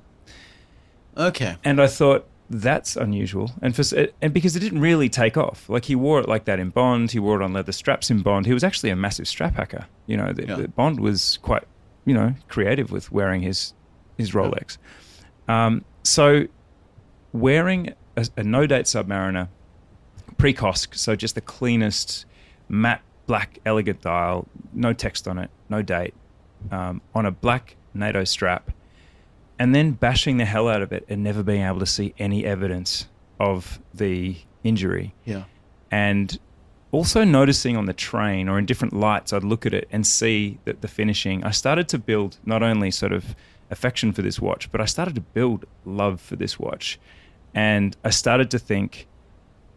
Okay. 1.17 1.57
And 1.65 1.81
I 1.81 1.87
thought 1.87 2.27
that's 2.51 2.97
unusual, 2.97 3.51
and 3.63 3.75
for 3.75 3.83
and 4.21 4.33
because 4.35 4.55
it 4.57 4.61
didn't 4.61 4.81
really 4.81 5.09
take 5.09 5.37
off. 5.37 5.69
Like 5.69 5.87
he 5.87 5.95
wore 5.95 6.21
it 6.21 6.29
like 6.29 6.45
that 6.45 6.59
in 6.59 6.69
Bond, 6.71 7.11
he 7.13 7.19
wore 7.19 7.41
it 7.41 7.45
on 7.45 7.53
leather 7.53 7.73
straps 7.73 8.11
in 8.11 8.21
Bond. 8.23 8.47
He 8.47 8.53
was 8.53 8.63
actually 8.65 8.91
a 8.91 8.97
massive 8.97 9.27
strap 9.29 9.55
hacker. 9.55 9.87
You 10.07 10.17
know, 10.19 10.33
the, 10.33 10.47
Yeah. 10.47 10.57
the 10.57 10.69
Bond 10.69 11.01
was 11.01 11.39
quite, 11.43 11.63
you 12.05 12.13
know, 12.15 12.35
creative 12.49 12.91
with 12.93 13.11
wearing 13.11 13.41
his 13.43 13.73
his 14.19 14.33
Rolex. 14.33 14.77
Um, 15.49 15.85
so 16.03 16.47
wearing 17.33 17.95
a, 18.17 18.27
a 18.37 18.43
no 18.43 18.67
date 18.67 18.85
Submariner 18.87 19.49
pre-Cosc, 20.37 20.95
so 20.95 21.15
just 21.17 21.35
the 21.35 21.41
cleanest 21.41 22.27
matte 22.69 23.03
black 23.27 23.59
elegant 23.65 24.01
dial, 24.03 24.47
no 24.73 24.93
text 24.93 25.29
on 25.29 25.39
it, 25.39 25.51
no 25.69 25.81
date, 25.83 26.15
um, 26.71 27.01
on 27.15 27.25
a 27.27 27.31
black 27.31 27.77
NATO 27.95 28.25
strap, 28.25 28.71
and 29.63 29.77
then 29.77 29.93
bashing 29.93 30.39
the 30.39 30.45
hell 30.45 30.67
out 30.67 30.83
of 30.83 30.91
it 30.91 31.05
and 31.09 31.23
never 31.23 31.41
being 31.41 31.63
able 31.63 31.79
to 31.79 31.87
see 31.87 32.13
any 32.19 32.45
evidence 32.45 33.07
of 33.39 33.79
the 33.95 34.37
injury. 34.65 35.15
Yeah. 35.25 35.45
And 35.89 36.37
also 36.91 37.23
noticing 37.23 37.77
on 37.77 37.87
the 37.87 37.93
train 37.93 38.49
or 38.49 38.59
in 38.59 38.67
different 38.67 38.93
lights, 38.93 39.33
I'd 39.33 39.45
look 39.45 39.65
at 39.65 39.73
it 39.73 39.87
and 39.93 40.05
see 40.05 40.59
that 40.65 40.81
the 40.81 40.89
finishing. 40.89 41.45
I 41.45 41.53
started 41.53 41.87
to 41.91 41.99
build 42.01 42.39
not 42.45 42.65
only 42.65 42.91
sort 42.91 43.13
of 43.13 43.37
affection 43.71 44.13
for 44.13 44.21
this 44.21 44.41
watch, 44.41 44.69
but 44.73 44.81
I 44.81 44.85
started 44.85 45.15
to 45.15 45.21
build 45.21 45.65
love 45.85 46.21
for 46.21 46.35
this 46.35 46.59
watch. 46.59 46.99
And 47.55 47.97
I 48.03 48.11
started 48.11 48.51
to 48.51 48.59
think, 48.59 49.07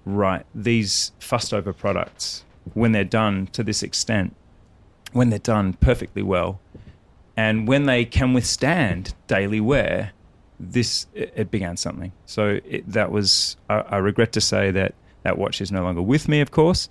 right, 0.04 0.48
these 0.56 1.12
fussed 1.20 1.54
over 1.54 1.74
products, 1.74 2.44
when 2.74 2.92
they're 2.92 3.04
done 3.04 3.50
to 3.52 3.62
this 3.64 3.84
extent, 3.84 4.36
when 5.14 5.30
they're 5.30 5.38
done 5.38 5.74
perfectly 5.74 6.24
well, 6.24 6.60
and 7.38 7.68
when 7.68 7.86
they 7.86 8.06
can 8.06 8.34
withstand 8.34 9.14
daily 9.28 9.60
wear, 9.60 10.12
this 10.60 11.08
it, 11.14 11.52
began 11.52 11.78
something. 11.78 12.12
So 12.26 12.60
it, 12.66 12.90
that 12.90 13.12
was. 13.12 13.58
I, 13.70 13.80
I 13.82 13.98
regret 13.98 14.32
to 14.34 14.42
say 14.42 14.72
that 14.72 14.96
that 15.24 15.38
watch 15.38 15.60
is 15.60 15.72
no 15.72 15.84
longer 15.84 16.02
with 16.02 16.28
me, 16.28 16.40
of 16.40 16.52
course, 16.52 16.88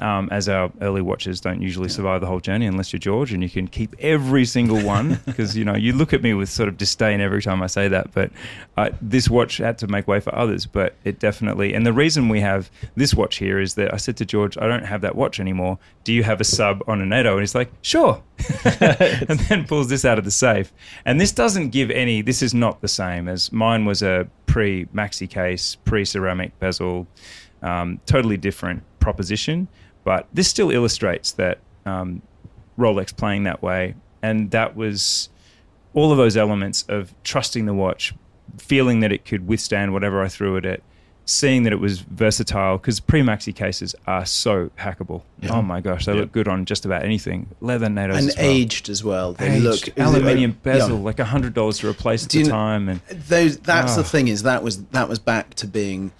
um, 0.00 0.28
as 0.30 0.48
our 0.48 0.70
early 0.80 1.02
watches 1.02 1.40
don't 1.40 1.60
usually 1.60 1.88
survive 1.88 2.20
the 2.20 2.26
whole 2.26 2.40
journey 2.40 2.66
unless 2.66 2.92
you're 2.92 3.00
George 3.00 3.32
and 3.32 3.42
you 3.42 3.50
can 3.50 3.68
keep 3.68 3.94
every 3.98 4.44
single 4.44 4.80
one 4.80 5.20
because 5.26 5.56
you 5.56 5.64
know 5.64 5.74
you 5.74 5.92
look 5.92 6.12
at 6.12 6.22
me 6.22 6.34
with 6.34 6.48
sort 6.48 6.68
of 6.68 6.76
disdain 6.76 7.20
every 7.20 7.42
time 7.42 7.62
I 7.62 7.66
say 7.66 7.88
that. 7.88 8.12
But 8.12 8.30
uh, 8.76 8.90
this 9.00 9.28
watch 9.28 9.58
had 9.58 9.78
to 9.78 9.86
make 9.86 10.08
way 10.08 10.20
for 10.20 10.34
others, 10.34 10.66
but 10.66 10.94
it 11.04 11.18
definitely. 11.18 11.74
And 11.74 11.86
the 11.86 11.92
reason 11.92 12.28
we 12.28 12.40
have 12.40 12.70
this 12.96 13.14
watch 13.14 13.36
here 13.36 13.60
is 13.60 13.74
that 13.74 13.92
I 13.92 13.96
said 13.96 14.16
to 14.18 14.24
George, 14.24 14.58
I 14.58 14.66
don't 14.66 14.84
have 14.84 15.00
that 15.02 15.14
watch 15.14 15.40
anymore. 15.40 15.78
Do 16.04 16.12
you 16.12 16.22
have 16.22 16.40
a 16.40 16.44
sub 16.44 16.82
on 16.86 17.00
a 17.00 17.06
NATO? 17.06 17.32
And 17.32 17.40
he's 17.40 17.54
like, 17.54 17.70
sure. 17.82 18.22
and 18.64 19.40
then 19.40 19.64
pulls 19.66 19.88
this 19.88 20.04
out 20.04 20.18
of 20.18 20.24
the 20.24 20.30
safe. 20.30 20.72
And 21.04 21.20
this 21.20 21.32
doesn't 21.32 21.70
give 21.70 21.90
any. 21.90 22.22
This 22.22 22.42
is 22.42 22.54
not 22.54 22.80
the 22.80 22.88
same 22.88 23.28
as 23.28 23.52
mine 23.52 23.84
was 23.84 24.02
a 24.02 24.28
pre 24.46 24.86
maxi 24.86 25.28
case, 25.28 25.76
pre 25.84 26.04
ceramic 26.04 26.58
bezel, 26.58 27.06
um, 27.62 28.00
totally 28.06 28.36
different 28.36 28.82
proposition. 29.00 29.68
But 30.04 30.26
this 30.32 30.48
still 30.48 30.70
illustrates 30.70 31.32
that 31.32 31.58
um, 31.86 32.22
Rolex 32.78 33.16
playing 33.16 33.44
that 33.44 33.62
way, 33.62 33.94
and 34.22 34.50
that 34.50 34.76
was 34.76 35.28
all 35.94 36.10
of 36.12 36.18
those 36.18 36.36
elements 36.36 36.84
of 36.88 37.14
trusting 37.24 37.66
the 37.66 37.74
watch, 37.74 38.14
feeling 38.58 39.00
that 39.00 39.12
it 39.12 39.24
could 39.24 39.46
withstand 39.46 39.92
whatever 39.92 40.22
I 40.22 40.28
threw 40.28 40.56
at 40.56 40.64
it, 40.66 40.82
seeing 41.26 41.62
that 41.62 41.72
it 41.72 41.80
was 41.80 42.00
versatile 42.00 42.76
because 42.76 43.00
pre-maxi 43.00 43.54
cases 43.54 43.94
are 44.06 44.26
so 44.26 44.70
hackable. 44.78 45.22
Oh 45.48 45.62
my 45.62 45.80
gosh, 45.80 46.04
they 46.04 46.12
Yeah. 46.12 46.20
look 46.20 46.32
good 46.32 46.48
on 46.48 46.66
just 46.66 46.84
about 46.84 47.02
anything. 47.02 47.46
Leather 47.62 47.86
NATOs 47.86 48.18
And 48.18 48.28
as 48.28 48.36
well. 48.36 48.46
aged 48.46 48.88
as 48.90 49.02
well. 49.04 49.32
They 49.32 49.50
Aged, 49.52 49.64
look 49.64 49.98
aluminium 49.98 50.50
yeah. 50.50 50.72
bezel, 50.74 50.98
like 50.98 51.18
a 51.20 51.24
hundred 51.24 51.54
dollars 51.54 51.78
to 51.78 51.88
replace 51.88 52.24
at 52.24 52.30
Do 52.30 52.38
the 52.40 52.44
you 52.44 52.50
kn- 52.50 52.54
time, 52.54 52.88
and 52.90 53.00
those 53.28 53.56
that's 53.58 53.94
the 53.94 54.02
Ah. 54.02 54.04
thing 54.04 54.28
is 54.28 54.42
that 54.42 54.62
was 54.62 54.82
that 54.92 55.08
was 55.08 55.18
back 55.18 55.54
to 55.54 55.66
being 55.66 56.12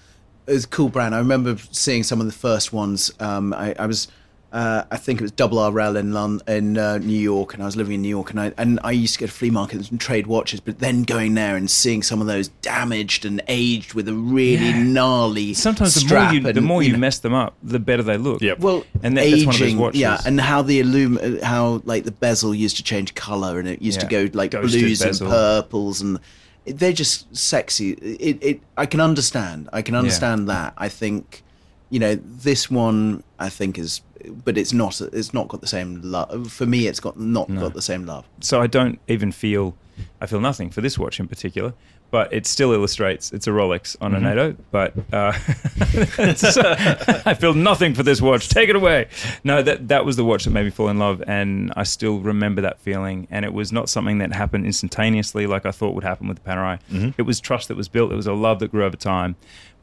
it 0.47 0.53
was 0.53 0.65
a 0.65 0.69
cool 0.69 0.89
brand. 0.89 1.15
I 1.15 1.19
remember 1.19 1.57
seeing 1.71 2.03
some 2.03 2.21
of 2.21 2.27
the 2.27 2.33
first 2.33 2.73
ones. 2.73 3.13
Um, 3.21 3.53
I, 3.55 3.75
I 3.79 3.87
was 3.87 4.09
uh, 4.53 4.85
I 4.89 4.99
think 4.99 5.19
it 5.21 5.23
was 5.25 5.33
Double 5.33 5.59
RL 5.73 5.97
in 5.97 6.13
Lon- 6.13 6.41
in 6.47 6.79
uh, 6.79 6.99
New 6.99 7.19
York, 7.19 7.55
and 7.55 7.63
I 7.63 7.67
was 7.67 7.75
living 7.75 7.95
in 7.95 8.03
New 8.03 8.09
York, 8.09 8.31
and 8.31 8.39
I 8.41 8.53
and 8.57 8.79
I 8.85 8.93
used 8.93 9.15
to 9.15 9.21
go 9.21 9.27
to 9.27 9.33
flea 9.33 9.51
markets 9.51 9.91
and 9.91 10.01
trade 10.01 10.29
watches, 10.29 10.61
but 10.61 10.79
then 10.79 11.03
going 11.03 11.35
there 11.35 11.57
and 11.57 11.69
seeing 11.69 12.05
some 12.05 12.21
of 12.21 12.29
those 12.29 12.49
damaged 12.63 13.25
and 13.25 13.43
aged 13.49 13.95
with 13.95 14.07
a 14.09 14.15
really 14.15 14.67
Yeah. 14.67 14.83
gnarly 14.85 15.55
sometimes 15.55 15.95
the 15.97 16.03
more 16.03 16.09
strap 16.09 16.35
you 16.35 16.41
the 16.53 16.61
more 16.61 16.85
you 16.85 16.93
know, 16.93 16.99
mess 16.99 17.19
them 17.19 17.35
up, 17.35 17.55
the 17.65 17.81
better 17.81 18.05
they 18.05 18.17
look. 18.17 18.43
Yep. 18.43 18.61
well, 18.61 18.85
And 19.03 19.17
that- 19.17 19.23
aging, 19.25 19.47
that's 19.47 19.47
one 19.47 19.55
of 19.57 19.61
those 19.73 19.75
watches. 19.81 20.01
yeah, 20.01 20.21
and 20.25 20.41
how 20.41 20.63
the 20.63 20.79
illum, 20.81 21.19
how 21.43 21.83
like 21.85 22.05
the 22.05 22.13
bezel 22.13 22.55
used 22.55 22.77
to 22.77 22.85
change 22.85 23.13
color, 23.17 23.59
and 23.59 23.67
it 23.67 23.83
used 23.83 24.03
Yeah. 24.03 24.09
to 24.09 24.29
go 24.29 24.39
like 24.39 24.53
Ghosted 24.53 24.81
blues 24.83 25.03
bezel. 25.03 25.27
and 25.27 25.33
purples, 25.35 26.01
and 26.01 26.17
it, 26.17 26.23
they're 26.67 26.93
just 26.93 27.35
sexy. 27.37 27.93
It, 27.93 28.39
it, 28.43 28.61
I 28.77 28.87
can 28.87 29.01
understand. 29.01 29.69
I 29.73 29.83
can 29.83 29.95
understand 29.95 30.49
that. 30.49 30.75
I 30.77 30.89
think, 30.89 31.43
you 31.91 31.99
know, 31.99 32.15
this 32.15 32.71
one 32.71 33.23
I 33.39 33.49
think 33.49 33.79
is, 33.79 34.01
but 34.45 34.57
it's 34.57 34.73
not. 34.73 35.01
It's 35.01 35.35
not 35.35 35.49
got 35.49 35.61
the 35.61 35.67
same 35.67 36.01
love 36.03 36.51
for 36.51 36.67
me. 36.67 36.87
It's 36.87 37.01
got 37.01 37.19
not 37.19 37.49
got 37.55 37.75
the 37.75 37.83
same 37.83 38.07
love. 38.07 38.25
so 38.41 38.61
I 38.61 38.67
don't 38.67 38.99
even 39.09 39.33
feel 39.33 39.75
I 40.21 40.27
feel 40.27 40.41
nothing 40.41 40.71
for 40.71 40.81
this 40.81 40.99
watch 40.99 41.21
in 41.21 41.29
particular, 41.29 41.75
but 42.15 42.33
it 42.33 42.47
still 42.47 42.71
illustrates 42.71 43.33
it's 43.33 43.49
a 43.49 43.51
Rolex 43.51 43.97
on 44.01 44.15
a 44.15 44.21
NATO. 44.21 44.55
But 44.71 44.95
uh, 45.13 45.33
I 47.27 47.35
feel 47.35 47.55
nothing 47.55 47.93
for 47.93 48.05
this 48.05 48.23
watch. 48.23 48.49
Take 48.49 48.69
it 48.69 48.77
away. 48.77 49.09
No, 49.43 49.63
that 49.63 49.89
that 49.89 50.05
was 50.05 50.15
the 50.15 50.25
watch 50.25 50.45
that 50.45 50.53
made 50.53 50.63
me 50.63 50.71
fall 50.71 50.91
in 50.91 51.01
love, 51.01 51.25
and 51.27 51.73
I 51.77 51.83
still 51.83 52.21
remember 52.21 52.61
that 52.63 52.79
feeling. 52.79 53.27
And 53.33 53.45
it 53.45 53.53
was 53.53 53.73
not 53.73 53.89
something 53.89 54.19
that 54.19 54.33
happened 54.33 54.65
instantaneously, 54.65 55.49
like 55.49 55.67
I 55.67 55.73
thought 55.73 55.93
would 55.97 56.05
happen 56.05 56.29
with 56.29 56.41
the 56.41 56.49
Panerai. 56.49 56.79
It 57.19 57.23
was 57.23 57.41
trust 57.41 57.67
that 57.67 57.77
was 57.77 57.89
built. 57.89 58.13
It 58.13 58.17
was 58.17 58.29
a 58.29 58.33
love 58.33 58.61
that 58.61 58.71
grew 58.71 58.85
over 58.85 58.97
time, 58.97 59.35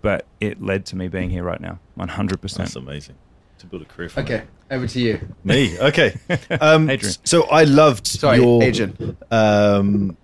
but 0.02 0.26
it 0.40 0.64
led 0.64 0.86
to 0.86 0.96
me 0.96 1.10
being 1.10 1.32
here 1.32 1.44
right 1.44 1.60
now, 1.60 1.80
one 1.96 2.08
hundred 2.08 2.40
percent. 2.42 2.68
That's 2.70 2.78
amazing 2.78 3.16
to 3.62 3.68
build 3.68 3.82
a 3.82 3.86
career 3.86 4.08
from. 4.08 4.24
Okay, 4.24 4.44
over 4.70 4.88
to 4.88 5.02
you. 5.02 5.20
Me. 5.44 5.78
Okay. 5.80 6.18
Um, 6.62 6.90
Adrian. 6.90 7.16
So 7.24 7.44
I 7.44 7.64
loved 7.64 8.06
Sorry, 8.08 8.38
your 8.38 8.62
Adrian. 8.64 9.18
um, 9.32 10.16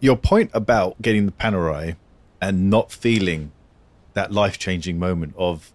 your 0.00 0.16
point 0.16 0.50
about 0.54 1.00
getting 1.02 1.26
the 1.26 1.32
Panerai 1.32 1.96
and 2.40 2.70
not 2.70 2.92
feeling 2.92 3.52
that 4.14 4.32
life 4.32 4.58
changing 4.58 4.98
moment 4.98 5.34
of 5.36 5.72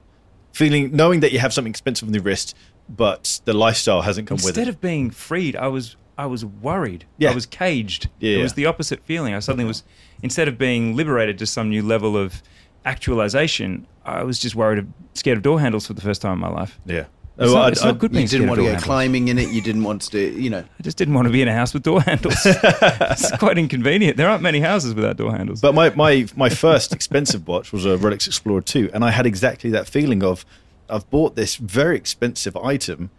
feeling 0.53 0.95
knowing 0.95 1.19
that 1.21 1.31
you 1.31 1.39
have 1.39 1.53
something 1.53 1.71
expensive 1.71 2.07
on 2.07 2.13
the 2.13 2.19
wrist, 2.19 2.55
but 2.89 3.41
the 3.45 3.53
lifestyle 3.53 4.01
hasn't 4.01 4.27
come 4.27 4.35
with 4.35 4.45
it. 4.45 4.49
Instead 4.49 4.67
of 4.67 4.81
being 4.81 5.09
freed, 5.09 5.55
I 5.55 5.67
was 5.67 5.95
I 6.17 6.25
was 6.27 6.45
worried. 6.45 7.05
Yeah. 7.17 7.31
I 7.31 7.35
was 7.35 7.45
caged. 7.45 8.09
Yeah, 8.19 8.37
it 8.37 8.43
was 8.43 8.53
the 8.53 8.65
opposite 8.65 9.03
feeling. 9.03 9.33
I 9.33 9.39
suddenly 9.39 9.65
was 9.65 9.83
instead 10.21 10.47
of 10.47 10.57
being 10.57 10.95
liberated 10.95 11.37
to 11.39 11.45
some 11.45 11.69
new 11.69 11.81
level 11.81 12.15
of 12.15 12.41
actualization, 12.85 13.87
I 14.05 14.23
was 14.23 14.39
just 14.39 14.55
worried, 14.55 14.79
of, 14.79 14.87
scared 15.13 15.37
of 15.37 15.43
door 15.43 15.59
handles 15.59 15.87
for 15.87 15.93
the 15.93 16.01
first 16.01 16.21
time 16.21 16.33
in 16.33 16.39
my 16.39 16.49
life. 16.49 16.79
yeah. 16.85 17.05
It's 17.37 17.51
Oh, 17.51 17.55
not- 17.55 17.71
it's 17.71 17.81
I- 17.81 17.87
not 17.87 17.97
good 17.99 18.11
You 18.11 18.17
being 18.17 18.27
didn't 18.27 18.47
want 18.47 18.59
to 18.59 18.63
go 18.63 18.67
handles. 18.69 18.83
climbing 18.83 19.27
in 19.27 19.39
it. 19.39 19.49
You 19.49 19.61
didn't 19.61 19.83
want 19.83 20.03
to 20.03 20.09
do. 20.11 20.39
You 20.39 20.49
know. 20.51 20.59
I 20.79 20.83
just 20.83 20.97
didn't 20.97 21.15
want 21.15 21.27
to 21.27 21.31
be 21.31 21.41
in 21.41 21.47
a 21.47 21.53
house 21.53 21.73
with 21.73 21.81
door 21.83 22.01
handles. 22.09 22.35
it's 22.45 23.31
quite 23.37 23.57
inconvenient. 23.57 24.17
There 24.17 24.29
aren't 24.29 24.43
many 24.43 24.59
houses 24.59 24.93
without 24.93 25.17
door 25.17 25.31
handles. 25.31 25.59
But 25.59 25.73
my, 25.73 25.89
my, 25.95 26.27
my 26.35 26.49
first 26.49 26.93
expensive 26.93 27.47
watch 27.47 27.71
was 27.73 27.85
a 27.85 27.97
Rolex 27.97 28.27
Explorer 28.27 28.61
2, 28.61 28.91
and 28.93 29.03
I 29.03 29.09
had 29.11 29.25
exactly 29.25 29.71
that 29.71 29.87
feeling 29.87 30.23
of 30.23 30.45
I've 30.89 31.09
bought 31.09 31.35
this 31.35 31.55
very 31.55 31.95
expensive 31.97 32.55
item 32.57 33.09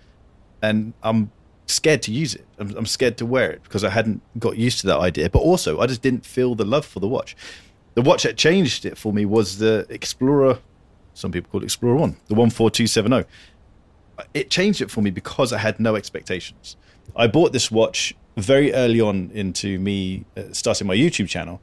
and 0.62 0.92
I'm 1.02 1.32
scared 1.66 2.02
to 2.02 2.12
use 2.12 2.34
it. 2.34 2.46
I'm, 2.58 2.76
I'm 2.76 2.86
scared 2.86 3.16
to 3.18 3.26
wear 3.26 3.50
it 3.50 3.62
because 3.64 3.82
I 3.82 3.90
hadn't 3.90 4.22
got 4.38 4.56
used 4.56 4.80
to 4.82 4.86
that 4.88 4.98
idea. 4.98 5.28
But 5.28 5.40
also, 5.40 5.80
I 5.80 5.86
just 5.86 6.02
didn't 6.02 6.24
feel 6.24 6.54
the 6.54 6.64
love 6.64 6.86
for 6.86 7.00
the 7.00 7.08
watch. 7.08 7.34
The 7.94 8.02
watch 8.02 8.22
that 8.22 8.36
changed 8.36 8.84
it 8.86 8.96
for 8.96 9.12
me 9.12 9.24
was 9.24 9.58
the 9.58 9.86
Explorer, 9.88 10.58
some 11.14 11.32
people 11.32 11.50
call 11.50 11.62
it 11.62 11.64
Explorer 11.64 11.96
1, 11.96 12.16
the 12.28 12.34
14270 12.34 13.26
it 14.32 14.50
changed 14.50 14.80
it 14.80 14.90
for 14.90 15.02
me 15.02 15.10
because 15.10 15.52
I 15.52 15.58
had 15.58 15.80
no 15.80 15.96
expectations. 15.96 16.76
I 17.16 17.26
bought 17.26 17.52
this 17.52 17.70
watch 17.70 18.14
very 18.36 18.72
early 18.72 19.00
on 19.00 19.30
into 19.34 19.78
me 19.78 20.24
uh, 20.36 20.42
starting 20.52 20.86
my 20.86 20.94
YouTube 20.94 21.28
channel 21.28 21.60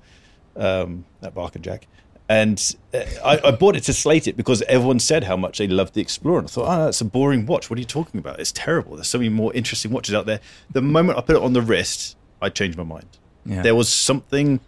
um, 0.56 1.06
at 1.22 1.34
Bark 1.34 1.56
and 1.56 1.64
Jack, 1.64 1.88
and 2.30 2.76
uh, 2.94 3.00
I, 3.26 3.40
I 3.48 3.52
bought 3.52 3.76
it 3.76 3.84
to 3.84 3.94
slate 3.94 4.28
it 4.28 4.38
because 4.38 4.62
everyone 4.64 5.00
said 5.00 5.26
how 5.26 5.36
much 5.36 5.58
they 5.58 5.68
loved 5.68 5.94
the 5.96 6.02
Explorer. 6.02 6.40
And 6.40 6.48
I 6.48 6.52
thought, 6.52 6.68
oh, 6.68 6.86
that's 6.86 7.02
a 7.02 7.06
boring 7.06 7.46
watch. 7.46 7.70
What 7.70 7.78
are 7.78 7.82
you 7.82 7.86
talking 7.86 8.20
about? 8.20 8.40
It's 8.40 8.54
terrible. 8.54 8.96
There's 8.96 9.10
so 9.10 9.18
many 9.18 9.30
more 9.30 9.54
interesting 9.54 9.92
watches 9.92 10.16
out 10.16 10.26
there. 10.26 10.40
The 10.72 10.82
moment 10.82 11.18
I 11.18 11.22
put 11.22 11.36
it 11.36 11.42
on 11.42 11.54
the 11.54 11.62
wrist, 11.62 12.16
I 12.42 12.50
changed 12.50 12.78
my 12.78 12.86
mind. 12.86 13.18
Yeah. 13.46 13.62
There 13.62 13.76
was 13.76 13.90
something 13.90 14.62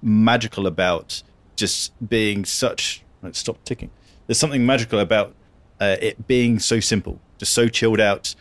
magical 0.00 0.66
about 0.66 1.22
just 1.56 1.92
being 2.08 2.44
such 2.44 3.02
it 3.24 3.36
stopped 3.36 3.64
ticking. 3.66 3.90
There's 4.26 4.38
something 4.38 4.64
magical 4.64 4.98
about 4.98 5.34
uh, 5.82 5.96
it 6.00 6.26
being 6.28 6.60
so 6.60 6.78
simple, 6.78 7.20
just 7.38 7.52
so 7.52 7.68
chilled 7.68 8.00
out. 8.00 8.34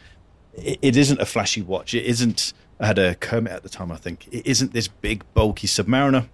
It, 0.54 0.78
it 0.82 0.98
isn't 0.98 1.20
a 1.20 1.26
flashy 1.26 1.62
watch. 1.62 1.94
It 1.96 2.06
isn't. 2.06 2.54
I 2.80 2.88
had 2.88 3.00
a 3.00 3.16
Kermit 3.16 3.52
at 3.52 3.64
the 3.64 3.70
time, 3.70 3.92
I 3.92 3.98
think. 3.98 4.28
It 4.32 4.46
isn't 4.46 4.74
this 4.74 4.88
big, 4.88 5.24
bulky 5.34 5.68
Submariner. 5.68 6.30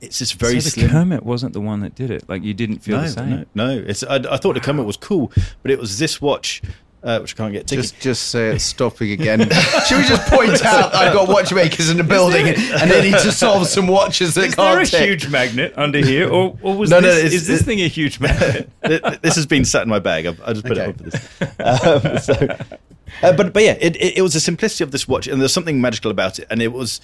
It's 0.00 0.18
just 0.18 0.34
very 0.34 0.58
so 0.60 0.64
the 0.64 0.70
slim. 0.70 0.90
Kermit 0.90 1.22
wasn't 1.22 1.52
the 1.52 1.60
one 1.60 1.80
that 1.80 1.94
did 1.94 2.10
it. 2.10 2.28
Like 2.28 2.42
you 2.42 2.54
didn't 2.54 2.80
feel 2.80 2.96
no, 2.96 3.02
the 3.02 3.08
same. 3.08 3.30
no, 3.30 3.44
no. 3.54 3.84
It's. 3.86 4.02
I, 4.02 4.16
I 4.16 4.36
thought 4.36 4.54
the 4.54 4.60
Kermit 4.60 4.84
was 4.84 4.96
cool, 4.96 5.30
but 5.62 5.70
it 5.70 5.78
was 5.78 5.98
this 6.00 6.20
watch, 6.20 6.60
uh, 7.02 7.18
which 7.20 7.34
I 7.34 7.36
can't 7.36 7.52
get 7.52 7.66
ticking. 7.66 7.82
Just, 7.82 8.00
just 8.00 8.22
say 8.30 8.50
it's 8.54 8.64
stopping 8.76 9.10
again. 9.12 9.40
Should 9.40 9.98
we 9.98 10.04
just 10.04 10.26
point 10.30 10.64
out 10.64 10.94
I've 10.94 11.12
got 11.12 11.28
watchmakers 11.28 11.90
in 11.90 11.96
the 11.96 12.04
building 12.04 12.46
and 12.48 12.90
they 12.90 13.02
need 13.10 13.18
to 13.20 13.32
solve 13.32 13.66
some 13.66 13.86
watches 13.86 14.34
that 14.34 14.44
Is 14.46 14.54
can't 14.54 14.82
a 14.82 14.90
tick? 14.90 15.04
huge 15.08 15.28
magnet 15.30 15.74
under 15.76 15.98
here, 15.98 16.28
or, 16.28 16.56
or 16.62 16.76
was 16.76 16.90
No, 16.90 17.00
no, 17.00 17.08
this, 17.08 17.18
it's- 17.18 17.32
is 17.34 17.46
this 17.46 17.60
it- 17.60 17.64
thing 17.64 17.80
a 17.80 17.88
huge 17.88 18.20
magnet? 18.26 18.70
Th- 18.84 19.02
th- 19.02 19.20
this 19.20 19.34
has 19.36 19.46
been 19.46 19.64
sat 19.64 19.82
in 19.82 19.88
my 19.88 19.98
bag. 19.98 20.26
I've, 20.26 20.40
I 20.42 20.52
just 20.52 20.64
put 20.64 20.78
Okay. 20.78 20.82
it 20.82 20.88
on 20.88 20.94
for 20.94 21.02
this. 21.04 21.56
Um, 21.60 22.18
so, 22.18 22.56
uh, 23.22 23.32
but 23.36 23.52
but 23.52 23.62
yeah, 23.62 23.76
it, 23.80 23.96
it, 23.96 24.18
it 24.18 24.22
was 24.22 24.32
the 24.34 24.40
simplicity 24.40 24.84
of 24.84 24.90
this 24.90 25.06
watch, 25.08 25.26
and 25.26 25.40
there's 25.40 25.52
something 25.52 25.80
magical 25.80 26.10
about 26.10 26.38
it. 26.38 26.46
And 26.50 26.62
it 26.62 26.72
was 26.72 27.00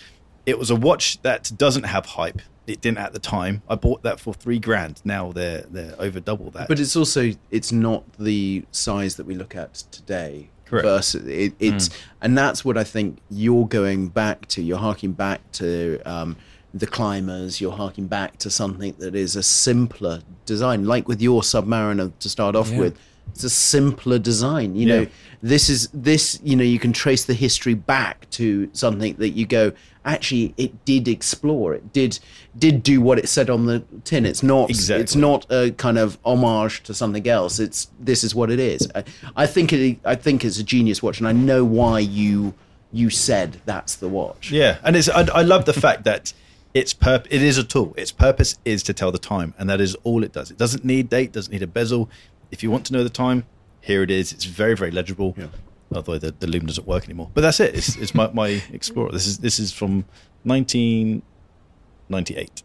it 0.46 0.58
was 0.58 0.70
a 0.70 0.76
watch 0.76 1.20
that 1.22 1.50
doesn't 1.56 1.82
have 1.84 2.06
hype. 2.06 2.40
It 2.68 2.80
didn't 2.80 2.98
at 2.98 3.12
the 3.12 3.18
time. 3.18 3.62
I 3.68 3.74
bought 3.74 4.02
that 4.02 4.20
for 4.20 4.34
three 4.34 4.58
grand. 4.58 5.00
Now 5.04 5.32
they're 5.32 5.62
they're 5.70 5.94
over 5.98 6.20
double 6.20 6.50
that. 6.50 6.68
But 6.68 6.78
it's 6.78 6.96
also 6.96 7.32
it's 7.50 7.72
not 7.72 8.04
the 8.18 8.64
size 8.70 9.16
that 9.16 9.26
we 9.26 9.34
look 9.34 9.56
at 9.56 9.74
today. 9.90 10.50
Correct. 10.66 10.84
Versus 10.84 11.26
it, 11.26 11.54
it's 11.58 11.88
and 12.20 12.36
that's 12.36 12.62
what 12.64 12.76
I 12.76 12.84
think 12.84 13.18
you're 13.30 13.66
going 13.66 14.08
back 14.08 14.46
to. 14.48 14.62
You're 14.62 14.78
harking 14.78 15.12
back 15.12 15.40
to 15.52 15.98
um, 16.04 16.36
the 16.74 16.86
climbers. 16.86 17.58
You're 17.58 17.72
harking 17.72 18.06
back 18.06 18.36
to 18.38 18.50
something 18.50 18.94
that 18.98 19.14
is 19.14 19.34
a 19.34 19.42
simpler 19.42 20.20
design, 20.44 20.84
like 20.84 21.08
with 21.08 21.22
your 21.22 21.40
Submariner 21.40 22.12
to 22.18 22.28
start 22.28 22.54
off 22.54 22.70
Yeah. 22.70 22.80
with. 22.80 22.98
It's 23.30 23.44
a 23.44 23.50
simpler 23.50 24.18
design. 24.18 24.74
You 24.74 24.86
Yeah. 24.88 24.96
know, 25.00 25.06
this 25.42 25.70
is 25.70 25.88
this. 25.94 26.38
You 26.42 26.56
know, 26.56 26.64
you 26.64 26.78
can 26.78 26.92
trace 26.92 27.24
the 27.24 27.34
history 27.34 27.74
back 27.74 28.28
to 28.32 28.68
something 28.74 29.14
that 29.16 29.30
you 29.30 29.46
go. 29.46 29.72
Actually, 30.08 30.54
it 30.56 30.86
did 30.86 31.06
explore. 31.06 31.74
It 31.74 31.92
did 31.92 32.18
did 32.58 32.82
do 32.82 33.02
what 33.02 33.18
it 33.18 33.28
said 33.28 33.50
on 33.50 33.66
the 33.66 33.84
tin. 34.04 34.24
It's 34.24 34.42
not. 34.42 34.70
Exactly. 34.70 35.02
It's 35.02 35.14
not 35.14 35.44
a 35.50 35.70
kind 35.72 35.98
of 35.98 36.18
homage 36.24 36.82
to 36.84 36.94
something 36.94 37.28
else. 37.28 37.58
It's 37.58 37.88
this 38.00 38.24
is 38.24 38.34
what 38.34 38.50
it 38.50 38.58
is. 38.58 38.88
I, 38.94 39.04
I 39.36 39.46
think 39.46 39.70
it. 39.70 40.00
I 40.06 40.14
think 40.14 40.46
it's 40.46 40.58
a 40.58 40.64
genius 40.64 41.02
watch, 41.02 41.18
and 41.18 41.28
I 41.28 41.32
know 41.32 41.62
why 41.62 41.98
you 41.98 42.54
you 42.90 43.10
said 43.10 43.60
that's 43.66 43.96
the 43.96 44.08
watch. 44.08 44.50
yeah, 44.50 44.78
and 44.82 44.96
it's 44.96 45.10
I, 45.10 45.26
I 45.26 45.42
love 45.42 45.66
the 45.66 45.74
fact 45.74 46.04
that 46.04 46.32
its 46.72 46.94
purp 46.94 47.26
it 47.28 47.42
is 47.42 47.58
a 47.58 47.64
tool. 47.64 47.92
Its 47.98 48.10
purpose 48.10 48.58
is 48.64 48.82
to 48.84 48.94
tell 48.94 49.12
the 49.12 49.18
time, 49.18 49.52
and 49.58 49.68
that 49.68 49.78
is 49.78 49.94
all 50.04 50.24
it 50.24 50.32
does. 50.32 50.50
It 50.50 50.56
doesn't 50.56 50.86
need 50.86 51.10
date. 51.10 51.32
Doesn't 51.32 51.52
need 51.52 51.62
a 51.62 51.66
bezel. 51.66 52.08
If 52.50 52.62
you 52.62 52.70
want 52.70 52.86
to 52.86 52.94
know 52.94 53.04
the 53.04 53.10
time, 53.10 53.44
here 53.82 54.02
it 54.02 54.10
is. 54.10 54.32
It's 54.32 54.46
very 54.46 54.74
very 54.74 54.90
legible. 54.90 55.34
Yeah. 55.36 55.48
Although 55.94 56.18
the, 56.18 56.32
the 56.32 56.46
loom 56.46 56.66
doesn't 56.66 56.86
work 56.86 57.04
anymore, 57.04 57.30
but 57.32 57.40
that's 57.40 57.60
it. 57.60 57.74
It's, 57.74 57.96
it's 57.96 58.14
my, 58.14 58.30
my 58.32 58.62
Explorer. 58.72 59.12
This 59.12 59.26
is 59.26 59.38
this 59.38 59.58
is 59.58 59.72
from 59.72 60.04
1998. 60.44 62.62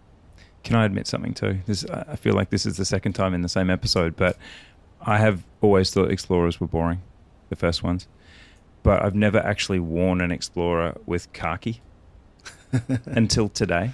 Can 0.63 0.75
I 0.75 0.85
admit 0.85 1.07
something 1.07 1.33
too? 1.33 1.59
This, 1.65 1.85
I 1.89 2.05
I 2.09 2.15
feel 2.15 2.33
like 2.33 2.49
this 2.49 2.65
is 2.65 2.77
the 2.77 2.85
second 2.85 3.13
time 3.13 3.33
in 3.33 3.41
the 3.41 3.49
same 3.49 3.69
episode, 3.69 4.15
but 4.15 4.37
I 5.01 5.17
have 5.17 5.43
always 5.61 5.91
thought 5.91 6.11
Explorers 6.11 6.59
were 6.59 6.67
boring, 6.67 7.01
the 7.49 7.55
first 7.55 7.83
ones. 7.83 8.07
But 8.83 9.03
I've 9.03 9.15
never 9.15 9.39
actually 9.39 9.79
worn 9.79 10.21
an 10.21 10.31
Explorer 10.31 10.97
with 11.05 11.31
khaki 11.31 11.81
until 13.05 13.49
today. 13.49 13.91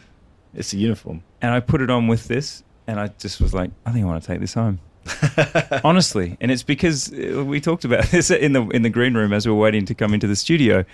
It's 0.54 0.74
a 0.74 0.78
uniform. 0.78 1.24
And 1.42 1.54
I 1.54 1.60
put 1.60 1.82
it 1.82 1.92
on 1.92 2.08
with 2.08 2.28
this, 2.28 2.64
and 2.88 3.00
I 3.00 3.10
just 3.20 3.40
was 3.40 3.54
like, 3.54 3.70
I 3.86 3.92
think 3.92 4.04
I 4.04 4.08
want 4.08 4.24
to 4.24 4.28
take 4.28 4.40
this 4.40 4.56
home. 4.56 4.80
Honestly, 5.84 6.38
and 6.42 6.52
it's 6.52 6.64
because 6.64 7.12
uh, 7.14 7.44
we 7.44 7.60
talked 7.60 7.86
about 7.86 8.06
this 8.12 8.32
in 8.32 8.54
the 8.54 8.68
in 8.70 8.82
the 8.82 8.90
green 8.90 9.14
room 9.14 9.34
as 9.34 9.46
we 9.46 9.52
were 9.52 9.60
waiting 9.60 9.86
to 9.86 9.96
come 9.96 10.14
into 10.14 10.28
the 10.28 10.36
studio. 10.36 10.86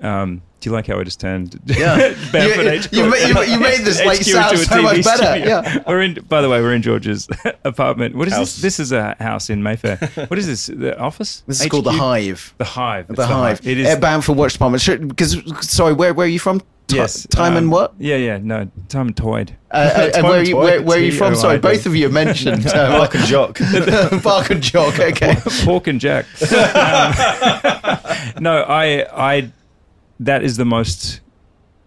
Um, 0.00 0.42
do 0.60 0.70
you 0.70 0.74
like 0.74 0.86
how 0.86 0.98
I 1.00 1.04
just 1.04 1.20
turned 1.20 1.58
Yeah. 1.66 2.14
barefoot 2.32 2.64
You- 2.64 2.80
HQ 2.80 2.92
you 2.92 3.04
ma- 3.34 3.40
you 3.42 3.52
you 3.54 3.60
made 3.60 3.80
this, 3.80 4.02
like, 4.04 4.18
HQ 4.18 4.24
sound 4.26 4.52
into 4.52 4.62
a 4.62 4.66
so 4.66 4.82
much 4.82 4.96
TV 4.98 5.04
better, 5.04 5.24
studio? 5.24 5.46
yeah. 5.48 5.82
we're 5.86 6.02
in. 6.02 6.14
By 6.28 6.42
the 6.42 6.48
way, 6.48 6.60
we're 6.60 6.74
in 6.74 6.82
George's 6.82 7.28
apartment. 7.64 8.14
What 8.14 8.28
is 8.28 8.34
House. 8.34 8.54
this? 8.54 8.62
This 8.62 8.80
is 8.80 8.92
a 8.92 9.16
house 9.20 9.50
in 9.50 9.62
Mayfair. 9.62 9.96
What 10.28 10.38
is 10.38 10.46
this? 10.46 10.66
The 10.66 10.98
office? 10.98 11.42
This 11.46 11.60
is 11.62 11.68
called 11.68 11.84
the 11.84 11.92
Hive. 11.92 12.54
The 12.58 12.64
Hive. 12.64 13.06
The, 13.08 13.14
It's 13.14 13.22
Hive. 13.24 13.66
It 13.66 13.78
is. 13.78 13.88
At 13.88 14.00
Bamford 14.00 14.36
Watch 14.36 14.52
Department. 14.52 15.08
Because 15.08 15.36
sorry, 15.66 15.94
where 15.94 16.12
where 16.14 16.26
are 16.26 16.30
you 16.30 16.38
from? 16.38 16.60
Ti- 16.88 16.96
yes. 16.96 17.24
Time 17.28 17.56
and 17.56 17.66
um, 17.66 17.70
what? 17.70 17.94
Yeah, 17.98 18.16
yeah. 18.16 18.38
No, 18.42 18.68
time 18.88 19.08
and 19.08 19.16
Toyd. 19.16 19.56
Uh, 19.70 19.76
uh, 19.76 20.10
and 20.16 20.24
where, 20.26 20.40
are 20.40 20.42
you, 20.42 20.56
where, 20.56 20.82
where 20.82 20.98
are 20.98 21.00
you 21.00 21.12
from? 21.12 21.36
Sorry, 21.36 21.56
both 21.58 21.86
of 21.86 21.94
you 21.94 22.08
mentioned 22.08 22.66
uh, 22.66 22.98
Bark 22.98 23.14
and 23.14 23.24
Jock. 23.26 23.60
Bark 24.24 24.50
and 24.50 24.60
Jock. 24.60 24.98
Okay. 24.98 25.36
Pork 25.64 25.86
and 25.86 26.00
Jack. 26.00 26.26
Um, 26.42 28.42
no, 28.42 28.64
I, 28.66 29.06
I, 29.36 29.52
that 30.20 30.42
is 30.44 30.56
the 30.56 30.64
most 30.64 31.20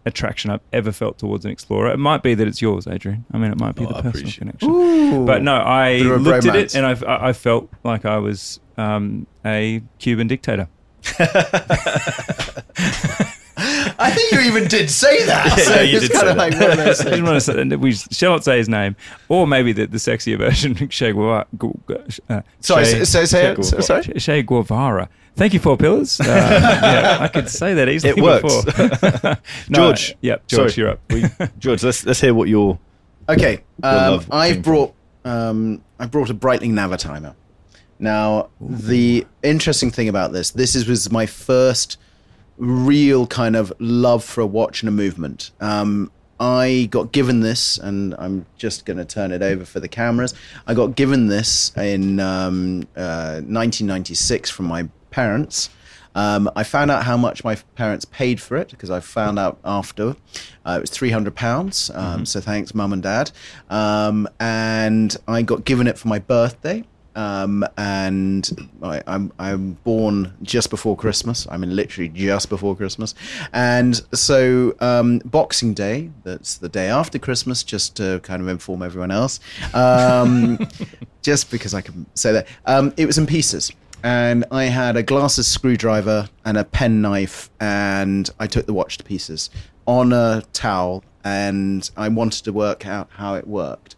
attraction 0.05 0.51
I've 0.51 0.59
ever 0.73 0.91
felt 0.91 1.17
towards 1.17 1.45
an 1.45 1.51
Explorer. 1.51 1.91
It 1.93 1.97
might 1.97 2.21
be 2.23 2.33
that 2.35 2.45
it's 2.45 2.61
yours, 2.61 2.87
Adrian. 2.87 3.23
I 3.31 3.37
mean, 3.37 3.51
it 3.53 3.59
might 3.59 3.75
be 3.75 3.85
Oh, 3.85 3.89
the 3.89 3.95
I 3.95 4.01
personal 4.01 4.31
connection. 4.33 4.69
Ooh. 4.69 5.25
But 5.25 5.43
no, 5.43 5.55
I 5.55 5.99
looked 5.99 6.45
at 6.45 6.55
it 6.57 6.75
and 6.75 6.85
I, 6.85 7.29
I 7.29 7.31
felt 7.31 7.69
like 7.85 8.03
I 8.03 8.17
was 8.17 8.59
um, 8.77 9.25
a 9.45 9.81
Cuban 9.99 10.27
dictator. 10.27 10.67
I 13.55 14.11
think 14.11 14.31
you 14.31 14.39
even 14.41 14.67
did 14.67 14.89
say 14.89 15.25
that. 15.25 15.45
Yeah, 15.57 15.63
so 15.63 15.75
no, 15.75 15.81
you 15.81 15.99
did 15.99 16.11
kind 16.11 16.27
of 16.27 16.35
that. 16.35 16.51
like 16.51 16.53
one 16.59 16.71
of 16.71 16.77
those 16.77 16.99
I 16.99 17.03
things. 17.03 17.15
didn't 17.15 17.25
want 17.25 17.35
to 17.35 17.69
say, 17.69 17.75
we 17.77 17.91
shall 17.93 18.31
not 18.31 18.43
say 18.43 18.57
his 18.57 18.67
name, 18.67 18.95
or 19.29 19.45
maybe 19.47 19.71
the, 19.71 19.85
the 19.85 19.97
sexier 19.97 20.37
version, 20.37 20.75
Che 20.89 21.11
Guevara. 21.11 21.45
Gu- 21.57 21.79
gu- 21.85 21.97
uh, 22.29 22.41
Sorry, 22.59 22.85
Che- 22.85 23.05
say- 23.05 23.25
say 23.25 23.51
it. 23.51 23.55
Che 23.55 23.61
Guevara. 23.61 23.81
Sorry? 23.83 24.19
Che 24.19 24.41
Guevara. 24.43 25.09
Thank 25.35 25.53
you, 25.53 25.59
Four 25.59 25.77
Pillars. 25.77 26.19
Uh, 26.19 26.25
yeah, 26.27 27.17
I 27.19 27.27
could 27.27 27.49
say 27.49 27.73
that 27.73 27.89
easily. 27.89 28.13
It 28.17 28.23
works. 28.23 28.65
Before. 28.65 29.37
No, 29.69 29.77
George. 29.77 30.15
Yeah, 30.21 30.37
George, 30.47 30.73
Sorry. 30.73 30.83
you're 30.83 30.89
up. 30.91 30.99
We, 31.09 31.25
George, 31.59 31.83
let's 31.83 32.05
let's 32.05 32.21
hear 32.21 32.33
what 32.33 32.49
your 32.49 32.79
Okay, 33.29 33.63
um, 33.81 33.95
love 33.95 34.27
I've 34.31 34.61
brought 34.61 34.93
um, 35.25 35.83
I 35.99 36.05
brought 36.05 36.29
a 36.29 36.33
Breitling 36.33 36.71
Navitimer. 36.71 37.35
Now, 37.99 38.49
the 38.59 39.25
interesting 39.43 39.89
thing 39.89 40.09
about 40.09 40.33
this, 40.33 40.51
this 40.51 40.75
is 40.75 40.87
was 40.87 41.09
my 41.11 41.25
first 41.25 41.97
real 42.57 43.25
kind 43.27 43.55
of 43.55 43.71
love 43.79 44.23
for 44.23 44.41
a 44.41 44.45
watch 44.45 44.81
and 44.81 44.89
a 44.89 44.91
movement. 44.91 45.51
Um, 45.61 46.11
I 46.39 46.89
got 46.91 47.11
given 47.13 47.39
this, 47.39 47.77
and 47.77 48.13
I'm 48.17 48.45
just 48.57 48.85
going 48.85 48.97
to 48.97 49.05
turn 49.05 49.31
it 49.31 49.41
over 49.41 49.63
for 49.63 49.79
the 49.79 49.87
cameras. 49.87 50.33
I 50.67 50.73
got 50.73 50.95
given 50.95 51.27
this 51.27 51.71
in 51.77 52.19
um, 52.19 52.81
uh, 52.97 53.39
1996 53.45 54.49
from 54.49 54.65
my 54.65 54.89
parents. 55.13 55.69
Um, 56.15 56.49
I 56.55 56.63
found 56.63 56.91
out 56.91 57.03
how 57.03 57.17
much 57.17 57.43
my 57.43 57.55
parents 57.75 58.05
paid 58.05 58.39
for 58.39 58.55
it 58.57 58.69
because 58.69 58.91
I 58.91 58.99
found 58.99 59.39
out 59.39 59.57
after. 59.65 60.15
Uh, 60.65 60.75
it 60.77 60.81
was 60.81 60.89
three 60.89 61.09
hundred 61.11 61.35
pounds. 61.35 61.89
Um, 61.93 62.25
So 62.25 62.39
thanks, 62.41 62.73
mum 62.75 62.93
and 62.93 63.01
dad. 63.03 63.31
Um, 63.69 64.27
and 64.39 65.15
I 65.27 65.41
got 65.41 65.65
given 65.65 65.87
it 65.87 65.97
for 65.97 66.07
my 66.09 66.19
birthday. 66.19 66.83
Um, 67.15 67.63
and 67.77 68.69
I, 68.81 69.01
I'm 69.05 69.31
I'm 69.37 69.73
born 69.83 70.33
just 70.41 70.69
before 70.69 70.95
Christmas. 70.95 71.47
I 71.49 71.57
mean, 71.57 71.75
literally 71.75 72.09
just 72.09 72.49
before 72.49 72.75
Christmas. 72.75 73.13
And 73.53 73.95
so 74.13 74.75
um, 74.79 75.19
Boxing 75.25 75.73
Day, 75.75 76.09
that's 76.23 76.57
the 76.57 76.69
day 76.69 76.87
after 76.89 77.19
Christmas, 77.19 77.63
just 77.63 77.95
to 77.97 78.19
kind 78.23 78.41
of 78.41 78.47
inform 78.47 78.81
everyone 78.81 79.11
else. 79.11 79.39
Um, 79.73 80.57
just 81.21 81.51
because 81.51 81.73
I 81.73 81.81
can 81.81 82.05
say 82.15 82.31
that 82.33 82.47
um, 82.65 82.93
it 82.97 83.05
was 83.05 83.17
in 83.17 83.25
pieces 83.27 83.71
and 84.03 84.45
I 84.51 84.65
had 84.65 84.95
a 84.97 85.03
glasses 85.03 85.47
screwdriver 85.47 86.29
and 86.45 86.57
a 86.57 86.63
pen 86.65 87.01
knife, 87.01 87.49
and 87.59 88.29
I 88.39 88.47
took 88.47 88.65
the 88.65 88.73
watch 88.73 88.97
to 88.97 89.03
pieces 89.03 89.49
on 89.85 90.13
a 90.13 90.43
towel, 90.53 91.03
and 91.23 91.89
I 91.97 92.09
wanted 92.09 92.43
to 92.45 92.53
work 92.53 92.85
out 92.85 93.09
how 93.13 93.35
it 93.35 93.47
worked. 93.47 93.95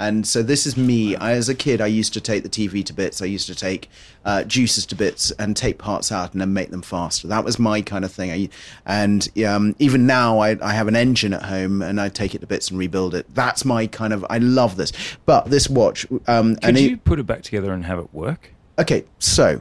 And 0.00 0.24
so 0.24 0.44
this 0.44 0.64
is 0.64 0.76
me. 0.76 1.16
I, 1.16 1.32
as 1.32 1.48
a 1.48 1.56
kid, 1.56 1.80
I 1.80 1.88
used 1.88 2.12
to 2.12 2.20
take 2.20 2.44
the 2.44 2.48
TV 2.48 2.84
to 2.84 2.92
bits. 2.92 3.20
I 3.20 3.24
used 3.24 3.48
to 3.48 3.54
take 3.56 3.90
uh, 4.24 4.44
juices 4.44 4.86
to 4.86 4.94
bits 4.94 5.32
and 5.40 5.56
take 5.56 5.76
parts 5.78 6.12
out 6.12 6.30
and 6.30 6.40
then 6.40 6.52
make 6.52 6.70
them 6.70 6.82
faster. 6.82 7.26
That 7.26 7.44
was 7.44 7.58
my 7.58 7.82
kind 7.82 8.04
of 8.04 8.12
thing. 8.12 8.30
I, 8.30 8.48
and 8.86 9.28
um, 9.44 9.74
even 9.80 10.06
now, 10.06 10.38
I, 10.38 10.56
I 10.64 10.72
have 10.72 10.86
an 10.86 10.94
engine 10.94 11.32
at 11.34 11.42
home 11.42 11.82
and 11.82 12.00
I 12.00 12.10
take 12.10 12.36
it 12.36 12.42
to 12.42 12.46
bits 12.46 12.70
and 12.70 12.78
rebuild 12.78 13.12
it. 13.12 13.26
That's 13.34 13.64
my 13.64 13.88
kind 13.88 14.12
of. 14.12 14.24
I 14.30 14.38
love 14.38 14.76
this. 14.76 14.92
But 15.26 15.46
this 15.46 15.68
watch, 15.68 16.06
um, 16.28 16.54
Could 16.54 16.64
and 16.64 16.76
it- 16.76 16.82
you 16.90 16.96
put 16.98 17.18
it 17.18 17.26
back 17.26 17.42
together 17.42 17.72
and 17.72 17.84
have 17.84 17.98
it 17.98 18.14
work? 18.14 18.52
Okay, 18.78 19.04
so 19.18 19.58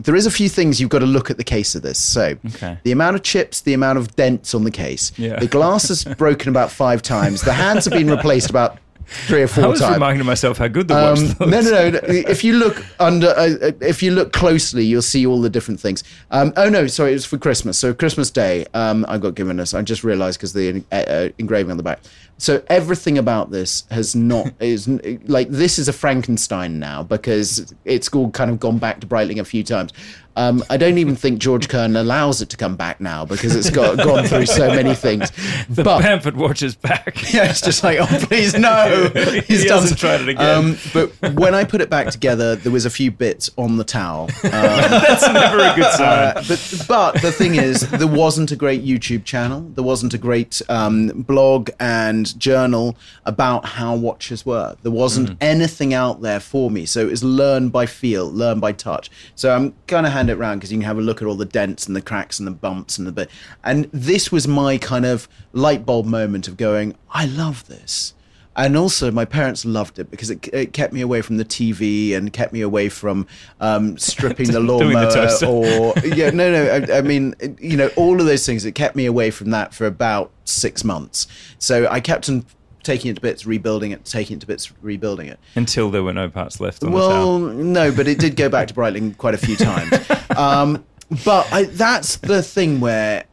there 0.00 0.14
is 0.14 0.26
a 0.26 0.30
few 0.30 0.48
things 0.48 0.80
you've 0.80 0.90
got 0.90 1.00
to 1.00 1.06
look 1.06 1.30
at 1.30 1.36
the 1.38 1.44
case 1.44 1.74
of 1.74 1.82
this. 1.82 1.98
So 1.98 2.36
Okay. 2.54 2.78
the 2.84 2.92
amount 2.92 3.16
of 3.16 3.22
chips, 3.22 3.62
the 3.62 3.74
amount 3.74 3.98
of 3.98 4.14
dents 4.14 4.54
on 4.54 4.64
the 4.64 4.70
case. 4.70 5.10
Yeah. 5.16 5.38
The 5.40 5.46
glass 5.48 5.90
is 5.90 6.04
broken 6.04 6.48
about 6.48 6.70
five 6.70 7.02
times. 7.02 7.42
The 7.42 7.52
hands 7.52 7.84
have 7.86 7.94
been 7.94 8.08
replaced 8.10 8.48
about 8.50 8.78
three 9.26 9.42
or 9.42 9.48
four 9.48 9.62
times. 9.62 9.64
I 9.64 9.68
was 9.70 9.80
times. 9.80 9.94
reminding 9.94 10.26
myself 10.26 10.58
how 10.58 10.68
good 10.68 10.88
the 10.88 10.94
watch 10.94 11.18
Um, 11.18 11.24
looks. 11.26 11.40
no, 11.40 11.60
no, 11.60 11.90
no. 11.90 12.00
If 12.28 12.44
you 12.44 12.52
look 12.54 12.84
under, 13.00 13.28
uh, 13.28 13.72
if 13.80 14.02
you 14.02 14.10
look 14.12 14.32
closely, 14.32 14.84
you'll 14.84 15.02
see 15.02 15.26
all 15.26 15.40
the 15.40 15.50
different 15.50 15.80
things. 15.80 16.04
Um, 16.30 16.52
oh 16.56 16.68
no, 16.68 16.86
sorry, 16.86 17.10
it 17.12 17.14
was 17.14 17.24
for 17.26 17.38
Christmas. 17.38 17.78
So 17.78 17.92
Christmas 17.94 18.30
Day, 18.30 18.66
um, 18.74 19.04
I 19.08 19.18
got 19.18 19.34
given 19.34 19.56
this. 19.56 19.74
I 19.74 19.82
just 19.82 20.04
realised 20.04 20.38
because 20.38 20.52
the 20.52 20.84
uh, 20.92 20.94
uh, 20.94 21.28
engraving 21.38 21.70
on 21.70 21.76
the 21.76 21.82
back. 21.82 22.00
So 22.40 22.62
everything 22.68 23.18
about 23.18 23.50
this 23.50 23.84
has 23.90 24.14
not 24.14 24.52
is 24.60 24.86
like 25.26 25.48
this 25.48 25.78
is 25.78 25.88
a 25.88 25.92
Frankenstein 25.92 26.78
now 26.78 27.02
because 27.02 27.74
it's 27.84 28.08
all 28.14 28.30
kind 28.30 28.50
of 28.50 28.60
gone 28.60 28.78
back 28.78 29.00
to 29.00 29.06
Breitling 29.06 29.40
a 29.40 29.44
few 29.44 29.64
times. 29.64 29.92
Um, 30.38 30.62
I 30.70 30.76
don't 30.76 30.98
even 30.98 31.16
think 31.16 31.40
Georges 31.40 31.66
Kern 31.66 31.96
allows 31.96 32.40
it 32.40 32.48
to 32.50 32.56
come 32.56 32.76
back 32.76 33.00
now 33.00 33.24
because 33.24 33.56
it's 33.56 33.70
got 33.70 33.96
gone 33.96 34.24
through 34.24 34.46
so 34.46 34.68
many 34.68 34.94
things. 34.94 35.30
the 35.68 35.82
but 35.82 36.00
Bamford 36.00 36.36
watch 36.36 36.62
is 36.62 36.76
back. 36.76 37.32
yeah, 37.34 37.50
it's 37.50 37.60
just 37.60 37.82
like, 37.82 37.98
oh, 38.00 38.06
please, 38.26 38.54
no. 38.54 39.10
He 39.48 39.64
done 39.64 39.80
hasn't 39.80 39.98
tried 39.98 40.20
it 40.20 40.28
again. 40.28 40.58
Um, 40.58 40.78
but 40.92 41.34
when 41.34 41.54
I 41.54 41.64
put 41.64 41.80
it 41.80 41.90
back 41.90 42.10
together, 42.10 42.54
there 42.54 42.70
was 42.70 42.86
a 42.86 42.90
few 42.90 43.10
bits 43.10 43.50
on 43.56 43.78
the 43.78 43.84
towel. 43.84 44.30
Um, 44.44 44.50
That's 44.52 45.26
never 45.26 45.58
a 45.58 45.74
good 45.74 45.92
sign. 45.92 46.36
uh, 46.36 46.44
but 46.46 46.84
but 46.86 47.22
the 47.22 47.32
thing 47.32 47.56
is, 47.56 47.80
there 47.90 48.06
wasn't 48.06 48.52
a 48.52 48.56
great 48.56 48.84
YouTube 48.84 49.24
channel. 49.24 49.62
There 49.74 49.84
wasn't 49.84 50.14
a 50.14 50.18
great 50.18 50.62
um, 50.68 51.08
blog 51.22 51.70
and 51.80 52.38
journal 52.38 52.96
about 53.24 53.64
how 53.64 53.96
watches 53.96 54.46
were. 54.46 54.76
There 54.82 54.92
wasn't 54.92 55.36
anything 55.40 55.94
out 55.94 56.20
there 56.22 56.40
for 56.40 56.70
me. 56.70 56.86
So 56.86 57.00
it 57.00 57.10
was 57.10 57.24
learn 57.24 57.70
by 57.70 57.86
feel, 57.86 58.30
learn 58.30 58.60
by 58.60 58.72
touch. 58.72 59.10
So 59.34 59.54
I'm 59.54 59.74
going 59.86 60.04
to 60.04 60.10
hand 60.28 60.38
it 60.38 60.40
round 60.40 60.60
because 60.60 60.70
you 60.72 60.78
can 60.78 60.84
have 60.86 60.98
a 60.98 61.02
look 61.02 61.22
at 61.22 61.28
all 61.28 61.34
the 61.34 61.44
dents 61.44 61.86
and 61.86 61.96
the 61.96 62.02
cracks 62.02 62.38
and 62.38 62.46
the 62.46 62.52
bumps 62.52 62.98
and 62.98 63.06
the 63.06 63.12
bit. 63.12 63.30
And 63.64 63.88
this 63.92 64.30
was 64.30 64.46
my 64.46 64.78
kind 64.78 65.04
of 65.06 65.28
light 65.52 65.84
bulb 65.86 66.06
moment 66.06 66.48
of 66.48 66.56
going, 66.56 66.96
I 67.10 67.26
love 67.26 67.66
this 67.66 68.14
and 68.56 68.76
also 68.76 69.12
my 69.12 69.24
parents 69.24 69.64
loved 69.64 70.00
it 70.00 70.10
because 70.10 70.30
it, 70.30 70.48
it 70.52 70.72
kept 70.72 70.92
me 70.92 71.00
away 71.00 71.22
from 71.22 71.36
the 71.36 71.44
TV 71.44 72.16
and 72.16 72.32
kept 72.32 72.52
me 72.52 72.60
away 72.60 72.88
from 72.88 73.24
um, 73.60 73.96
stripping 73.98 74.48
the 74.48 74.52
the 74.54 74.60
lawnmower 74.60 75.12
toaster. 75.12 75.46
or 75.46 75.94
yeah 76.04 76.30
no 76.30 76.50
no 76.50 76.64
I, 76.92 76.98
I 76.98 77.00
mean 77.02 77.36
it- 77.38 77.60
you 77.60 77.76
know 77.76 77.88
all 77.96 78.18
of 78.20 78.26
those 78.26 78.44
things 78.44 78.64
it 78.64 78.72
kept 78.72 78.96
me 78.96 79.06
away 79.06 79.30
from 79.30 79.50
that 79.50 79.72
for 79.74 79.86
about 79.86 80.32
six 80.44 80.82
months 80.82 81.28
so 81.60 81.86
I 81.88 82.00
kept 82.00 82.28
on 82.28 82.44
taking 82.82 83.10
it 83.10 83.14
to 83.14 83.20
bits 83.20 83.44
rebuilding 83.44 83.90
it 83.90 84.04
taking 84.04 84.36
it 84.36 84.40
to 84.40 84.46
bits 84.46 84.72
rebuilding 84.82 85.26
it 85.26 85.38
Until 85.54 85.90
there 85.90 86.02
were 86.02 86.12
no 86.12 86.28
parts 86.28 86.60
left 86.60 86.82
on 86.82 86.90
the 86.90 86.96
well, 86.96 87.38
no, 87.38 87.92
but 87.92 88.06
it 88.06 88.18
did 88.18 88.36
go 88.36 88.48
back 88.48 88.68
to 88.68 88.74
Breitling 88.74 89.16
quite 89.16 89.34
a 89.34 89.38
few 89.38 89.56
times. 89.70 89.92
Um, 90.36 90.84
but 91.24 91.50
I, 91.52 91.64
that's 91.64 92.16
the 92.16 92.42
thing 92.42 92.80
where 92.80 93.24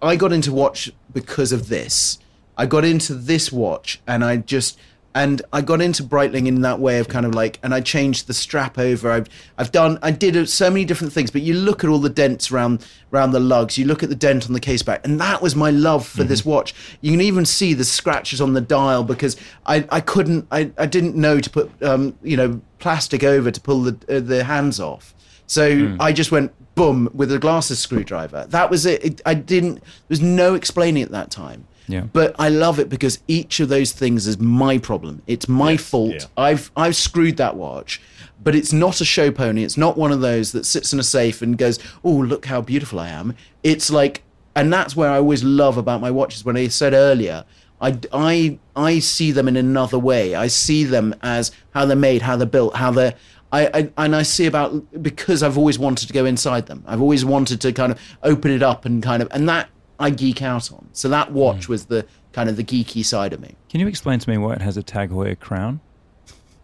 I 0.00 0.16
got 0.16 0.32
into 0.32 0.52
watch 0.52 0.90
because 1.12 1.52
of 1.52 1.68
this. 1.68 2.18
I 2.56 2.66
got 2.66 2.84
into 2.84 3.14
this 3.14 3.50
watch, 3.50 4.00
and 4.06 4.24
I 4.24 4.36
just 4.36 4.78
and 5.14 5.42
I 5.52 5.60
got 5.60 5.80
into 5.80 6.02
Breitling 6.02 6.46
in 6.46 6.62
that 6.62 6.78
way 6.78 6.98
of 6.98 7.08
kind 7.08 7.26
of 7.26 7.34
like, 7.34 7.58
and 7.62 7.74
I 7.74 7.80
changed 7.80 8.26
the 8.26 8.34
strap 8.34 8.78
over. 8.78 9.10
I've 9.10 9.28
I've 9.58 9.70
done 9.70 9.98
I 10.02 10.10
did 10.10 10.48
so 10.48 10.70
many 10.70 10.84
different 10.84 11.12
things, 11.12 11.30
but 11.30 11.42
you 11.42 11.54
look 11.54 11.84
at 11.84 11.90
all 11.90 11.98
the 11.98 12.08
dents 12.08 12.50
around 12.50 12.86
around 13.12 13.32
the 13.32 13.40
lugs. 13.40 13.76
You 13.76 13.84
look 13.84 14.02
at 14.02 14.08
the 14.08 14.14
dent 14.14 14.46
on 14.46 14.54
the 14.54 14.60
case 14.60 14.82
back, 14.82 15.04
and 15.04 15.20
that 15.20 15.42
was 15.42 15.54
my 15.54 15.70
love 15.70 16.06
for 16.06 16.24
this 16.24 16.44
watch. 16.44 16.74
You 17.00 17.10
can 17.10 17.20
even 17.20 17.44
see 17.44 17.74
the 17.74 17.84
scratches 17.84 18.40
on 18.40 18.54
the 18.54 18.60
dial 18.60 19.04
because 19.04 19.36
I 19.66 19.86
I 19.90 20.00
couldn't 20.00 20.46
I, 20.50 20.70
I 20.78 20.86
didn't 20.86 21.14
know 21.14 21.40
to 21.40 21.50
put 21.50 21.70
um 21.82 22.16
you 22.22 22.36
know 22.36 22.60
plastic 22.78 23.22
over 23.22 23.50
to 23.50 23.60
pull 23.60 23.82
the 23.82 24.16
uh, 24.16 24.20
the 24.20 24.44
hands 24.44 24.80
off. 24.80 25.14
So 25.46 25.96
I 26.00 26.12
just 26.12 26.32
went 26.32 26.52
boom 26.74 27.10
with 27.12 27.30
a 27.30 27.38
glasses 27.38 27.78
screwdriver. 27.78 28.46
That 28.48 28.70
was 28.70 28.86
it. 28.86 29.04
it. 29.04 29.20
I 29.26 29.34
didn't. 29.34 29.74
There 29.74 30.08
was 30.08 30.22
no 30.22 30.54
explaining 30.54 31.02
at 31.02 31.10
that 31.10 31.30
time. 31.30 31.66
Yeah. 31.92 32.06
But 32.12 32.34
I 32.38 32.48
love 32.48 32.78
it 32.78 32.88
because 32.88 33.18
each 33.28 33.60
of 33.60 33.68
those 33.68 33.92
things 33.92 34.26
is 34.26 34.38
my 34.38 34.78
problem. 34.78 35.22
It's 35.26 35.48
my 35.48 35.76
fault. 35.76 36.14
yeah. 36.14 36.26
I've 36.36 36.70
I've 36.76 36.96
screwed 36.96 37.36
that 37.36 37.56
watch. 37.56 38.00
But 38.42 38.56
it's 38.56 38.72
not 38.72 39.00
a 39.00 39.04
show 39.04 39.30
pony. 39.30 39.62
It's 39.62 39.76
not 39.76 39.96
one 39.96 40.10
of 40.10 40.20
those 40.20 40.50
that 40.50 40.66
sits 40.66 40.92
in 40.92 40.98
a 40.98 41.04
safe 41.04 41.42
and 41.42 41.56
goes, 41.56 41.78
"Oh, 42.02 42.10
look 42.10 42.46
how 42.46 42.60
beautiful 42.60 42.98
I 42.98 43.08
am." 43.08 43.36
It's 43.62 43.88
like, 43.88 44.22
and 44.56 44.72
that's 44.72 44.96
where 44.96 45.10
I 45.10 45.18
always 45.18 45.44
love 45.44 45.76
about 45.76 46.00
my 46.00 46.10
watches. 46.10 46.44
When 46.44 46.56
I 46.56 46.66
said 46.68 46.92
earlier, 46.92 47.44
I 47.80 47.98
I 48.12 48.58
I 48.74 48.98
see 48.98 49.30
them 49.30 49.46
in 49.46 49.56
another 49.56 49.98
way. 49.98 50.34
I 50.34 50.48
see 50.48 50.82
them 50.82 51.14
as 51.22 51.52
how 51.72 51.84
they're 51.86 51.96
made, 51.96 52.22
how 52.22 52.36
they're 52.36 52.46
built, 52.46 52.74
how 52.74 52.90
they're. 52.90 53.14
I, 53.52 53.66
I 53.66 54.04
and 54.04 54.16
I 54.16 54.22
see 54.22 54.46
about 54.46 55.02
because 55.02 55.42
I've 55.42 55.58
always 55.58 55.78
wanted 55.78 56.08
to 56.08 56.12
go 56.12 56.24
inside 56.24 56.66
them. 56.66 56.82
I've 56.86 57.02
always 57.02 57.24
wanted 57.24 57.60
to 57.60 57.72
kind 57.72 57.92
of 57.92 58.00
open 58.22 58.50
it 58.50 58.62
up 58.62 58.84
and 58.86 59.02
kind 59.02 59.22
of 59.22 59.28
and 59.30 59.48
that 59.48 59.68
I 60.02 60.10
geek 60.10 60.42
out 60.42 60.72
on. 60.72 60.88
So 60.92 61.08
that 61.08 61.32
watch 61.32 61.66
hmm. 61.66 61.72
was 61.72 61.86
the 61.86 62.06
kind 62.32 62.48
of 62.48 62.56
the 62.56 62.64
geeky 62.64 63.04
side 63.04 63.32
of 63.32 63.40
me. 63.40 63.54
Can 63.68 63.80
you 63.80 63.86
explain 63.86 64.18
to 64.18 64.28
me 64.28 64.36
why 64.36 64.54
it 64.54 64.62
has 64.62 64.76
a 64.76 64.82
Tag 64.82 65.10
Heuer 65.10 65.38
crown? 65.38 65.80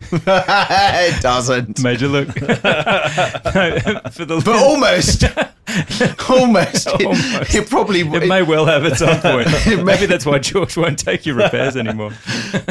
it 0.12 1.20
doesn't. 1.22 1.82
Major 1.82 2.08
look. 2.08 2.28
For 2.32 4.24
the 4.24 4.40
But 4.44 4.56
almost, 4.56 5.24
almost, 6.30 6.86
It, 6.86 7.04
Almost. 7.06 7.54
it 7.54 7.68
probably 7.68 8.00
it 8.00 8.28
may 8.28 8.42
well 8.42 8.64
have 8.66 8.84
at 8.84 8.96
some 8.96 9.20
point. 9.20 9.48
It 9.66 9.76
may- 9.84 9.98
Maybe 9.98 10.06
that's 10.06 10.24
why 10.24 10.38
George 10.38 10.76
won't 10.76 10.98
take 10.98 11.26
your 11.26 11.34
repairs 11.34 11.76
anymore. 11.76 12.12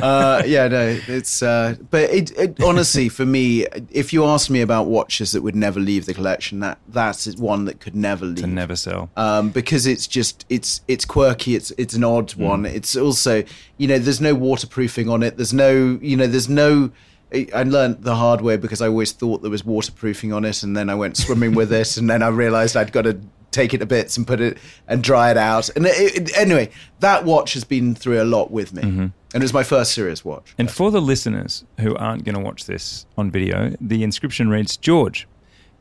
uh, 0.02 0.44
yeah, 0.46 0.68
no, 0.68 0.98
it's. 1.08 1.44
Uh, 1.44 1.76
but 1.92 2.10
it, 2.10 2.32
it 2.38 2.64
honestly, 2.64 3.10
for 3.10 3.26
me, 3.26 3.66
if 3.92 4.14
you 4.14 4.24
ask 4.26 4.50
me 4.50 4.62
about 4.62 4.88
watches 4.88 5.34
that 5.34 5.42
would 5.42 5.56
never 5.56 5.80
leave 5.80 6.06
the 6.06 6.14
collection, 6.14 6.60
that 6.62 6.78
that's 6.88 7.28
one 7.38 7.66
that 7.66 7.80
could 7.82 7.96
never 7.96 8.26
leave. 8.26 8.38
To 8.38 8.48
never 8.48 8.76
sell. 8.76 9.10
um, 9.18 9.50
because 9.50 9.86
it's 9.86 10.08
just 10.08 10.46
it's 10.50 10.82
it's 10.88 11.04
quirky. 11.06 11.56
It's 11.56 11.72
it's 11.78 11.94
an 11.94 12.04
odd 12.04 12.34
one. 12.36 12.66
It's 12.66 12.96
also 12.96 13.44
you 13.78 13.88
know 13.88 14.00
there's 14.00 14.22
no 14.22 14.34
waterproofing 14.34 15.10
on 15.10 15.24
it. 15.24 15.36
There's 15.38 15.54
no 15.54 16.00
you 16.02 16.16
know 16.16 16.28
there's 16.28 16.50
no. 16.50 16.92
I 17.34 17.64
learned 17.64 18.04
the 18.04 18.16
hard 18.16 18.42
way 18.42 18.56
because 18.58 18.82
I 18.82 18.88
always 18.88 19.12
thought 19.12 19.42
there 19.42 19.52
was 19.52 19.66
waterproofing 19.66 20.32
on 20.34 20.46
it, 20.46 20.64
and 20.64 20.76
then 20.78 20.90
I 20.90 20.96
went 20.96 21.18
swimming 21.18 21.54
with 21.56 21.74
it, 21.74 21.98
and 21.98 22.10
then 22.10 22.24
I 22.24 22.30
realised 22.30 22.78
I'd 22.78 22.92
got 22.92 23.04
to 23.04 23.20
take 23.52 23.74
it 23.74 23.80
to 23.80 23.86
bits 23.86 24.18
and 24.18 24.28
put 24.28 24.40
it 24.40 24.58
and 24.88 25.02
dry 25.04 25.32
it 25.32 25.38
out. 25.38 25.70
And 25.76 25.86
it, 25.86 26.16
it- 26.30 26.38
anyway, 26.38 26.70
that 27.00 27.26
watch 27.26 27.54
has 27.54 27.64
been 27.64 27.96
through 27.96 28.22
a 28.22 28.26
lot 28.26 28.52
with 28.52 28.74
me, 28.74 28.82
and 28.82 29.12
it 29.34 29.42
was 29.42 29.54
my 29.54 29.64
first 29.64 29.94
serious 29.94 30.24
watch. 30.24 30.54
And 30.58 30.72
for 30.72 30.90
the 30.92 31.02
listeners 31.02 31.66
who 31.80 31.96
aren't 31.98 32.24
going 32.24 32.36
to 32.36 32.42
watch 32.42 32.66
this 32.66 33.06
on 33.18 33.30
video, 33.32 33.76
the 33.82 34.04
inscription 34.04 34.50
reads 34.50 34.78
George, 34.78 35.28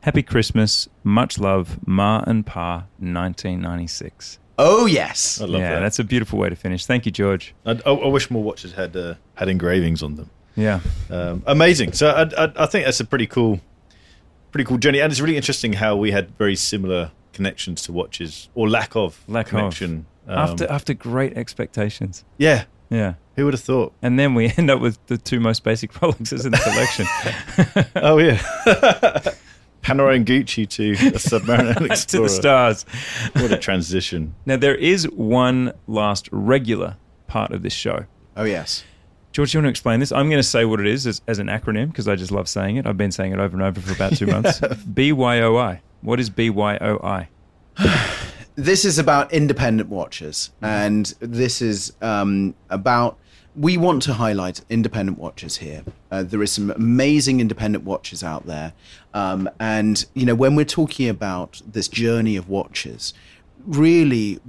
Happy 0.01 0.23
Christmas, 0.23 0.87
much 1.03 1.39
love, 1.39 1.79
Ma 1.87 2.23
and 2.27 2.45
Pa, 2.45 2.85
1996. 2.99 4.39
Oh 4.59 4.85
yes, 4.87 5.39
I 5.39 5.45
love 5.45 5.61
yeah, 5.61 5.75
that. 5.75 5.79
that's 5.81 5.99
a 5.99 6.03
beautiful 6.03 6.39
way 6.39 6.49
to 6.49 6.55
finish. 6.55 6.85
Thank 6.85 7.05
you, 7.05 7.11
George. 7.11 7.53
I, 7.65 7.79
I, 7.85 7.91
I 7.91 8.07
wish 8.07 8.31
more 8.31 8.41
watches 8.43 8.73
had 8.73 8.95
uh, 8.97 9.13
had 9.35 9.49
engravings 9.49 10.01
on 10.01 10.15
them. 10.15 10.31
Yeah. 10.57 10.79
Um, 11.09 11.43
amazing. 11.45 11.93
So 11.93 12.09
I, 12.09 12.23
I, 12.45 12.51
I 12.57 12.65
think 12.65 12.83
that's 12.85 12.99
a 12.99 13.05
pretty 13.05 13.27
cool, 13.27 13.61
pretty 14.51 14.65
cool 14.65 14.77
journey, 14.79 14.99
and 14.99 15.11
it's 15.11 15.21
really 15.21 15.37
interesting 15.37 15.73
how 15.73 15.95
we 15.95 16.11
had 16.11 16.31
very 16.37 16.55
similar 16.57 17.11
connections 17.31 17.83
to 17.83 17.91
watches 17.93 18.49
or 18.55 18.67
lack 18.67 18.95
of 18.95 19.21
Lack 19.27 19.45
of. 19.45 19.49
connection. 19.51 20.05
Um, 20.27 20.37
after 20.39 20.69
after 20.69 20.93
great 20.93 21.37
expectations. 21.37 22.25
yeah, 22.37 22.65
Yeah. 22.89 23.13
who 23.37 23.45
would 23.45 23.53
have 23.53 23.61
thought? 23.63 23.93
And 24.01 24.17
then 24.19 24.33
we 24.33 24.51
end 24.57 24.69
up 24.69 24.81
with 24.81 24.97
the 25.07 25.17
two 25.17 25.39
most 25.39 25.63
basic 25.63 25.93
Rolexes 26.01 26.43
in 26.45 26.51
the 26.51 26.57
collection. 26.57 27.05
Oh 28.03 28.17
yeah, 28.17 28.37
Panerai 29.83 30.15
and 30.17 30.25
Gucci 30.25 30.67
to 30.69 30.91
a 30.91 31.19
Submariner 31.19 31.77
to 31.77 31.85
Explorer. 31.85 32.23
the 32.23 32.29
stars. 32.29 32.85
What 33.33 33.51
a 33.51 33.57
transition! 33.57 34.35
Now, 34.45 34.57
there 34.57 34.75
is 34.75 35.07
one 35.11 35.73
last 35.87 36.27
regular 36.31 36.97
part 37.27 37.51
of 37.51 37.61
this 37.61 37.73
show. 37.73 38.05
oh 38.35 38.43
yes. 38.43 38.83
George, 39.37 39.53
you 39.53 39.59
want 39.59 39.65
to 39.65 39.69
explain 39.69 39.99
this? 39.99 40.11
I'm 40.11 40.29
going 40.31 40.39
to 40.39 40.47
say 40.47 40.65
what 40.65 40.79
it 40.79 40.87
is 40.87 41.05
as, 41.05 41.21
as 41.27 41.37
an 41.37 41.45
acronym 41.45 41.89
because 41.89 42.07
I 42.07 42.15
just 42.15 42.31
love 42.31 42.49
saying 42.49 42.77
it. 42.77 42.87
I've 42.87 42.97
been 42.97 43.11
saying 43.11 43.33
it 43.33 43.39
over 43.39 43.55
and 43.55 43.61
over 43.61 43.79
for 43.79 43.93
about 43.93 44.17
two 44.17 44.25
months. 44.25 44.59
BYOI. 44.59 45.79
What 46.01 46.19
is 46.19 46.31
BYOI? 46.31 47.27
this 48.55 48.83
is 48.83 48.97
about 48.97 49.31
independent 49.31 49.89
watchers, 49.89 50.49
and 50.63 51.13
this 51.19 51.61
is 51.61 51.93
um, 52.01 52.55
about. 52.71 53.19
We 53.55 53.77
want 53.77 54.01
to 54.03 54.13
highlight 54.15 54.61
independent 54.71 55.19
watchers 55.19 55.57
here. 55.57 55.83
Uh, 56.09 56.23
there 56.23 56.41
is 56.41 56.51
some 56.51 56.71
amazing 56.71 57.39
independent 57.39 57.83
watchers 57.83 58.23
out 58.23 58.47
there, 58.47 58.73
um, 59.13 59.47
and 59.59 60.03
you 60.15 60.25
know 60.25 60.33
when 60.33 60.55
we're 60.55 60.65
talking 60.65 61.09
about 61.09 61.61
this 61.63 61.87
journey 61.87 62.37
of 62.37 62.49
watches, 62.49 63.13
really 63.67 64.39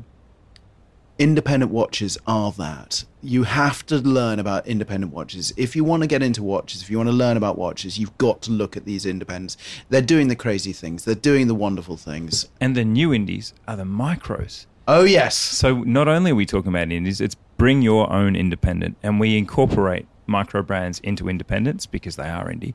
independent 1.19 1.73
watches 1.73 2.17
are 2.27 2.53
that. 2.53 3.05
You 3.23 3.43
have 3.43 3.85
to 3.87 3.97
learn 3.97 4.39
about 4.39 4.67
independent 4.67 5.13
watches. 5.13 5.53
If 5.57 5.75
you 5.75 5.83
want 5.83 6.03
to 6.03 6.07
get 6.07 6.23
into 6.23 6.43
watches, 6.43 6.83
if 6.83 6.91
you 6.91 6.97
want 6.97 7.09
to 7.09 7.15
learn 7.15 7.37
about 7.37 7.59
watches, 7.59 7.99
you've 7.99 8.17
got 8.19 8.41
to 8.43 8.53
look 8.53 8.77
at 8.77 8.85
these 8.85 9.05
independents. 9.05 9.57
They're 9.89 10.01
doing 10.01 10.29
the 10.29 10.37
crazy 10.37 10.73
things, 10.73 11.05
they're 11.05 11.15
doing 11.15 11.49
the 11.49 11.55
wonderful 11.55 11.97
things. 11.97 12.49
And 12.61 12.77
the 12.77 12.85
new 12.85 13.13
indies 13.13 13.53
are 13.67 13.77
the 13.77 13.85
micros. 13.85 14.67
Oh, 14.87 15.05
yes. 15.05 15.37
So 15.37 15.83
not 15.83 16.09
only 16.09 16.31
are 16.31 16.37
we 16.37 16.47
talking 16.47 16.71
about 16.71 16.91
indies, 16.91 17.21
it's 17.21 17.37
bring 17.59 17.83
your 17.83 18.11
own 18.13 18.37
independent, 18.37 18.97
and 19.03 19.21
we 19.21 19.37
incorporate 19.37 20.07
micro 20.29 20.63
brands 20.63 21.01
into 21.01 21.29
independence 21.29 21.87
because 21.87 22.17
they 22.17 22.29
are 22.29 22.47
indie, 22.49 22.75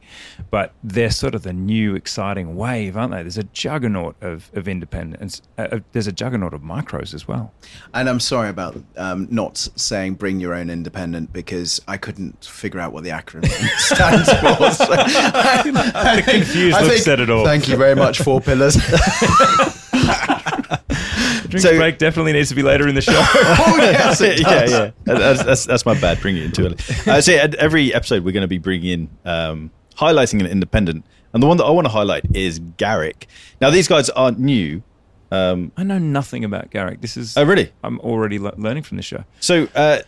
but 0.49 0.73
they're 0.83 1.11
sort 1.11 1.35
of 1.35 1.43
the 1.43 1.53
new 1.53 1.95
exciting 1.95 2.55
wave, 2.55 2.97
aren't 2.97 3.13
they? 3.13 3.21
There's 3.21 3.37
a 3.37 3.43
juggernaut 3.43 4.15
of, 4.21 4.51
of 4.53 4.67
independence. 4.67 5.41
Uh, 5.57 5.67
uh, 5.71 5.79
there's 5.91 6.07
a 6.07 6.11
juggernaut 6.11 6.53
of 6.53 6.61
micros 6.61 7.13
as 7.13 7.27
well. 7.27 7.53
And 7.93 8.09
I'm 8.09 8.19
sorry 8.19 8.49
about 8.49 8.81
um, 8.97 9.27
not 9.29 9.57
saying 9.75 10.15
bring 10.15 10.39
your 10.39 10.53
own 10.53 10.69
independent 10.69 11.31
because 11.31 11.79
I 11.87 11.97
couldn't 11.97 12.43
figure 12.43 12.79
out 12.79 12.91
what 12.91 13.03
the 13.03 13.11
acronym 13.11 13.47
stands 13.77 14.27
for. 14.29 14.71
So 14.71 14.87
I, 14.89 16.15
the 16.25 16.31
confused 16.31 16.77
I 16.77 16.81
look 16.81 16.91
think- 16.91 17.03
said 17.03 17.19
it 17.19 17.29
all. 17.29 17.45
Thank 17.45 17.67
you 17.67 17.77
very 17.77 17.95
much, 17.95 18.19
Four 18.19 18.41
Pillars. 18.41 18.77
Drink 21.53 21.67
So- 21.67 21.77
break 21.77 21.99
definitely 21.99 22.33
needs 22.33 22.49
to 22.49 22.55
be 22.55 22.63
later 22.63 22.87
in 22.87 22.95
the 22.95 23.01
show. 23.01 23.13
oh, 23.15 23.77
yes, 23.79 24.21
it 24.21 24.41
yeah, 24.41 24.65
yeah. 24.65 24.91
That's, 25.03 25.43
that's, 25.43 25.65
that's 25.65 25.85
my 25.85 25.99
bad. 25.99 26.19
Bringing 26.19 26.41
it 26.41 26.45
in 26.45 26.51
too 26.51 26.65
early. 26.65 26.77
I 27.05 27.19
say 27.19 27.37
at 27.37 27.53
every 27.55 27.93
episode 27.93 28.23
we're 28.25 28.31
going 28.31 28.41
to 28.41 28.47
be 28.47 28.57
bringing 28.57 28.89
in 28.89 29.09
um, 29.25 29.71
highlighting 29.95 30.39
an 30.39 30.47
independent, 30.47 31.05
and 31.31 31.43
the 31.43 31.47
one 31.47 31.57
that 31.57 31.65
I 31.65 31.69
want 31.69 31.85
to 31.85 31.91
highlight 31.91 32.25
is 32.35 32.59
Garrick. 32.77 33.27
Now 33.61 33.69
these 33.69 33.87
guys 33.87 34.09
aren't 34.09 34.39
new. 34.39 34.81
Um, 35.31 35.71
I 35.77 35.83
know 35.83 35.99
nothing 35.99 36.43
about 36.43 36.71
Garrick. 36.71 37.01
This 37.01 37.17
is 37.17 37.37
oh, 37.37 37.43
really? 37.43 37.71
I'm 37.83 37.99
already 37.99 38.39
le- 38.39 38.55
learning 38.57 38.83
from 38.83 38.97
this 38.97 39.05
show. 39.05 39.23
So 39.39 39.67
uh, 39.75 39.99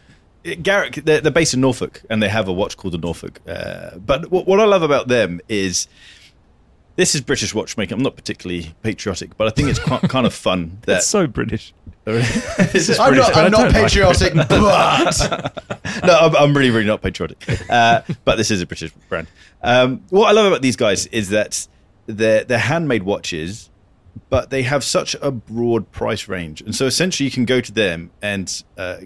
Garrick, 0.61 0.95
they're, 0.95 1.21
they're 1.21 1.31
based 1.31 1.53
in 1.53 1.61
Norfolk, 1.61 2.01
and 2.09 2.21
they 2.21 2.29
have 2.29 2.47
a 2.47 2.53
watch 2.53 2.77
called 2.77 2.93
the 2.93 2.99
Norfolk. 2.99 3.39
Uh, 3.47 3.97
but 3.97 4.29
what, 4.31 4.47
what 4.47 4.59
I 4.59 4.65
love 4.65 4.83
about 4.83 5.07
them 5.07 5.41
is 5.49 5.87
this 6.95 7.15
is 7.15 7.21
British 7.21 7.53
watchmaking. 7.53 7.97
I'm 7.97 8.03
not 8.03 8.15
particularly 8.15 8.73
patriotic, 8.81 9.35
but 9.37 9.47
I 9.47 9.49
think 9.49 9.69
it's 9.69 9.79
quite, 9.79 10.01
kind 10.03 10.25
of 10.25 10.33
fun. 10.33 10.77
That 10.81 10.85
That's 10.85 11.07
so 11.07 11.27
British. 11.27 11.73
this 12.05 12.89
is 12.89 12.99
I'm 12.99 13.13
British, 13.13 13.27
not, 13.29 13.37
I 13.37 13.45
I'm 13.45 13.51
not 13.51 13.57
don't 13.57 13.73
like 13.73 13.83
patriotic, 13.83 14.33
but 14.35 14.49
no, 16.05 16.17
I'm, 16.17 16.35
I'm 16.35 16.55
really, 16.55 16.69
really 16.69 16.85
not 16.85 17.01
patriotic. 17.01 17.43
Uh, 17.69 18.01
but 18.23 18.35
this 18.35 18.51
is 18.51 18.61
a 18.61 18.65
British 18.65 18.91
brand. 19.09 19.27
Um, 19.61 20.03
what 20.09 20.27
I 20.27 20.31
love 20.31 20.45
about 20.45 20.61
these 20.61 20.75
guys 20.75 21.07
is 21.07 21.29
that 21.29 21.67
they're, 22.05 22.43
they're 22.43 22.59
handmade 22.59 23.03
watches, 23.03 23.69
but 24.29 24.49
they 24.49 24.63
have 24.63 24.83
such 24.83 25.15
a 25.21 25.31
broad 25.31 25.91
price 25.91 26.27
range. 26.27 26.61
And 26.61 26.75
so 26.75 26.85
essentially, 26.85 27.25
you 27.25 27.31
can 27.31 27.45
go 27.45 27.59
to 27.59 27.71
them 27.71 28.11
and 28.21 28.63
uh, 28.77 28.97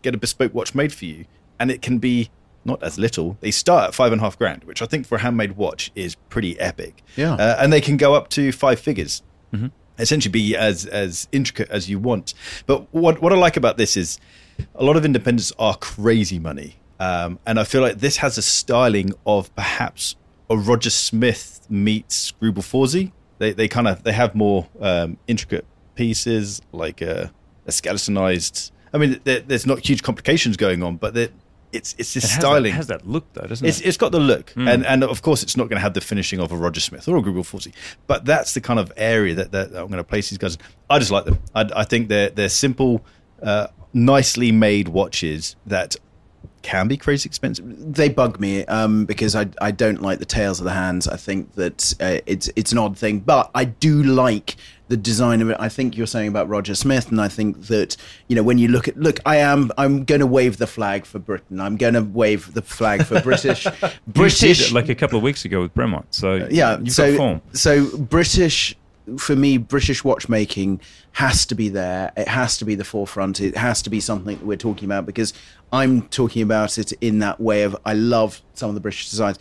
get 0.00 0.14
a 0.14 0.18
bespoke 0.18 0.54
watch 0.54 0.74
made 0.74 0.92
for 0.92 1.04
you, 1.04 1.26
and 1.60 1.70
it 1.70 1.82
can 1.82 1.98
be 1.98 2.30
not 2.64 2.82
as 2.82 2.98
little. 2.98 3.36
They 3.40 3.50
start 3.50 3.88
at 3.88 3.94
five 3.94 4.12
and 4.12 4.20
a 4.20 4.24
half 4.24 4.38
grand, 4.38 4.64
which 4.64 4.82
I 4.82 4.86
think 4.86 5.06
for 5.06 5.16
a 5.16 5.20
handmade 5.20 5.52
watch 5.56 5.90
is 5.94 6.14
pretty 6.30 6.58
epic. 6.60 7.02
Yeah. 7.16 7.34
Uh, 7.34 7.56
and 7.58 7.72
they 7.72 7.80
can 7.80 7.96
go 7.96 8.14
up 8.14 8.28
to 8.30 8.52
five 8.52 8.78
figures 8.80 9.22
essentially 9.98 10.32
be 10.32 10.56
as 10.56 10.86
as 10.86 11.28
intricate 11.32 11.68
as 11.70 11.88
you 11.90 11.98
want. 11.98 12.32
But 12.66 12.92
what 12.94 13.20
what 13.20 13.32
I 13.32 13.36
like 13.36 13.56
about 13.56 13.76
this 13.76 13.96
is 13.96 14.18
a 14.74 14.82
lot 14.84 14.96
of 14.96 15.04
independents 15.04 15.52
are 15.58 15.76
crazy 15.76 16.38
money, 16.38 16.76
um, 16.98 17.38
and 17.46 17.60
I 17.60 17.64
feel 17.64 17.82
like 17.82 17.98
this 17.98 18.16
has 18.18 18.38
a 18.38 18.42
styling 18.42 19.12
of 19.26 19.54
perhaps 19.54 20.16
a 20.48 20.56
Roger 20.56 20.90
Smith 20.90 21.60
meets 21.68 22.32
Greubel 22.40 22.62
Forsey. 22.62 23.12
They 23.38 23.52
they 23.52 23.68
kind 23.68 23.86
of 23.86 24.02
they 24.04 24.12
have 24.12 24.34
more 24.34 24.68
um, 24.80 25.18
intricate 25.26 25.66
pieces 25.94 26.62
like 26.72 27.02
a, 27.02 27.30
a 27.66 27.72
skeletonized. 27.72 28.72
I 28.94 28.98
mean, 28.98 29.20
there, 29.24 29.40
there's 29.40 29.66
not 29.66 29.86
huge 29.86 30.02
complications 30.02 30.56
going 30.56 30.82
on, 30.82 30.96
but 30.96 31.14
they're- 31.14 31.30
it's 31.72 31.94
it's 31.98 32.14
this 32.14 32.24
It 32.24 32.28
has 32.30 32.38
styling. 32.38 32.72
That, 32.72 32.76
has 32.76 32.86
that 32.88 33.06
look 33.06 33.32
though, 33.32 33.46
doesn't 33.46 33.66
It's, 33.66 33.80
it? 33.80 33.86
it's 33.86 33.96
got 33.96 34.12
the 34.12 34.20
look, 34.20 34.50
Hmm. 34.50 34.68
and 34.68 34.86
and 34.86 35.02
of 35.04 35.22
course, 35.22 35.42
it's 35.42 35.56
not 35.56 35.64
going 35.64 35.76
to 35.78 35.82
have 35.82 35.94
the 35.94 36.00
finishing 36.00 36.40
of 36.40 36.52
a 36.52 36.56
Roger 36.56 36.80
Smith 36.80 37.08
or 37.08 37.16
a 37.16 37.22
Greubel 37.22 37.42
Forsey, 37.44 37.72
but 38.06 38.24
that's 38.24 38.54
the 38.54 38.60
kind 38.60 38.78
of 38.78 38.92
area 38.96 39.34
that, 39.34 39.52
that, 39.52 39.72
that 39.72 39.80
I'm 39.80 39.88
going 39.88 39.98
to 39.98 40.04
place 40.04 40.30
these 40.30 40.38
guys. 40.38 40.54
in. 40.56 40.60
I 40.90 40.98
just 40.98 41.10
like 41.10 41.24
them. 41.24 41.38
I, 41.54 41.68
I 41.76 41.84
think 41.84 42.08
they're 42.08 42.30
they're 42.30 42.48
simple, 42.48 43.04
uh, 43.42 43.68
nicely 43.94 44.52
made 44.52 44.88
watches 44.88 45.56
that 45.66 45.96
can 46.62 46.86
be 46.86 46.96
crazy 46.96 47.26
expensive. 47.28 47.64
they 47.92 48.08
bug 48.08 48.38
me 48.38 48.64
um, 48.66 49.04
because 49.04 49.34
I, 49.34 49.48
I 49.60 49.72
don't 49.72 50.00
like 50.00 50.20
the 50.20 50.24
tails 50.24 50.60
of 50.60 50.64
the 50.64 50.70
hands. 50.72 51.08
I 51.08 51.16
think 51.16 51.54
that 51.54 51.92
uh, 52.00 52.18
it's 52.26 52.48
it's 52.54 52.70
an 52.70 52.78
odd 52.78 52.96
thing, 52.96 53.18
but 53.20 53.50
I 53.54 53.64
do 53.64 54.02
like 54.04 54.56
the 54.92 54.96
design 54.98 55.40
of 55.40 55.48
it. 55.48 55.56
I 55.58 55.70
think 55.70 55.96
you're 55.96 56.06
saying 56.06 56.28
about 56.28 56.50
Roger 56.50 56.74
Smith, 56.74 57.10
and 57.10 57.18
I 57.18 57.28
think 57.28 57.68
that 57.68 57.96
you 58.28 58.36
know 58.36 58.42
when 58.42 58.58
you 58.58 58.68
look 58.68 58.88
at 58.88 58.98
look, 58.98 59.18
I 59.24 59.36
am 59.36 59.72
I'm 59.78 60.04
going 60.04 60.20
to 60.20 60.26
wave 60.26 60.58
the 60.58 60.66
flag 60.66 61.06
for 61.06 61.18
Britain. 61.18 61.60
I'm 61.60 61.78
going 61.78 61.94
to 61.94 62.02
wave 62.02 62.52
the 62.52 62.60
flag 62.60 63.04
for 63.04 63.18
British 63.22 63.66
British 64.06 64.70
like 64.70 64.90
a 64.90 64.94
couple 64.94 65.16
of 65.16 65.22
weeks 65.22 65.46
ago 65.46 65.62
with 65.62 65.74
Bremont. 65.74 66.04
So 66.10 66.46
yeah 66.52 66.78
you've 66.78 66.92
so 66.92 67.10
got 67.10 67.16
form. 67.16 67.42
so 67.52 67.96
british 67.96 68.76
for 69.18 69.34
me 69.34 69.56
british 69.56 70.04
watchmaking 70.04 70.80
has 71.12 71.44
to 71.46 71.54
be 71.54 71.68
there 71.68 72.12
it 72.16 72.28
has 72.28 72.56
to 72.56 72.64
be 72.64 72.74
the 72.74 72.84
forefront 72.84 73.40
it 73.40 73.56
has 73.56 73.82
to 73.82 73.90
be 73.90 74.00
something 74.00 74.36
that 74.36 74.46
we're 74.46 74.56
talking 74.56 74.84
about 74.84 75.04
because 75.04 75.32
i'm 75.72 76.02
talking 76.08 76.42
about 76.42 76.78
it 76.78 76.92
in 77.00 77.18
that 77.18 77.40
way 77.40 77.62
of 77.62 77.76
i 77.84 77.92
love 77.92 78.40
some 78.54 78.68
of 78.68 78.74
the 78.74 78.80
british 78.80 79.10
designs 79.10 79.38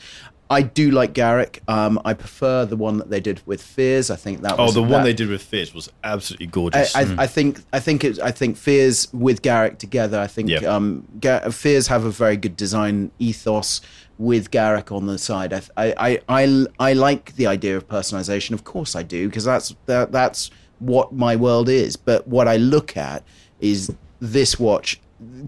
I 0.58 0.62
do 0.64 0.92
like 0.92 1.14
Garrick. 1.14 1.64
Um, 1.68 2.00
I 2.04 2.14
prefer 2.14 2.66
the 2.66 2.76
one 2.76 2.98
that 2.98 3.10
they 3.10 3.22
did 3.22 3.42
with 3.46 3.62
Fears. 3.62 4.12
I 4.12 4.18
think 4.18 4.42
that 4.42 4.60
Oh, 4.60 4.66
was 4.66 4.74
the 4.74 4.82
one 4.82 4.92
that- 4.92 5.04
they 5.06 5.14
did 5.14 5.30
with 5.30 5.42
Fears 5.42 5.74
was 5.74 5.90
absolutely 6.04 6.48
gorgeous. 6.48 6.96
I, 6.96 7.02
I 7.18 7.28
think 7.28 7.62
I 7.72 7.80
think 7.80 8.04
it, 8.04 8.20
I 8.20 8.32
think 8.32 8.58
Fears 8.58 9.08
with 9.14 9.42
Garrick 9.42 9.78
together. 9.80 10.20
I 10.20 10.28
think 10.28 10.50
Yeah. 10.50 10.60
um, 10.76 11.08
Ga- 11.20 11.50
Fears 11.52 11.88
have 11.88 12.04
a 12.06 12.12
very 12.12 12.38
good 12.38 12.56
design 12.58 13.12
ethos 13.18 13.80
with 14.18 14.52
Garrick 14.52 14.92
on 14.92 15.08
the 15.08 15.18
side. 15.18 15.54
I, 15.54 15.62
I, 15.78 15.94
I, 15.98 16.20
I, 16.44 16.66
I 16.80 16.94
like 16.94 17.36
the 17.38 17.48
idea 17.48 17.78
of 17.78 17.88
personalization. 17.88 18.52
Of 18.52 18.64
course, 18.64 18.96
I 18.96 19.04
do 19.04 19.28
because 19.30 19.46
that's 19.46 19.74
that, 19.86 20.12
that's 20.12 20.52
what 20.80 21.14
my 21.14 21.36
world 21.36 21.70
is. 21.70 21.96
But 21.96 22.28
what 22.28 22.48
I 22.48 22.58
look 22.58 22.98
at 22.98 23.24
is 23.62 23.90
this 24.20 24.60
watch. 24.60 25.00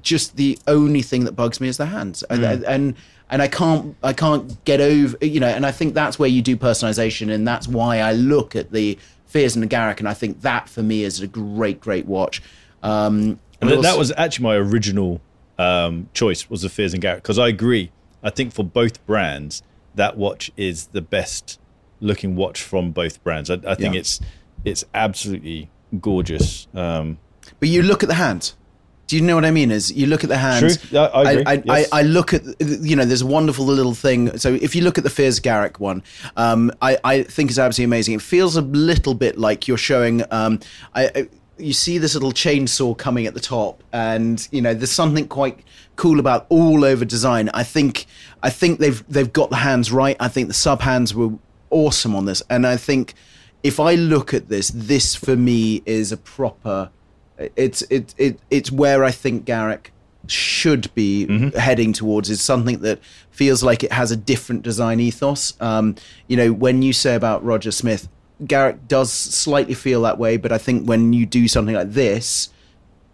Just 0.01 0.35
the 0.37 0.57
only 0.67 1.01
thing 1.01 1.23
that 1.25 1.31
bugs 1.33 1.59
me 1.59 1.67
is 1.67 1.77
the 1.77 1.87
hands, 1.87 2.21
and 2.29 2.43
and 2.63 2.93
and 3.33 3.41
I 3.41 3.47
can't 3.47 3.95
I 4.03 4.13
can't 4.13 4.63
get 4.63 4.79
over 4.79 5.17
you 5.25 5.39
know. 5.39 5.47
And 5.47 5.65
I 5.65 5.71
think 5.71 5.93
that's 5.95 6.17
where 6.19 6.29
you 6.29 6.41
do 6.41 6.55
personalization, 6.55 7.33
and 7.33 7.45
that's 7.47 7.67
why 7.67 7.97
I 7.97 8.13
look 8.13 8.55
at 8.55 8.71
the 8.71 8.97
Fears 9.25 9.55
and 9.55 9.63
the 9.63 9.67
Garrick, 9.67 9.99
and 9.99 10.07
I 10.07 10.13
think 10.13 10.41
that 10.41 10.69
for 10.69 10.83
me 10.83 11.03
is 11.03 11.19
a 11.19 11.27
great 11.27 11.81
great 11.81 12.05
watch. 12.05 12.41
Um, 12.83 13.39
And 13.59 13.69
that, 13.71 13.81
that 13.81 13.97
was 13.97 14.13
actually 14.15 14.43
my 14.43 14.55
original 14.55 15.19
um, 15.57 16.09
choice 16.13 16.49
was 16.49 16.61
the 16.61 16.69
Fears 16.69 16.93
and 16.93 17.01
Garrick 17.01 17.23
because 17.23 17.39
I 17.39 17.47
agree. 17.47 17.91
I 18.21 18.29
think 18.29 18.53
for 18.53 18.63
both 18.63 19.03
brands, 19.05 19.63
that 19.95 20.15
watch 20.17 20.51
is 20.55 20.87
the 20.87 21.01
best 21.01 21.59
looking 21.99 22.35
watch 22.35 22.61
from 22.61 22.91
both 22.91 23.23
brands. 23.23 23.49
I, 23.49 23.55
I 23.65 23.75
think 23.75 23.93
Yeah. 23.95 24.01
it's 24.01 24.19
it's 24.63 24.85
absolutely 24.93 25.69
gorgeous. 25.99 26.67
Um, 26.73 27.17
But 27.59 27.69
you 27.69 27.81
look 27.81 28.03
at 28.03 28.09
the 28.09 28.15
hand. 28.15 28.53
Do 29.13 29.19
you 29.19 29.23
know 29.23 29.35
what 29.35 29.45
I 29.45 29.51
mean? 29.51 29.69
Is 29.69 29.93
you 29.93 30.07
look 30.07 30.23
at 30.23 30.29
the 30.31 30.37
hands. 30.39 30.77
True. 30.77 30.89
Yeah, 30.97 31.03
I 31.03 31.31
agree. 31.33 31.43
I, 31.45 31.61
Yes. 31.65 31.87
I, 31.93 31.99
I 31.99 32.01
look 32.01 32.33
at 32.33 32.41
you 32.59 32.95
know. 32.95 33.05
There's 33.05 33.21
a 33.21 33.27
wonderful 33.27 33.63
little 33.63 33.93
thing. 33.93 34.35
So 34.39 34.55
if 34.55 34.75
you 34.75 34.81
look 34.81 34.97
at 34.97 35.03
the 35.03 35.11
Fears 35.11 35.39
Garrick 35.39 35.79
one, 35.79 36.01
um, 36.35 36.71
I, 36.81 36.97
I 37.03 37.21
think 37.21 37.51
it's 37.51 37.59
absolutely 37.59 37.83
amazing. 37.83 38.15
It 38.15 38.23
feels 38.23 38.55
a 38.55 38.61
little 38.61 39.13
bit 39.13 39.37
like 39.37 39.67
you're 39.67 39.77
showing. 39.77 40.23
Um, 40.31 40.61
I, 40.95 41.11
I 41.13 41.27
you 41.59 41.73
see 41.73 41.99
this 41.99 42.15
little 42.15 42.31
chainsaw 42.31 42.97
coming 42.97 43.27
at 43.27 43.35
the 43.35 43.39
top, 43.39 43.83
and 43.93 44.47
you 44.51 44.63
know 44.63 44.73
there's 44.73 44.89
something 44.91 45.27
quite 45.27 45.59
cool 45.95 46.19
about 46.19 46.47
all 46.49 46.83
over 46.83 47.05
design. 47.05 47.49
I 47.53 47.61
think 47.61 48.07
I 48.41 48.49
think 48.49 48.79
they've 48.79 49.07
they've 49.07 49.31
got 49.31 49.51
the 49.51 49.57
hands 49.57 49.91
right. 49.91 50.17
I 50.19 50.27
think 50.27 50.47
the 50.47 50.55
sub 50.55 50.81
hands 50.81 51.13
were 51.13 51.33
awesome 51.69 52.15
on 52.15 52.25
this, 52.25 52.41
and 52.49 52.65
I 52.65 52.77
think 52.77 53.13
if 53.61 53.79
I 53.79 53.93
look 53.93 54.33
at 54.33 54.49
this, 54.49 54.71
this 54.73 55.13
for 55.13 55.35
me 55.35 55.83
is 55.85 56.11
a 56.11 56.17
proper. 56.17 56.89
It's 57.55 57.81
it, 57.83 58.13
it 58.17 58.39
it's 58.49 58.71
where 58.71 59.03
I 59.03 59.11
think 59.11 59.45
Garrick 59.45 59.91
should 60.27 60.93
be 60.95 61.49
heading 61.57 61.91
towards 61.91 62.29
is 62.29 62.41
something 62.41 62.79
that 62.79 62.99
feels 63.31 63.61
like 63.63 63.83
it 63.83 63.91
has 63.91 64.11
a 64.11 64.15
different 64.15 64.61
design 64.61 64.99
ethos. 64.99 65.53
Um, 65.59 65.95
you 66.27 66.37
know, 66.37 66.53
when 66.53 66.81
you 66.81 66.93
say 66.93 67.15
about 67.15 67.43
Roger 67.43 67.71
Smith, 67.71 68.07
Garrick 68.45 68.87
does 68.87 69.11
slightly 69.11 69.73
feel 69.73 70.01
that 70.03 70.17
way, 70.17 70.37
but 70.37 70.51
I 70.51 70.57
think 70.57 70.87
when 70.87 71.11
you 71.13 71.25
do 71.25 71.47
something 71.47 71.75
like 71.75 71.91
this, 71.91 72.49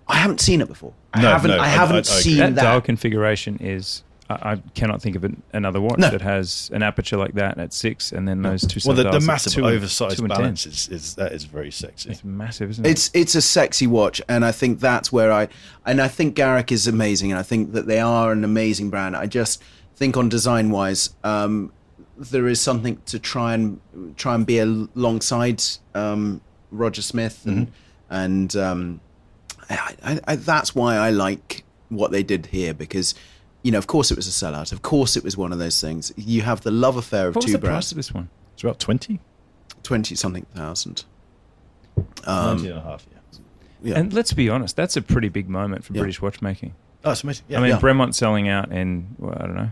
I 0.07 0.17
haven't 0.17 0.39
seen 0.41 0.61
it 0.61 0.67
before. 0.67 0.93
I 1.13 1.21
No, 1.21 1.29
haven't. 1.31 1.51
no, 1.51 1.57
I 1.57 1.63
I- 1.63 1.67
haven't 1.69 1.95
I- 1.95 1.97
I 1.97 2.01
agree. 2.01 2.21
seen 2.21 2.37
that, 2.37 2.55
that. 2.55 2.61
dial 2.63 2.81
configuration 2.81 3.57
is. 3.59 4.03
I, 4.29 4.51
I 4.51 4.55
cannot 4.75 5.01
think 5.01 5.15
of 5.15 5.23
an, 5.23 5.41
another 5.53 5.81
watch 5.81 5.97
No. 5.99 6.09
that 6.09 6.21
has 6.21 6.69
an 6.73 6.83
aperture 6.83 7.17
like 7.17 7.33
that 7.33 7.57
at 7.57 7.73
six, 7.73 8.11
and 8.11 8.27
then 8.27 8.41
those 8.41 8.65
two. 8.65 8.79
well, 8.85 8.95
the, 8.95 9.03
the 9.03 9.11
sub-dials 9.11 9.23
at 9.23 9.27
massive 9.27 9.53
two 9.53 9.65
oversized 9.65 10.17
two 10.17 10.27
balance 10.27 10.65
is, 10.65 10.87
is 10.89 11.15
that 11.15 11.31
is 11.31 11.45
very 11.45 11.71
sexy. 11.71 12.11
It's 12.11 12.23
massive, 12.23 12.69
isn't 12.71 12.85
it? 12.85 12.89
It's 12.89 13.09
it's 13.13 13.35
a 13.35 13.41
sexy 13.41 13.87
watch, 13.87 14.21
and 14.29 14.45
I 14.45 14.51
think 14.51 14.79
that's 14.79 15.11
where 15.11 15.31
I 15.31 15.47
and 15.85 16.01
I 16.01 16.07
think 16.07 16.35
Garrick 16.35 16.71
is 16.71 16.87
amazing, 16.87 17.31
and 17.31 17.39
I 17.39 17.43
think 17.43 17.73
that 17.73 17.87
they 17.87 17.99
are 17.99 18.31
an 18.31 18.43
amazing 18.43 18.89
brand. 18.89 19.15
I 19.15 19.25
just 19.25 19.63
think 19.95 20.15
on 20.15 20.29
design 20.29 20.69
wise, 20.69 21.09
um, 21.23 21.71
there 22.17 22.47
is 22.47 22.61
something 22.61 23.01
to 23.07 23.19
try 23.19 23.53
and 23.53 23.79
try 24.15 24.35
and 24.35 24.45
be 24.45 24.59
alongside 24.59 25.63
um, 25.95 26.41
Roger 26.71 27.01
Smith, 27.01 27.45
and 27.45 27.71
and 28.09 28.55
um, 28.55 29.01
I, 29.69 29.95
I, 30.03 30.19
I, 30.27 30.35
that's 30.35 30.75
why 30.75 30.97
I 30.97 31.09
like 31.09 31.63
what 31.89 32.11
they 32.11 32.21
did 32.21 32.47
here 32.47 32.73
because. 32.75 33.15
You 33.61 33.71
know, 33.71 33.77
of 33.77 33.87
course, 33.87 34.09
it 34.11 34.15
was 34.15 34.27
a 34.27 34.31
sellout. 34.31 34.71
Of 34.71 34.81
course, 34.81 35.17
it 35.17 35.23
was 35.23 35.35
one 35.35 35.51
of 35.51 35.59
those 35.59 35.81
things. 35.81 36.13
You 36.15 36.41
have 36.43 36.61
the 36.61 36.71
love 36.71 36.95
affair 36.97 37.27
of 37.27 37.35
what 37.35 37.43
was 37.43 37.51
two 37.53 37.57
the 37.57 37.65
price 37.67 37.91
of 37.91 37.97
this 37.97 38.13
one? 38.13 38.29
It's 38.53 38.63
about 38.63 38.79
20, 38.79 39.19
twenty 39.83 40.15
something 40.15 40.45
thousand. 40.55 41.03
19 41.97 42.05
um, 42.25 42.57
and 42.65 42.77
a 42.77 42.81
half, 42.81 43.05
yeah. 43.11 43.17
Yeah. 43.81 43.99
And 43.99 44.13
let's 44.13 44.33
be 44.33 44.49
honest, 44.49 44.75
that's 44.75 44.97
a 44.97 45.01
pretty 45.01 45.29
big 45.29 45.49
moment 45.49 45.83
for 45.83 45.93
Yeah. 45.93 45.99
British 46.01 46.21
watchmaking. 46.21 46.73
Oh, 47.03 47.11
it's 47.11 47.23
amazing. 47.23 47.45
Yeah, 47.47 47.59
I 47.59 47.61
mean, 47.61 47.71
Yeah. 47.71 47.79
Bremont 47.79 48.13
selling 48.13 48.49
out 48.49 48.71
in 48.71 49.15
well, 49.17 49.35
I 49.37 49.41
don't 49.45 49.55
know. 49.55 49.71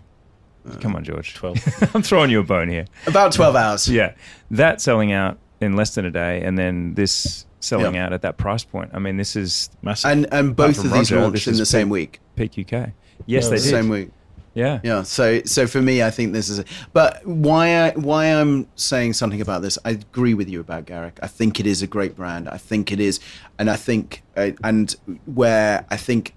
Uh, 0.70 0.76
Come 0.80 0.96
on, 0.96 1.04
George. 1.04 1.34
twelve. 1.34 1.58
I'm 1.96 2.02
throwing 2.02 2.30
you 2.30 2.40
a 2.40 2.44
bone 2.44 2.70
here. 2.70 2.86
About 3.06 3.32
12 3.34 3.56
hours. 3.56 3.90
Yeah, 3.90 4.14
that 4.52 4.82
selling 4.82 5.12
out 5.12 5.38
in 5.62 5.76
less 5.76 5.96
than 5.96 6.06
a 6.06 6.12
day, 6.12 6.42
and 6.44 6.58
then 6.58 6.94
this 6.94 7.46
selling 7.60 7.96
Yeah. 7.96 8.06
out 8.08 8.14
at 8.14 8.22
that 8.22 8.38
price 8.38 8.64
point. 8.64 8.92
I 8.94 9.00
mean, 9.00 9.18
this 9.18 9.36
is 9.36 9.70
Massive. 9.82 10.12
And 10.12 10.28
and 10.34 10.56
both 10.56 10.78
of 10.78 10.92
these 10.92 11.12
Roger, 11.12 11.22
launched 11.22 11.48
in 11.48 11.54
is 11.54 11.60
the 11.60 11.66
same 11.66 11.88
big. 11.88 12.20
week. 12.38 12.54
peak 12.54 12.74
UK. 12.74 12.90
Yes, 13.26 13.46
No, 13.46 13.50
they 13.52 13.56
it's 13.58 13.66
did. 13.66 13.72
Same 13.72 13.90
week. 13.90 14.10
Yeah. 14.54 14.80
Yeah. 14.84 15.04
So 15.04 15.42
so 15.44 15.68
for 15.68 15.82
me, 15.82 16.02
I 16.02 16.10
think 16.10 16.34
this 16.34 16.50
is. 16.50 16.60
A, 16.60 16.66
But 16.92 17.26
why 17.28 17.68
I 17.76 17.92
why 17.92 18.26
I'm 18.26 18.68
saying 18.76 19.14
something 19.14 19.40
about 19.40 19.62
this, 19.62 19.78
I 19.86 19.92
agree 19.92 20.34
with 20.34 20.50
you 20.50 20.60
about 20.60 20.86
Garrick. 20.86 21.20
I 21.22 21.28
think 21.28 21.60
it 21.60 21.68
is 21.68 21.84
a 21.84 21.88
great 21.88 22.16
brand. 22.16 22.50
I 22.50 22.58
think 22.58 22.92
it 22.92 23.00
is, 23.00 23.20
and 23.60 23.70
I 23.70 23.76
think 23.76 24.24
uh, 24.36 24.52
and 24.64 24.96
where 25.26 25.86
I 25.92 25.98
think 25.98 26.34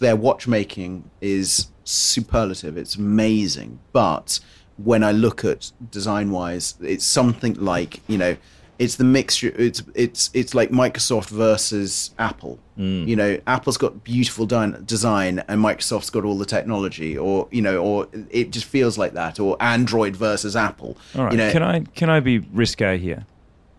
their 0.00 0.16
watchmaking 0.16 1.08
is 1.20 1.68
superlative. 1.84 2.76
It's 2.76 2.96
amazing. 2.96 3.78
But 3.92 4.40
when 4.76 5.04
I 5.04 5.12
look 5.12 5.44
at 5.44 5.70
design 5.92 6.32
wise, 6.32 6.74
it's 6.80 7.04
something 7.04 7.54
like 7.54 8.00
you 8.08 8.18
know. 8.18 8.36
It's 8.78 8.96
the 8.96 9.04
mixture. 9.04 9.54
It's 9.56 9.82
it's 9.94 10.30
it's 10.34 10.54
like 10.54 10.70
Microsoft 10.70 11.30
versus 11.30 12.10
Apple. 12.18 12.58
Mm. 12.76 13.08
You 13.08 13.16
know, 13.16 13.40
Apple's 13.46 13.78
got 13.78 14.04
beautiful 14.04 14.44
di- 14.44 14.74
design, 14.84 15.42
and 15.48 15.62
Microsoft's 15.64 16.10
got 16.10 16.24
all 16.24 16.36
the 16.36 16.44
technology, 16.44 17.16
or 17.16 17.48
you 17.50 17.62
know, 17.62 17.78
or 17.82 18.06
it 18.30 18.50
just 18.50 18.66
feels 18.66 18.98
like 18.98 19.14
that. 19.14 19.40
Or 19.40 19.56
Android 19.60 20.14
versus 20.14 20.56
Apple. 20.56 20.98
All 21.14 21.24
right. 21.24 21.32
You 21.32 21.38
know, 21.38 21.52
can 21.52 21.62
I 21.62 21.80
can 21.80 22.10
I 22.10 22.20
be 22.20 22.40
risque 22.40 22.98
here? 22.98 23.24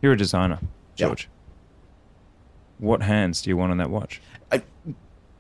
You're 0.02 0.14
a 0.14 0.18
designer, 0.18 0.60
Yeah. 0.96 1.08
George. 1.08 1.30
What 2.80 3.02
hands 3.04 3.42
do 3.42 3.50
you 3.50 3.58
want 3.58 3.72
on 3.72 3.78
that 3.78 3.90
watch? 3.90 4.22
I, 4.52 4.62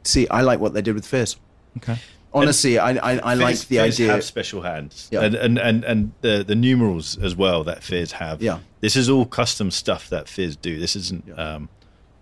see, 0.03 0.28
I 0.30 0.41
like 0.41 0.60
what 0.60 0.74
they 0.74 0.82
did 0.82 0.95
with 0.95 1.05
Fears. 1.05 1.38
Okay. 1.78 1.97
Honestly, 2.34 2.78
I 2.78 2.91
I, 2.91 3.17
I 3.19 3.34
like 3.34 3.59
the 3.67 3.80
idea. 3.80 4.11
have 4.11 4.23
special 4.23 4.61
hands, 4.61 5.07
Yeah. 5.11 5.21
and, 5.23 5.36
and 5.36 5.57
and 5.57 5.84
and 5.86 6.11
the 6.21 6.43
the 6.47 6.55
numerals 6.55 7.17
as 7.17 7.36
well 7.36 7.63
that 7.63 7.84
Fears 7.84 8.11
have. 8.13 8.41
Yeah. 8.41 8.59
this 8.82 8.95
is 8.95 9.09
all 9.09 9.25
custom 9.25 9.71
stuff 9.71 10.09
that 10.09 10.28
Fears 10.30 10.55
do. 10.55 10.80
This 10.80 10.95
isn't. 10.95 11.23
Um, 11.39 11.69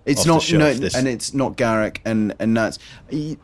It's 0.06 0.26
not 0.26 0.42
shelf, 0.44 0.60
no, 0.60 0.74
this- 0.74 0.96
and 0.96 1.08
it's 1.08 1.34
not 1.34 1.58
Garrick, 1.58 2.02
and 2.06 2.34
and 2.40 2.56
that's. 2.56 2.78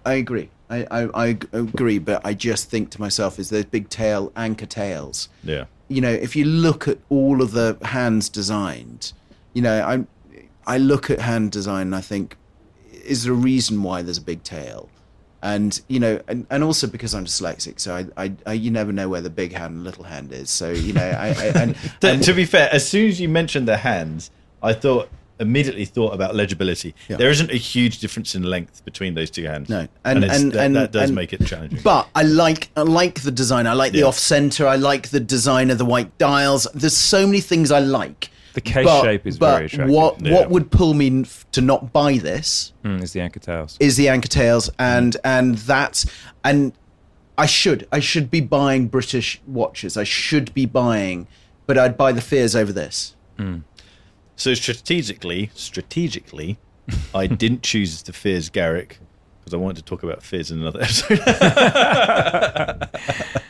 I 0.05 0.13
agree. 0.13 0.49
I, 0.69 0.87
I, 0.89 1.09
I 1.25 1.27
agree, 1.51 1.99
but 1.99 2.25
I 2.25 2.33
just 2.33 2.69
think 2.69 2.91
to 2.91 3.01
myself, 3.01 3.39
is 3.39 3.49
those 3.49 3.65
big 3.65 3.89
tail 3.89 4.31
anchor 4.37 4.65
tails. 4.67 5.27
yeah, 5.43 5.65
You 5.89 5.99
know, 5.99 6.11
if 6.13 6.33
you 6.33 6.45
look 6.45 6.87
at 6.87 6.97
all 7.09 7.41
of 7.41 7.51
the 7.51 7.75
hands 7.81 8.29
designed, 8.29 9.11
you 9.53 9.61
know, 9.61 9.83
I 9.83 10.05
I 10.75 10.77
look 10.77 11.09
at 11.09 11.19
hand 11.19 11.51
design 11.51 11.87
and 11.87 11.95
I 11.95 11.99
think, 12.01 12.37
is 13.03 13.23
there 13.23 13.33
a 13.33 13.35
reason 13.35 13.83
why 13.83 14.01
there's 14.01 14.19
a 14.19 14.21
big 14.21 14.43
tail? 14.43 14.87
And 15.43 15.81
you 15.87 15.99
know, 15.99 16.21
and, 16.27 16.45
and 16.51 16.63
also 16.63 16.85
because 16.87 17.15
I'm 17.15 17.25
dyslexic, 17.25 17.79
so 17.79 17.95
I, 17.95 18.25
I, 18.25 18.33
I 18.45 18.53
you 18.53 18.69
never 18.69 18.91
know 18.91 19.09
where 19.09 19.21
the 19.21 19.29
big 19.29 19.53
hand 19.53 19.73
and 19.75 19.83
little 19.83 20.03
hand 20.03 20.31
is. 20.31 20.49
So 20.51 20.69
you 20.71 20.93
know, 20.93 21.01
I, 21.01 21.29
I 21.29 21.45
and, 21.55 21.75
To, 22.01 22.09
and 22.11 22.23
to 22.23 22.33
be 22.33 22.45
fair, 22.45 22.69
as 22.71 22.87
soon 22.87 23.07
as 23.09 23.19
you 23.19 23.27
mentioned 23.27 23.67
the 23.67 23.77
hands, 23.77 24.29
I 24.61 24.73
thought 24.73 25.09
immediately 25.39 25.85
thought 25.85 26.13
about 26.13 26.35
legibility. 26.35 26.93
Yeah. 27.09 27.17
There 27.17 27.31
isn't 27.31 27.49
a 27.49 27.55
huge 27.55 27.97
difference 27.97 28.35
in 28.35 28.43
length 28.43 28.85
between 28.85 29.15
those 29.15 29.31
two 29.31 29.45
hands. 29.45 29.69
No, 29.69 29.87
and 30.05 30.23
it's- 30.23 30.39
and 30.39 30.51
that, 30.51 30.63
and 30.65 30.75
that 30.75 30.91
does 30.91 31.09
and- 31.09 31.15
make 31.15 31.33
it 31.33 31.43
challenging. 31.47 31.79
But 31.83 32.07
I 32.13 32.21
like 32.23 32.69
I 32.77 32.83
like 32.83 33.21
the 33.21 33.31
design. 33.31 33.65
I 33.67 33.73
like 33.73 33.91
the 33.93 34.03
off 34.03 34.19
center. 34.19 34.67
I 34.67 34.75
like 34.75 35.09
the 35.09 35.19
design 35.19 35.71
of 35.71 35.79
the 35.79 35.85
white 35.85 36.15
dials. 36.19 36.67
There's 36.75 36.95
so 36.95 37.25
many 37.25 37.41
things 37.41 37.71
I 37.71 37.79
like. 37.79 38.29
The 38.53 38.61
case 38.61 38.85
But- 38.85 39.03
shape 39.03 39.25
is 39.27 39.37
but 39.37 39.53
very 39.55 39.65
attractive. 39.67 39.95
What 39.95 40.19
Yeah. 40.21 40.33
what 40.33 40.49
would 40.49 40.71
pull 40.71 40.93
me 40.93 41.07
n- 41.07 41.21
f- 41.25 41.45
to 41.53 41.61
not 41.61 41.93
buy 41.93 42.17
this 42.17 42.73
Mm, 42.83 43.01
is 43.01 43.13
the 43.13 43.21
anchor 43.21 43.39
tails. 43.39 43.77
is 43.79 43.95
the 43.97 44.09
anchor 44.09 44.27
tails, 44.27 44.69
and 44.77 45.15
and 45.23 45.57
that's 45.59 46.05
and 46.43 46.73
I 47.37 47.45
should 47.45 47.87
I 47.91 47.99
should 48.01 48.29
be 48.29 48.41
buying 48.41 48.87
British 48.87 49.41
watches. 49.47 49.95
I 49.97 50.03
should 50.03 50.53
be 50.53 50.65
buying, 50.65 51.27
but 51.65 51.77
I'd 51.77 51.95
buy 51.97 52.11
the 52.11 52.21
Fears 52.21 52.55
over 52.55 52.71
this. 52.73 53.15
So 54.35 54.53
strategically, 54.53 55.49
strategically, 55.55 56.57
I 57.15 57.27
didn't 57.27 57.63
choose 57.63 58.01
the 58.03 58.13
fears 58.13 58.49
Garrick 58.49 58.99
because 59.39 59.53
I 59.53 59.57
wanted 59.57 59.77
to 59.77 59.83
talk 59.83 60.03
about 60.03 60.21
fears 60.23 60.51
in 60.51 60.59
another 60.59 60.81
episode. 60.83 61.19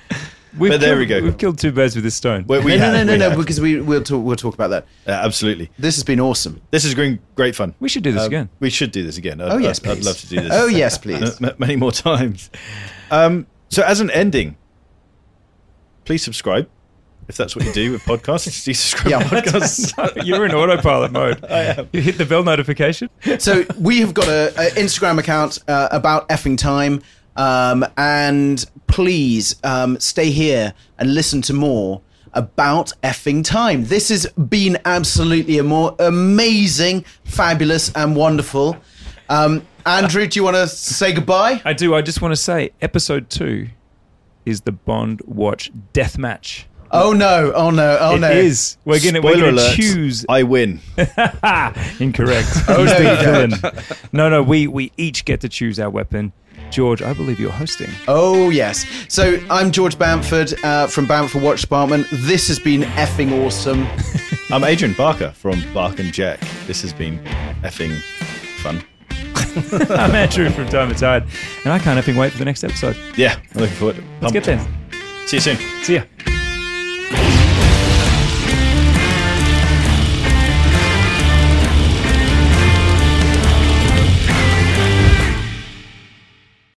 We've 0.62 0.72
But 0.72 0.80
there 0.80 0.90
killed- 0.92 1.00
we 1.00 1.06
go. 1.08 1.22
We've 1.22 1.38
killed 1.38 1.58
two 1.60 1.72
birds 1.72 1.96
with 1.96 2.04
this 2.04 2.16
stone. 2.16 2.46
We- 2.48 2.60
we 2.60 2.72
no, 2.78 2.78
have, 2.80 2.94
no, 2.94 3.04
no, 3.04 3.12
we 3.14 3.18
no, 3.18 3.26
no, 3.26 3.30
have. 3.32 3.40
because 3.40 3.60
we 3.60 3.82
we'll 3.82 4.04
talk 4.04 4.24
we'll 4.24 4.36
talk 4.36 4.54
about 4.54 4.70
that. 4.70 4.86
Uh, 5.08 5.12
absolutely. 5.12 5.70
This 5.80 5.96
has 5.96 6.04
been 6.04 6.20
awesome. 6.20 6.62
This 6.72 6.86
is 6.86 6.94
great, 6.94 7.20
great 7.36 7.56
fun. 7.56 7.74
we 7.80 7.90
should 7.90 8.04
do 8.04 8.12
this 8.12 8.22
Um, 8.22 8.28
again. 8.28 8.50
We 8.60 8.70
should 8.70 8.92
do 8.92 9.04
this 9.04 9.18
again. 9.18 9.42
I'd, 9.42 9.52
Oh, 9.52 9.58
yes, 9.58 9.80
I'd, 9.84 9.90
I'd 9.90 9.96
please. 9.98 10.06
love 10.06 10.18
to 10.20 10.28
do 10.28 10.36
this. 10.42 10.50
Oh 10.54 10.68
yes, 10.84 10.98
please. 10.98 11.40
many 11.58 11.76
more 11.76 11.92
times. 11.92 12.50
Um, 13.10 13.48
so, 13.70 13.84
as 13.84 14.00
an 14.00 14.10
ending, 14.12 14.56
please 16.06 16.24
subscribe 16.24 16.70
if 17.28 17.38
that's 17.38 17.56
what 17.56 17.64
you 17.66 17.72
do 17.72 17.92
with 17.94 18.02
podcasts. 18.04 18.64
Do 18.66 18.72
you 18.72 18.76
subscribe 18.76 19.12
Yeah. 19.12 19.20
to 19.20 19.36
podcasts? 19.36 20.26
You're 20.26 20.46
in 20.46 20.54
autopilot 20.54 21.12
mode. 21.12 21.44
I 21.46 21.64
am. 21.76 21.90
You 21.94 22.02
hit 22.02 22.18
the 22.18 22.26
bell 22.26 22.44
notification. 22.44 23.10
so 23.40 23.64
we 23.80 24.00
have 24.02 24.14
got 24.14 24.28
a, 24.28 24.50
a 24.58 24.72
Instagram 24.72 25.18
account 25.20 25.60
uh, 25.68 25.88
about 25.92 26.28
effing 26.30 26.58
time, 26.58 27.02
um, 27.36 27.86
and 27.98 28.66
please 28.88 29.56
um, 29.64 30.00
stay 30.00 30.30
here 30.32 30.74
and 30.98 31.14
listen 31.14 31.42
to 31.44 31.54
more 31.54 32.02
about 32.34 32.94
effing 33.04 33.44
time. 33.44 33.86
This 33.86 34.10
has 34.10 34.26
been 34.28 34.78
absolutely 34.86 35.58
a 35.58 35.64
more 35.64 35.96
amazing, 36.00 37.06
fabulous, 37.26 37.92
and 37.96 38.16
wonderful. 38.16 38.78
Um, 39.30 39.66
Andrew, 39.86 40.28
do 40.28 40.40
you 40.40 40.44
want 40.44 40.58
to 40.58 40.68
say 40.68 41.14
goodbye? 41.14 41.62
I 41.66 41.74
do. 41.74 41.96
I 41.96 42.02
just 42.02 42.22
want 42.22 42.32
to 42.34 42.36
say, 42.42 42.72
episode 42.82 43.30
two 43.30 43.68
is 44.46 44.62
the 44.62 44.72
Bond 44.72 45.22
watch 45.26 45.72
death 45.94 46.18
match. 46.18 46.68
Oh 46.94 47.14
no! 47.14 47.54
Oh 47.56 47.70
no! 47.70 47.98
Oh 48.02 48.16
It 48.16 48.20
no! 48.20 48.30
It 48.30 48.38
is. 48.38 48.78
We're 48.84 49.00
gonna 49.00 49.22
we're 49.22 49.32
Spoiler 49.34 49.52
gonna 49.52 49.62
alert, 49.62 49.76
choose. 49.76 50.26
I 50.28 50.44
win. 50.44 50.82
Incorrect. 52.00 52.50
Oh, 52.68 52.84
no, 52.84 52.86
the 52.86 52.98
you 53.00 53.24
don't. 53.24 53.52
villain. 53.56 53.84
No, 54.12 54.30
no. 54.30 54.44
We 54.44 54.68
we 54.68 54.92
each 54.98 55.24
get 55.24 55.40
to 55.42 55.50
choose 55.50 55.80
our 55.80 55.90
weapon. 55.90 56.34
George, 56.72 57.02
I 57.02 57.14
believe 57.14 57.40
you're 57.40 57.52
hosting. 57.52 57.90
Oh 58.08 58.50
yes. 58.50 58.86
So 59.08 59.40
I'm 59.50 59.72
George 59.72 59.98
Bamford 60.00 60.54
uh, 60.64 60.88
from 60.88 61.06
Bamford 61.06 61.42
Watch 61.42 61.62
Department. 61.62 62.08
This 62.12 62.48
has 62.48 62.60
been 62.60 62.82
effing 62.82 63.46
awesome. 63.46 63.86
I'm 64.50 64.64
Adrian 64.64 64.94
Barker 64.96 65.32
from 65.32 65.62
Bark 65.74 66.00
and 66.00 66.12
Jack. 66.12 66.40
This 66.68 66.82
has 66.82 66.94
been 66.94 67.20
effing 67.64 68.00
fun. 68.62 68.84
I'm 69.90 70.12
Andrew 70.16 70.50
from 70.50 70.68
Time 70.70 70.90
to 70.90 70.96
Tide, 70.96 71.24
and 71.66 71.74
I 71.74 71.80
can't 71.80 72.00
effing 72.00 72.18
wait 72.18 72.32
for 72.32 72.38
the 72.38 72.46
next 72.46 72.64
episode. 72.64 72.96
Yeah, 73.18 73.38
I'm 73.54 73.62
looking 73.62 73.76
forward. 73.76 74.04
Let's 74.22 74.32
get 74.32 74.46
there. 74.46 74.66
See 75.26 75.38
you 75.38 75.42
soon. 75.42 75.58
See 75.84 75.96
ya. 75.96 76.04